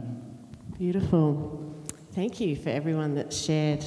Beautiful. 0.80 1.72
Thank 2.13 2.39
you 2.39 2.55
for 2.55 2.70
everyone 2.70 3.13
that 3.13 3.32
shared. 3.32 3.86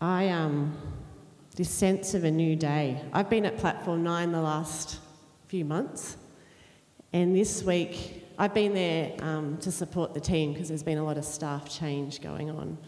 I 0.00 0.30
um, 0.30 0.74
this 1.54 1.68
sense 1.68 2.14
of 2.14 2.24
a 2.24 2.30
new 2.30 2.56
day. 2.56 2.98
I've 3.12 3.28
been 3.28 3.44
at 3.44 3.58
Platform 3.58 4.02
Nine 4.02 4.32
the 4.32 4.40
last 4.40 5.00
few 5.48 5.66
months, 5.66 6.16
and 7.12 7.36
this 7.36 7.62
week 7.62 8.23
I've 8.38 8.54
been 8.54 8.74
there 8.74 9.12
um, 9.20 9.58
to 9.58 9.70
support 9.70 10.14
the 10.14 10.20
team 10.20 10.52
because 10.52 10.68
there's 10.68 10.82
been 10.82 10.98
a 10.98 11.04
lot 11.04 11.18
of 11.18 11.24
staff 11.24 11.68
change 11.68 12.20
going 12.20 12.50
on. 12.50 12.78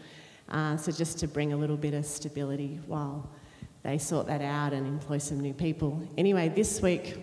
Uh, 0.49 0.77
so 0.77 0.91
just 0.91 1.19
to 1.19 1.27
bring 1.27 1.53
a 1.53 1.57
little 1.57 1.77
bit 1.77 1.93
of 1.93 2.05
stability 2.05 2.79
while 2.85 3.29
they 3.83 3.97
sort 3.97 4.27
that 4.27 4.41
out 4.41 4.73
and 4.73 4.85
employ 4.85 5.17
some 5.17 5.39
new 5.39 5.53
people. 5.53 6.01
Anyway, 6.17 6.49
this 6.49 6.81
week 6.81 7.17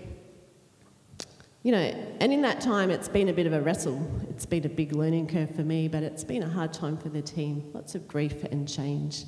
you 1.65 1.73
know, 1.73 1.79
and 1.79 2.31
in 2.31 2.43
that 2.43 2.61
time, 2.61 2.91
it's 2.91 3.09
been 3.09 3.31
a 3.31 3.33
bit 3.33 3.47
of 3.47 3.55
a 3.55 3.61
wrestle. 3.61 3.99
It's 4.29 4.45
been 4.45 4.67
a 4.67 4.69
big 4.69 4.93
learning 4.93 5.29
curve 5.29 5.55
for 5.55 5.63
me, 5.63 5.89
but 5.89 6.03
it's 6.03 6.23
been 6.23 6.43
a 6.43 6.49
hard 6.49 6.75
time 6.75 6.99
for 6.99 7.09
the 7.09 7.23
team. 7.23 7.71
Lots 7.73 7.95
of 7.95 8.07
grief 8.07 8.45
and 8.45 8.69
change. 8.69 9.25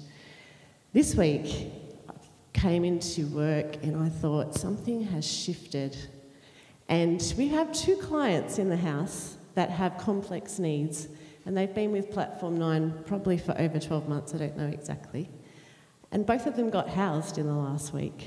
This 0.93 1.15
week, 1.15 1.73
I 2.11 2.13
came 2.53 2.85
into 2.85 3.27
work 3.29 3.83
and 3.83 3.97
I 3.97 4.11
thought 4.11 4.55
something 4.55 5.01
has 5.05 5.27
shifted. 5.27 5.97
And 6.89 7.35
we 7.37 7.49
have 7.49 7.73
two 7.73 7.97
clients 7.97 8.59
in 8.59 8.69
the 8.69 8.77
house 8.77 9.37
that 9.55 9.71
have 9.71 9.99
complex 9.99 10.59
needs, 10.59 11.09
and 11.45 11.57
they've 11.57 11.75
been 11.75 11.93
with 11.93 12.11
Platform 12.11 12.57
9 12.57 13.05
probably 13.07 13.39
for 13.39 13.59
over 13.59 13.79
12 13.79 14.09
months, 14.09 14.35
I 14.35 14.39
don't 14.39 14.57
know 14.57 14.69
exactly. 14.69 15.29
And 16.13 16.25
both 16.25 16.47
of 16.47 16.57
them 16.57 16.71
got 16.71 16.89
housed 16.89 17.39
in 17.39 17.47
the 17.47 17.55
last 17.55 17.93
week. 17.93 18.25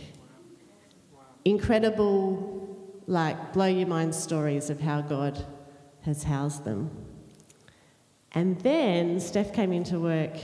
Incredible 1.45 2.77
like 3.07 3.53
blow 3.53 3.65
your 3.65 3.87
mind 3.87 4.13
stories 4.13 4.69
of 4.69 4.79
how 4.79 5.01
God 5.01 5.43
has 6.01 6.23
housed 6.23 6.63
them. 6.63 6.91
And 8.33 8.59
then 8.61 9.19
Steph 9.19 9.53
came 9.53 9.73
into 9.73 9.99
work 9.99 10.37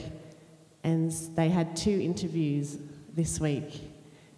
and 0.84 1.11
they 1.36 1.49
had 1.49 1.76
two 1.76 1.99
interviews 2.01 2.78
this 3.13 3.39
week, 3.39 3.82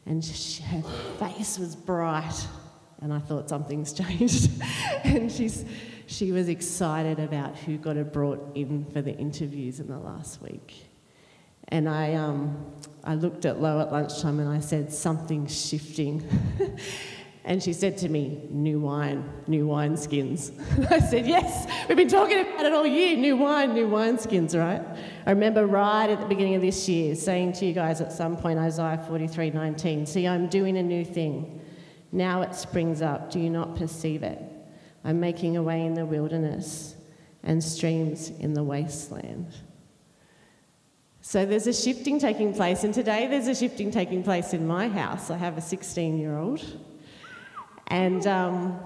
and 0.05 0.23
she, 0.23 0.63
her 0.63 0.81
face 1.19 1.59
was 1.59 1.75
bright, 1.75 2.47
and 3.01 3.13
I 3.13 3.19
thought 3.19 3.49
something's 3.49 3.93
changed. 4.01 4.49
and 5.03 5.31
she's, 5.31 5.65
she 6.05 6.31
was 6.31 6.49
excited 6.49 7.19
about 7.19 7.55
who 7.57 7.77
got 7.77 7.95
had 7.95 8.11
brought 8.11 8.55
in 8.55 8.85
for 8.85 9.01
the 9.01 9.15
interviews 9.15 9.79
in 9.79 9.87
the 9.87 9.99
last 9.99 10.41
week. 10.41 10.85
And 11.69 11.89
I, 11.89 12.13
um, 12.13 12.73
I 13.03 13.15
looked 13.15 13.45
at 13.45 13.61
Lo 13.61 13.81
at 13.81 13.91
lunchtime 13.91 14.39
and 14.39 14.49
I 14.49 14.61
said, 14.61 14.91
Something's 14.91 15.67
shifting. 15.67 16.27
And 17.47 17.63
she 17.63 17.71
said 17.71 17.97
to 17.99 18.09
me, 18.09 18.41
New 18.49 18.81
wine, 18.81 19.23
new 19.47 19.67
wine 19.67 19.95
skins. 19.95 20.51
I 20.91 20.99
said, 20.99 21.25
Yes, 21.25 21.65
we've 21.87 21.95
been 21.95 22.09
talking 22.09 22.41
about 22.41 22.65
it 22.65 22.73
all 22.73 22.85
year 22.85 23.15
new 23.15 23.37
wine, 23.37 23.73
new 23.73 23.87
wine 23.87 24.19
skins, 24.19 24.53
right? 24.53 24.81
I 25.25 25.29
remember 25.29 25.65
right 25.65 26.09
at 26.09 26.19
the 26.19 26.25
beginning 26.25 26.55
of 26.55 26.61
this 26.61 26.89
year 26.89 27.15
saying 27.15 27.53
to 27.53 27.65
you 27.65 27.71
guys 27.71 28.01
at 28.01 28.11
some 28.11 28.35
point, 28.35 28.59
Isaiah 28.59 29.01
43 29.07 29.51
19, 29.51 30.05
See, 30.05 30.27
I'm 30.27 30.47
doing 30.47 30.75
a 30.75 30.83
new 30.83 31.05
thing. 31.05 31.61
Now 32.11 32.41
it 32.41 32.55
springs 32.55 33.01
up. 33.01 33.31
Do 33.31 33.39
you 33.39 33.49
not 33.49 33.75
perceive 33.75 34.23
it? 34.23 34.41
I'm 35.03 35.19
making 35.19 35.57
a 35.57 35.63
way 35.63 35.85
in 35.85 35.93
the 35.93 36.05
wilderness 36.05 36.95
and 37.43 37.63
streams 37.63 38.29
in 38.29 38.53
the 38.53 38.63
wasteland. 38.63 39.47
So 41.21 41.45
there's 41.45 41.67
a 41.67 41.73
shifting 41.73 42.19
taking 42.19 42.53
place, 42.53 42.83
and 42.83 42.93
today 42.93 43.27
there's 43.27 43.47
a 43.47 43.55
shifting 43.55 43.91
taking 43.91 44.23
place 44.23 44.53
in 44.53 44.65
my 44.65 44.87
house. 44.87 45.29
I 45.29 45.37
have 45.37 45.57
a 45.57 45.61
16 45.61 46.17
year 46.17 46.37
old 46.37 46.63
and 47.87 48.27
um, 48.27 48.79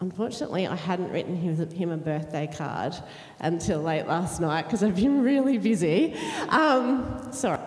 unfortunately, 0.00 0.66
I 0.66 0.74
hadn't 0.74 1.10
written 1.10 1.36
him, 1.36 1.90
a 1.90 1.96
birthday 1.96 2.48
card 2.52 2.94
until 3.40 3.80
late 3.80 4.06
last 4.06 4.40
night 4.40 4.62
because 4.62 4.82
I've 4.82 4.96
been 4.96 5.22
really 5.22 5.58
busy. 5.58 6.14
Um, 6.48 7.28
sorry. 7.32 7.60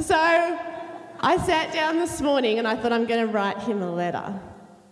So 0.00 0.58
I 1.24 1.36
sat 1.36 1.72
down 1.72 1.98
this 1.98 2.20
morning 2.20 2.58
and 2.58 2.66
I 2.66 2.74
thought 2.74 2.92
I'm 2.92 3.06
going 3.06 3.24
to 3.24 3.32
write 3.32 3.58
him 3.58 3.80
a 3.80 3.92
letter. 3.92 4.40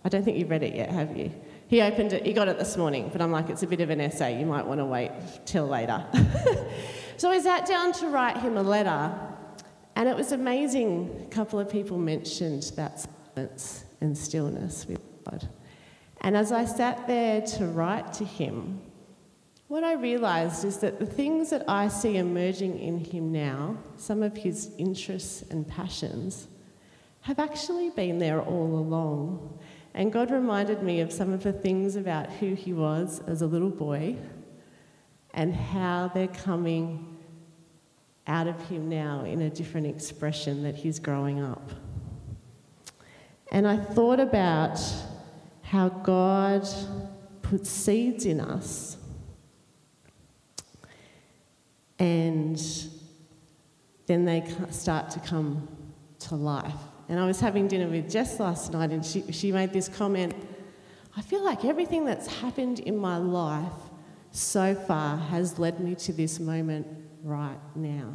I 0.05 0.09
don't 0.09 0.23
think 0.23 0.39
you've 0.39 0.49
read 0.49 0.63
it 0.63 0.77
yet, 0.77 0.89
have 0.91 1.17
you? 1.17 1.33
He 1.67 1.83
opened 1.83 2.13
it, 2.13 2.25
he 2.25 2.33
got 2.33 2.47
it 2.47 2.57
this 2.57 2.77
morning, 2.77 3.11
but 3.13 3.21
I'm 3.21 3.33
like, 3.33 3.51
it's 3.51 3.65
a 3.65 3.67
bit 3.67 3.81
of 3.81 3.91
an 3.91 4.01
essay. 4.01 4.39
You 4.39 4.47
might 4.47 4.65
want 4.65 4.79
to 4.79 4.85
wait 4.85 5.11
till 5.45 5.67
later. 5.67 6.05
so 7.17 7.31
I 7.31 7.41
sat 7.41 7.67
down 7.67 7.93
to 7.95 8.09
write 8.09 8.37
him 8.37 8.57
a 8.57 8.63
letter, 8.63 9.13
and 9.97 10.09
it 10.09 10.17
was 10.17 10.31
amazing. 10.31 11.27
A 11.27 11.35
couple 11.35 11.59
of 11.59 11.69
people 11.69 11.99
mentioned 11.99 12.63
that 12.77 13.07
silence 13.35 13.85
and 14.01 14.17
stillness 14.17 14.87
with 14.87 15.01
God. 15.25 15.49
And 16.21 16.37
as 16.37 16.53
I 16.53 16.65
sat 16.65 17.09
there 17.09 17.41
to 17.41 17.67
write 17.67 18.13
to 18.15 18.25
him, 18.25 18.81
what 19.71 19.85
I 19.85 19.93
realised 19.93 20.65
is 20.65 20.79
that 20.79 20.99
the 20.99 21.07
things 21.07 21.51
that 21.51 21.63
I 21.69 21.87
see 21.87 22.17
emerging 22.17 22.81
in 22.81 22.99
him 22.99 23.31
now, 23.31 23.77
some 23.97 24.21
of 24.21 24.37
his 24.37 24.73
interests 24.79 25.45
and 25.49 25.65
passions, 25.65 26.49
have 27.21 27.39
actually 27.39 27.91
been 27.91 28.19
there 28.19 28.43
all 28.43 28.81
along. 28.81 29.61
And 29.95 30.13
God 30.13 30.33
reminded 30.33 30.83
me 30.83 30.99
of 30.99 31.13
some 31.13 31.33
of 31.33 31.45
the 31.45 31.53
things 31.53 31.95
about 31.95 32.33
who 32.33 32.55
he 32.55 32.73
was 32.73 33.23
as 33.29 33.43
a 33.43 33.47
little 33.47 33.71
boy 33.71 34.17
and 35.35 35.55
how 35.55 36.11
they're 36.13 36.27
coming 36.27 37.17
out 38.27 38.49
of 38.49 38.61
him 38.69 38.89
now 38.89 39.23
in 39.23 39.43
a 39.43 39.51
different 39.51 39.87
expression 39.87 40.65
that 40.65 40.75
he's 40.75 40.99
growing 40.99 41.41
up. 41.41 41.71
And 43.53 43.69
I 43.69 43.77
thought 43.77 44.19
about 44.19 44.81
how 45.63 45.91
God 45.91 46.69
puts 47.43 47.71
seeds 47.71 48.27
in 48.27 48.41
us 48.41 48.97
and 52.01 52.61
then 54.07 54.25
they 54.25 54.45
start 54.71 55.11
to 55.11 55.21
come 55.21 55.69
to 56.19 56.35
life. 56.35 56.75
And 57.09 57.21
I 57.21 57.27
was 57.27 57.39
having 57.39 57.69
dinner 57.69 57.89
with 57.89 58.11
Jess 58.11 58.41
last 58.41 58.73
night 58.73 58.91
and 58.91 59.07
she, 59.07 59.31
she 59.31 59.53
made 59.53 59.73
this 59.73 59.89
comment 59.89 60.35
I 61.17 61.23
feel 61.23 61.45
like 61.45 61.65
everything 61.65 62.05
that's 62.05 62.27
happened 62.27 62.81
in 62.81 62.97
my 62.97 63.17
life 63.17 63.73
so 64.31 64.75
far 64.75 65.17
has 65.17 65.59
led 65.59 65.81
me 65.81 65.95
to 65.97 66.13
this 66.13 66.39
moment 66.39 66.87
right 67.23 67.59
now. 67.75 68.15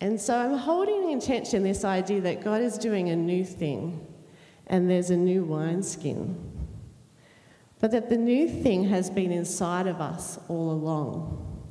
And 0.00 0.20
so 0.20 0.36
I'm 0.36 0.56
holding 0.56 1.10
in 1.10 1.20
tension 1.20 1.62
this 1.62 1.84
idea 1.84 2.20
that 2.22 2.42
God 2.42 2.60
is 2.60 2.78
doing 2.78 3.10
a 3.10 3.16
new 3.16 3.44
thing 3.44 4.06
and 4.66 4.88
there's 4.88 5.10
a 5.10 5.16
new 5.16 5.44
wineskin. 5.44 6.53
But 7.84 7.90
that 7.90 8.08
the 8.08 8.16
new 8.16 8.48
thing 8.48 8.84
has 8.84 9.10
been 9.10 9.30
inside 9.30 9.86
of 9.86 10.00
us 10.00 10.38
all 10.48 10.70
along. 10.70 11.68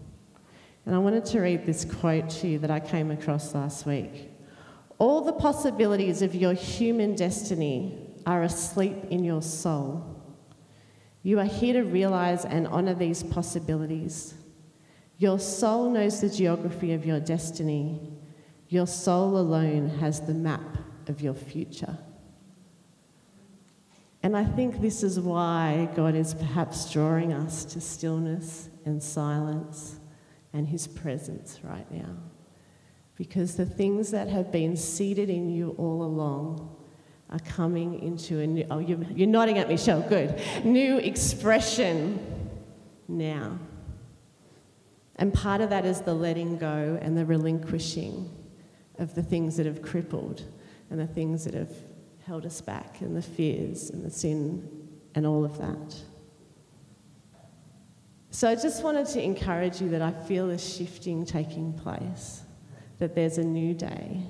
And 0.86 0.93
I 0.93 0.99
wanted 0.99 1.26
to 1.26 1.41
read 1.41 1.66
this 1.66 1.86
quote 1.86 2.30
to 2.30 2.47
you 2.49 2.59
that 2.59 2.70
I 2.70 2.80
came 2.80 3.09
across 3.09 3.55
last 3.55 3.88
week. 3.88 4.30
All 4.99 5.22
the 5.22 5.34
possibilities 5.34 6.22
of 6.22 6.36
your 6.36 6.53
human 6.53 7.16
destiny 7.16 7.97
are 8.28 8.43
asleep 8.43 8.95
in 9.09 9.24
your 9.24 9.41
soul. 9.41 10.24
You 11.24 11.39
are 11.39 11.45
here 11.45 11.74
to 11.74 11.82
realize 11.82 12.45
and 12.45 12.68
honour 12.68 12.93
these 12.93 13.24
possibilities. 13.24 14.36
Your 15.18 15.39
soul 15.39 15.89
knows 15.89 16.22
the 16.22 16.30
geography 16.30 16.93
of 16.93 17.07
your 17.07 17.22
destiny 17.22 18.20
your 18.70 18.86
soul 18.86 19.36
alone 19.36 19.89
has 19.99 20.22
the 20.22 20.36
map 20.36 20.78
of 21.07 21.22
your 21.22 21.34
future. 21.34 21.97
And 24.24 24.38
I 24.38 24.46
think 24.46 24.80
this 24.80 25.04
is 25.04 25.20
why 25.20 25.90
God 25.96 26.16
is 26.16 26.34
perhaps 26.34 26.90
drawing 26.90 27.34
us 27.34 27.66
to 27.66 27.82
stillness 27.82 28.70
and 28.86 29.04
silence 29.04 30.00
and 30.54 30.66
His 30.66 30.88
presence 30.88 31.60
right 31.62 31.90
now. 31.92 32.16
Because 33.18 33.58
the 33.58 33.66
things 33.66 34.12
that 34.12 34.30
have 34.30 34.50
been 34.50 34.78
seeded 34.78 35.30
in 35.30 35.50
you 35.50 35.76
all 35.78 36.04
along 36.04 36.74
are 37.30 37.40
coming 37.40 38.00
into 38.00 38.40
a 38.40 38.48
new, 38.48 38.66
oh, 38.72 38.80
you're, 38.80 39.04
you're 39.14 39.28
nodding 39.28 39.58
at 39.58 39.68
me, 39.68 39.76
Shell, 39.76 40.02
good. 40.08 40.40
New 40.64 41.00
expression 41.00 42.50
now. 43.10 43.60
And 45.18 45.34
part 45.34 45.60
of 45.60 45.70
that 45.70 45.86
is 45.86 46.02
the 46.02 46.14
letting 46.14 46.58
go 46.58 46.98
and 47.02 47.18
the 47.18 47.26
relinquishing 47.26 48.30
of 49.00 49.16
the 49.16 49.24
things 49.24 49.58
that 49.58 49.66
have 49.66 49.82
crippled 49.82 50.44
and 50.90 51.00
the 51.00 51.08
things 51.08 51.44
that 51.44 51.54
have 51.54 51.74
held 52.26 52.46
us 52.46 52.62
back 52.62 53.02
and 53.02 53.16
the 53.16 53.22
fears 53.22 53.90
and 53.90 54.04
the 54.04 54.10
sin 54.10 54.68
and 55.16 55.26
all 55.26 55.44
of 55.44 55.58
that. 55.58 55.96
So 58.32 58.50
I 58.50 58.56
just 58.56 58.84
wanted 58.84 59.06
to 59.08 59.22
encourage 59.22 59.80
you 59.80 59.90
that 59.90 60.02
I 60.02 60.12
feel 60.12 60.50
a 60.50 60.58
shifting 60.58 61.26
taking 61.26 61.74
place, 61.74 62.42
that 62.98 63.14
there's 63.14 63.38
a 63.38 63.44
new 63.44 63.74
day. 63.74 64.22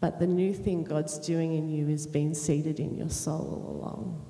But 0.00 0.18
the 0.18 0.26
new 0.26 0.52
thing 0.52 0.84
God's 0.84 1.18
doing 1.18 1.54
in 1.54 1.68
you 1.68 1.88
is 1.88 2.06
being 2.06 2.34
seeded 2.34 2.80
in 2.80 2.96
your 2.96 3.08
soul 3.08 3.64
all 3.66 3.76
along. 3.76 4.26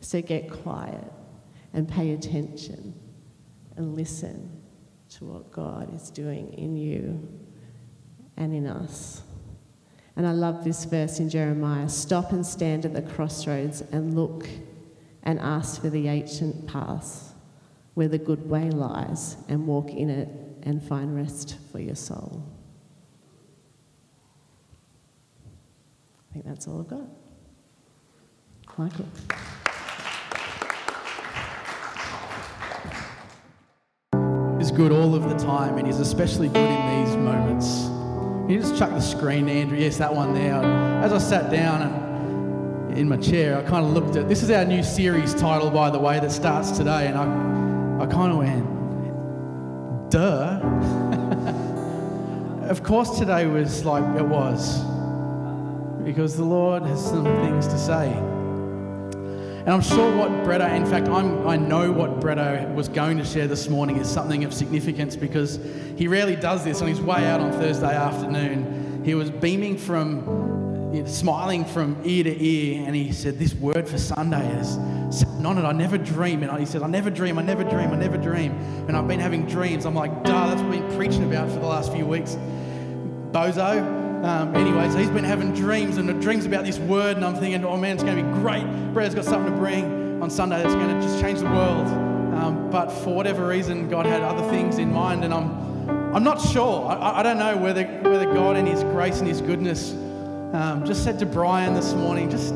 So 0.00 0.20
get 0.20 0.50
quiet 0.50 1.12
and 1.72 1.88
pay 1.88 2.12
attention 2.12 2.94
and 3.76 3.96
listen 3.96 4.62
to 5.10 5.24
what 5.24 5.50
God 5.50 5.94
is 5.94 6.10
doing 6.10 6.52
in 6.52 6.76
you 6.76 7.26
and 8.36 8.54
in 8.54 8.66
us. 8.66 9.22
And 10.18 10.26
I 10.26 10.32
love 10.32 10.64
this 10.64 10.84
verse 10.84 11.20
in 11.20 11.30
Jeremiah 11.30 11.88
stop 11.88 12.32
and 12.32 12.44
stand 12.44 12.84
at 12.84 12.92
the 12.92 13.02
crossroads 13.02 13.82
and 13.92 14.16
look 14.16 14.48
and 15.22 15.38
ask 15.38 15.80
for 15.80 15.90
the 15.90 16.08
ancient 16.08 16.66
paths 16.66 17.34
where 17.94 18.08
the 18.08 18.18
good 18.18 18.50
way 18.50 18.68
lies 18.68 19.36
and 19.48 19.64
walk 19.64 19.90
in 19.90 20.10
it 20.10 20.28
and 20.64 20.82
find 20.82 21.14
rest 21.14 21.56
for 21.70 21.78
your 21.78 21.94
soul. 21.94 22.44
I 26.28 26.32
think 26.32 26.46
that's 26.46 26.66
all 26.66 26.80
I've 26.80 26.88
got. 26.88 27.08
Michael. 28.76 29.06
is 34.60 34.72
good 34.72 34.90
all 34.90 35.14
of 35.14 35.28
the 35.28 35.36
time, 35.36 35.78
and 35.78 35.86
he's 35.86 36.00
especially 36.00 36.48
good 36.48 36.56
in 36.56 37.04
these 37.04 37.16
moments. 37.16 37.97
Can 38.48 38.54
you 38.54 38.62
just 38.62 38.78
chuck 38.78 38.88
the 38.88 39.00
screen, 39.02 39.46
Andrew? 39.46 39.76
Yes, 39.76 39.98
that 39.98 40.14
one 40.14 40.32
there. 40.32 40.54
As 41.04 41.12
I 41.12 41.18
sat 41.18 41.50
down 41.50 41.82
in 42.96 43.06
my 43.06 43.18
chair, 43.18 43.58
I 43.58 43.62
kind 43.62 43.84
of 43.84 43.92
looked 43.92 44.16
at 44.16 44.26
this 44.26 44.42
is 44.42 44.50
our 44.50 44.64
new 44.64 44.82
series 44.82 45.34
title, 45.34 45.70
by 45.70 45.90
the 45.90 45.98
way, 45.98 46.18
that 46.18 46.32
starts 46.32 46.70
today, 46.70 47.08
and 47.08 47.18
I, 47.18 47.24
I 48.04 48.06
kind 48.06 48.32
of 48.32 48.38
went, 48.38 50.10
duh. 50.10 50.60
of 52.70 52.82
course, 52.82 53.18
today 53.18 53.44
was 53.44 53.84
like 53.84 54.02
it 54.18 54.24
was, 54.24 54.78
because 56.02 56.34
the 56.34 56.44
Lord 56.44 56.84
has 56.84 57.04
some 57.04 57.24
things 57.24 57.66
to 57.66 57.78
say. 57.78 58.27
And 59.60 59.70
I'm 59.70 59.82
sure 59.82 60.16
what 60.16 60.30
Bretto, 60.44 60.74
in 60.74 60.86
fact, 60.86 61.08
I'm, 61.08 61.46
I 61.46 61.56
know 61.56 61.92
what 61.92 62.20
Bretto 62.20 62.74
was 62.74 62.88
going 62.88 63.18
to 63.18 63.24
share 63.24 63.46
this 63.46 63.68
morning 63.68 63.96
is 63.96 64.08
something 64.08 64.44
of 64.44 64.54
significance 64.54 65.16
because 65.16 65.58
he 65.96 66.08
rarely 66.08 66.36
does 66.36 66.64
this. 66.64 66.80
On 66.80 66.88
his 66.88 67.00
way 67.00 67.26
out 67.26 67.40
on 67.40 67.52
Thursday 67.52 67.94
afternoon, 67.94 69.02
he 69.04 69.14
was 69.14 69.30
beaming 69.30 69.76
from, 69.76 70.92
you 70.94 71.02
know, 71.02 71.08
smiling 71.08 71.64
from 71.64 72.00
ear 72.04 72.24
to 72.24 72.42
ear, 72.42 72.84
and 72.86 72.94
he 72.94 73.12
said, 73.12 73.38
This 73.38 73.54
word 73.54 73.88
for 73.88 73.98
Sunday 73.98 74.48
is 74.58 74.78
sitting 75.10 75.44
on 75.44 75.58
it. 75.58 75.62
I 75.62 75.72
never 75.72 75.98
dream. 75.98 76.42
And 76.42 76.58
he 76.58 76.66
said, 76.66 76.82
I 76.82 76.86
never 76.86 77.10
dream, 77.10 77.38
I 77.38 77.42
never 77.42 77.64
dream, 77.64 77.90
I 77.90 77.96
never 77.96 78.16
dream. 78.16 78.52
And 78.86 78.96
I've 78.96 79.08
been 79.08 79.20
having 79.20 79.46
dreams. 79.46 79.86
I'm 79.86 79.94
like, 79.94 80.24
duh, 80.24 80.46
that's 80.48 80.62
what 80.62 80.70
we've 80.70 80.86
been 80.86 80.96
preaching 80.96 81.24
about 81.24 81.48
for 81.48 81.58
the 81.58 81.66
last 81.66 81.92
few 81.92 82.06
weeks. 82.06 82.36
Bozo, 83.32 83.97
um, 84.24 84.54
anyway, 84.56 84.90
so 84.90 84.98
he's 84.98 85.10
been 85.10 85.24
having 85.24 85.54
dreams 85.54 85.96
and 85.96 86.08
the 86.08 86.14
dreams 86.14 86.44
about 86.44 86.64
this 86.64 86.78
word, 86.78 87.16
and 87.16 87.24
I'm 87.24 87.36
thinking, 87.36 87.64
oh 87.64 87.76
man, 87.76 87.94
it's 87.94 88.02
going 88.02 88.16
to 88.16 88.22
be 88.22 88.30
great. 88.40 88.64
Brad's 88.92 89.14
got 89.14 89.24
something 89.24 89.52
to 89.52 89.58
bring 89.58 90.20
on 90.20 90.28
Sunday 90.28 90.60
that's 90.60 90.74
going 90.74 90.88
to 90.88 91.06
just 91.06 91.20
change 91.20 91.38
the 91.38 91.46
world. 91.46 91.86
Um, 91.86 92.68
but 92.70 92.90
for 92.90 93.14
whatever 93.14 93.46
reason, 93.46 93.88
God 93.88 94.06
had 94.06 94.22
other 94.22 94.48
things 94.50 94.78
in 94.78 94.92
mind, 94.92 95.24
and 95.24 95.32
I'm, 95.32 96.14
I'm 96.14 96.24
not 96.24 96.40
sure. 96.40 96.88
I, 96.88 97.20
I 97.20 97.22
don't 97.22 97.38
know 97.38 97.56
whether, 97.56 97.84
whether 97.84 98.24
God 98.24 98.56
and 98.56 98.66
His 98.66 98.82
grace 98.84 99.20
and 99.20 99.28
His 99.28 99.40
goodness 99.40 99.92
um, 100.52 100.82
just 100.84 101.04
said 101.04 101.18
to 101.20 101.26
Brian 101.26 101.74
this 101.74 101.94
morning, 101.94 102.28
just, 102.28 102.54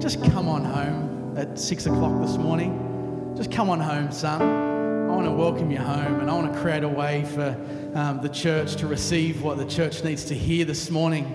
just 0.00 0.22
come 0.32 0.48
on 0.48 0.64
home 0.64 1.34
at 1.38 1.58
six 1.58 1.86
o'clock 1.86 2.20
this 2.20 2.36
morning. 2.36 3.34
Just 3.36 3.50
come 3.50 3.70
on 3.70 3.80
home, 3.80 4.12
son. 4.12 4.42
I 4.42 5.14
want 5.14 5.26
to 5.26 5.32
welcome 5.32 5.70
you 5.70 5.78
home, 5.78 6.20
and 6.20 6.28
I 6.28 6.34
want 6.34 6.52
to 6.52 6.60
create 6.60 6.82
a 6.82 6.88
way 6.88 7.24
for 7.24 7.56
um, 7.94 8.20
the 8.20 8.28
church 8.28 8.76
to 8.76 8.86
receive 8.86 9.42
what 9.42 9.58
the 9.58 9.64
church 9.64 10.04
needs 10.04 10.24
to 10.26 10.34
hear 10.34 10.64
this 10.64 10.90
morning. 10.90 11.26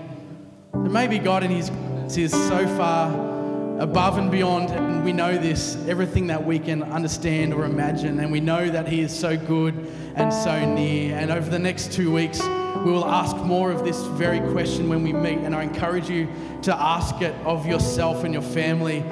And 0.72 0.92
maybe 0.92 1.18
God 1.18 1.42
in 1.42 1.50
His 1.50 1.70
is 2.16 2.32
so 2.32 2.66
far 2.76 3.12
above 3.80 4.18
and 4.18 4.30
beyond, 4.30 4.70
and 4.70 5.04
we 5.04 5.12
know 5.12 5.36
this, 5.36 5.76
everything 5.88 6.28
that 6.28 6.44
we 6.44 6.58
can 6.58 6.82
understand 6.84 7.52
or 7.52 7.64
imagine, 7.64 8.20
and 8.20 8.30
we 8.30 8.40
know 8.40 8.68
that 8.70 8.86
He 8.86 9.00
is 9.00 9.16
so 9.16 9.36
good 9.36 9.74
and 10.14 10.32
so 10.32 10.64
near. 10.64 11.16
And 11.16 11.30
over 11.30 11.50
the 11.50 11.58
next 11.58 11.92
two 11.92 12.12
weeks, 12.12 12.40
we 12.84 12.92
will 12.92 13.06
ask 13.06 13.36
more 13.36 13.72
of 13.72 13.84
this 13.84 14.00
very 14.02 14.40
question 14.52 14.88
when 14.88 15.02
we 15.02 15.12
meet, 15.12 15.38
and 15.38 15.54
I 15.54 15.62
encourage 15.62 16.08
you 16.08 16.28
to 16.62 16.74
ask 16.74 17.20
it 17.22 17.34
of 17.44 17.66
yourself 17.66 18.24
and 18.24 18.32
your 18.32 18.42
family 18.42 19.02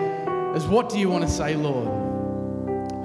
as 0.54 0.66
what 0.66 0.90
do 0.90 0.98
you 0.98 1.08
want 1.08 1.24
to 1.24 1.30
say, 1.30 1.56
Lord? 1.56 1.88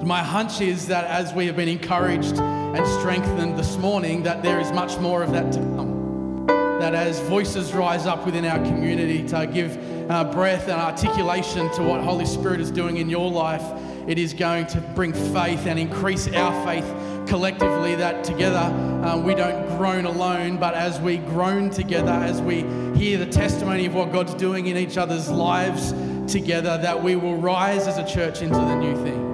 My 0.04 0.22
hunch 0.22 0.60
is 0.60 0.86
that 0.88 1.06
as 1.06 1.32
we 1.32 1.46
have 1.46 1.56
been 1.56 1.68
encouraged 1.68 2.36
and 2.74 2.86
strengthened 3.00 3.58
this 3.58 3.76
morning, 3.78 4.22
that 4.22 4.42
there 4.42 4.60
is 4.60 4.70
much 4.72 4.98
more 4.98 5.22
of 5.22 5.32
that 5.32 5.52
to 5.52 5.58
come. 5.58 6.46
That 6.78 6.94
as 6.94 7.18
voices 7.20 7.72
rise 7.72 8.06
up 8.06 8.24
within 8.24 8.44
our 8.44 8.58
community 8.58 9.26
to 9.28 9.46
give 9.46 9.76
uh, 10.10 10.24
breath 10.24 10.68
and 10.68 10.80
articulation 10.80 11.72
to 11.72 11.82
what 11.82 12.00
Holy 12.02 12.26
Spirit 12.26 12.60
is 12.60 12.70
doing 12.70 12.98
in 12.98 13.08
your 13.08 13.30
life, 13.30 13.64
it 14.06 14.18
is 14.18 14.32
going 14.32 14.66
to 14.68 14.80
bring 14.80 15.12
faith 15.12 15.66
and 15.66 15.78
increase 15.78 16.28
our 16.28 16.66
faith 16.66 16.84
collectively. 17.26 17.94
That 17.94 18.24
together 18.24 18.58
uh, 19.04 19.18
we 19.18 19.34
don't 19.34 19.66
groan 19.76 20.06
alone, 20.06 20.58
but 20.58 20.74
as 20.74 21.00
we 21.00 21.18
groan 21.18 21.70
together, 21.70 22.12
as 22.12 22.40
we 22.40 22.62
hear 22.96 23.18
the 23.18 23.26
testimony 23.26 23.86
of 23.86 23.94
what 23.94 24.12
God's 24.12 24.34
doing 24.34 24.66
in 24.66 24.76
each 24.76 24.96
other's 24.96 25.28
lives 25.28 25.92
together, 26.32 26.78
that 26.78 27.02
we 27.02 27.16
will 27.16 27.36
rise 27.36 27.86
as 27.86 27.98
a 27.98 28.06
church 28.06 28.40
into 28.40 28.58
the 28.58 28.76
new 28.76 28.94
thing. 29.02 29.24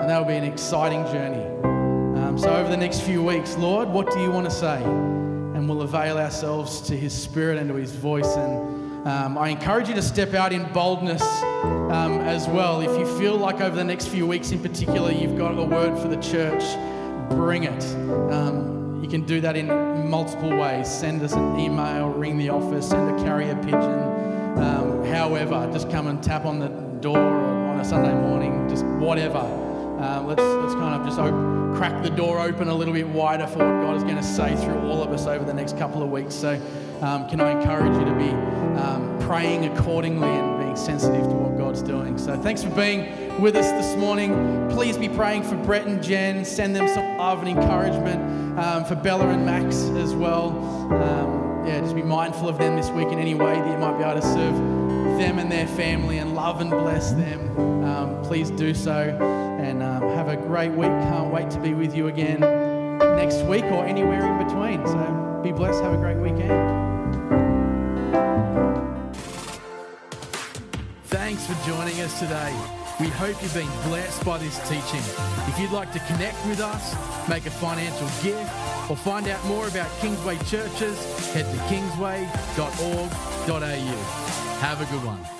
And 0.00 0.08
that 0.08 0.18
will 0.18 0.26
be 0.26 0.34
an 0.34 0.44
exciting 0.44 1.04
journey. 1.06 1.79
So, 2.40 2.48
over 2.56 2.70
the 2.70 2.76
next 2.78 3.02
few 3.02 3.22
weeks, 3.22 3.58
Lord, 3.58 3.90
what 3.90 4.10
do 4.10 4.18
you 4.18 4.30
want 4.30 4.46
to 4.46 4.50
say? 4.50 4.82
And 4.82 5.68
we'll 5.68 5.82
avail 5.82 6.16
ourselves 6.16 6.80
to 6.88 6.96
His 6.96 7.12
Spirit 7.12 7.58
and 7.58 7.68
to 7.68 7.74
His 7.74 7.92
voice. 7.92 8.34
And 8.34 9.06
um, 9.06 9.36
I 9.36 9.50
encourage 9.50 9.90
you 9.90 9.94
to 9.96 10.00
step 10.00 10.32
out 10.32 10.50
in 10.50 10.64
boldness 10.72 11.20
um, 11.20 12.18
as 12.22 12.48
well. 12.48 12.80
If 12.80 12.98
you 12.98 13.04
feel 13.18 13.36
like 13.36 13.60
over 13.60 13.76
the 13.76 13.84
next 13.84 14.08
few 14.08 14.26
weeks 14.26 14.52
in 14.52 14.62
particular, 14.62 15.12
you've 15.12 15.36
got 15.36 15.50
a 15.50 15.62
word 15.62 15.98
for 16.00 16.08
the 16.08 16.16
church, 16.16 16.64
bring 17.28 17.64
it. 17.64 17.84
Um, 18.32 19.02
you 19.02 19.10
can 19.10 19.26
do 19.26 19.42
that 19.42 19.54
in 19.54 19.66
multiple 20.08 20.56
ways. 20.56 20.88
Send 20.88 21.22
us 21.22 21.34
an 21.34 21.60
email, 21.60 22.08
ring 22.08 22.38
the 22.38 22.48
office, 22.48 22.88
send 22.88 23.20
a 23.20 23.22
carrier 23.22 23.54
pigeon. 23.56 23.82
Um, 24.58 25.04
however, 25.04 25.68
just 25.74 25.90
come 25.90 26.06
and 26.06 26.22
tap 26.22 26.46
on 26.46 26.58
the 26.58 26.68
door 27.02 27.18
on 27.18 27.80
a 27.80 27.84
Sunday 27.84 28.14
morning, 28.14 28.66
just 28.70 28.86
whatever. 28.86 29.69
Um, 30.00 30.26
let's, 30.26 30.40
let's 30.40 30.74
kind 30.74 31.00
of 31.00 31.06
just 31.06 31.18
crack 31.76 32.02
the 32.02 32.10
door 32.10 32.40
open 32.40 32.68
a 32.68 32.74
little 32.74 32.94
bit 32.94 33.06
wider 33.08 33.46
for 33.46 33.58
what 33.58 33.82
God 33.82 33.96
is 33.96 34.02
going 34.02 34.16
to 34.16 34.22
say 34.22 34.56
through 34.56 34.80
all 34.80 35.02
of 35.02 35.12
us 35.12 35.26
over 35.26 35.44
the 35.44 35.52
next 35.52 35.76
couple 35.76 36.02
of 36.02 36.10
weeks. 36.10 36.34
So, 36.34 36.60
um, 37.02 37.28
can 37.28 37.40
I 37.40 37.52
encourage 37.52 37.96
you 37.96 38.04
to 38.04 38.14
be 38.14 38.30
um, 38.80 39.18
praying 39.20 39.66
accordingly 39.66 40.28
and 40.28 40.58
being 40.58 40.76
sensitive 40.76 41.22
to 41.22 41.34
what 41.34 41.58
God's 41.58 41.82
doing? 41.82 42.16
So, 42.16 42.36
thanks 42.36 42.62
for 42.62 42.70
being 42.70 43.40
with 43.40 43.56
us 43.56 43.70
this 43.72 43.96
morning. 43.98 44.68
Please 44.70 44.96
be 44.96 45.08
praying 45.08 45.42
for 45.42 45.56
Brett 45.56 45.86
and 45.86 46.02
Jen. 46.02 46.44
Send 46.44 46.74
them 46.74 46.88
some 46.88 47.18
love 47.18 47.40
and 47.40 47.48
encouragement 47.48 48.58
um, 48.58 48.84
for 48.84 48.94
Bella 48.94 49.28
and 49.28 49.44
Max 49.44 49.76
as 49.76 50.14
well. 50.14 50.48
Um, 50.92 51.66
yeah, 51.66 51.80
just 51.80 51.94
be 51.94 52.02
mindful 52.02 52.48
of 52.48 52.56
them 52.56 52.76
this 52.76 52.88
week 52.90 53.08
in 53.08 53.18
any 53.18 53.34
way 53.34 53.54
that 53.54 53.70
you 53.70 53.78
might 53.78 53.98
be 53.98 54.04
able 54.04 54.20
to 54.20 54.26
serve 54.26 54.79
them 55.18 55.38
and 55.38 55.50
their 55.50 55.66
family 55.66 56.18
and 56.18 56.34
love 56.34 56.60
and 56.60 56.70
bless 56.70 57.12
them. 57.12 57.58
Um, 57.84 58.22
please 58.22 58.50
do 58.50 58.74
so 58.74 59.16
and 59.60 59.82
um, 59.82 60.02
have 60.14 60.28
a 60.28 60.36
great 60.36 60.72
week. 60.72 60.88
Can't 60.88 61.32
wait 61.32 61.50
to 61.50 61.60
be 61.60 61.74
with 61.74 61.94
you 61.94 62.08
again 62.08 62.40
next 63.16 63.44
week 63.46 63.64
or 63.64 63.84
anywhere 63.84 64.26
in 64.26 64.38
between. 64.46 64.86
So 64.86 65.40
be 65.42 65.52
blessed. 65.52 65.82
Have 65.82 65.94
a 65.94 65.96
great 65.96 66.18
weekend. 66.18 66.50
Thanks 71.04 71.46
for 71.46 71.54
joining 71.68 71.98
us 72.00 72.18
today. 72.18 72.54
We 73.00 73.08
hope 73.08 73.42
you've 73.42 73.54
been 73.54 73.70
blessed 73.88 74.24
by 74.26 74.36
this 74.36 74.58
teaching. 74.68 75.00
If 75.48 75.58
you'd 75.58 75.70
like 75.70 75.90
to 75.92 76.00
connect 76.00 76.44
with 76.46 76.60
us, 76.60 76.94
make 77.30 77.46
a 77.46 77.50
financial 77.50 78.08
gift, 78.22 78.52
or 78.90 78.96
find 78.96 79.26
out 79.26 79.42
more 79.46 79.66
about 79.68 79.88
Kingsway 80.00 80.36
churches, 80.44 80.98
head 81.32 81.46
to 81.46 81.56
kingsway.org.au. 81.68 84.39
Have 84.60 84.82
a 84.82 84.84
good 84.92 85.02
one. 85.02 85.39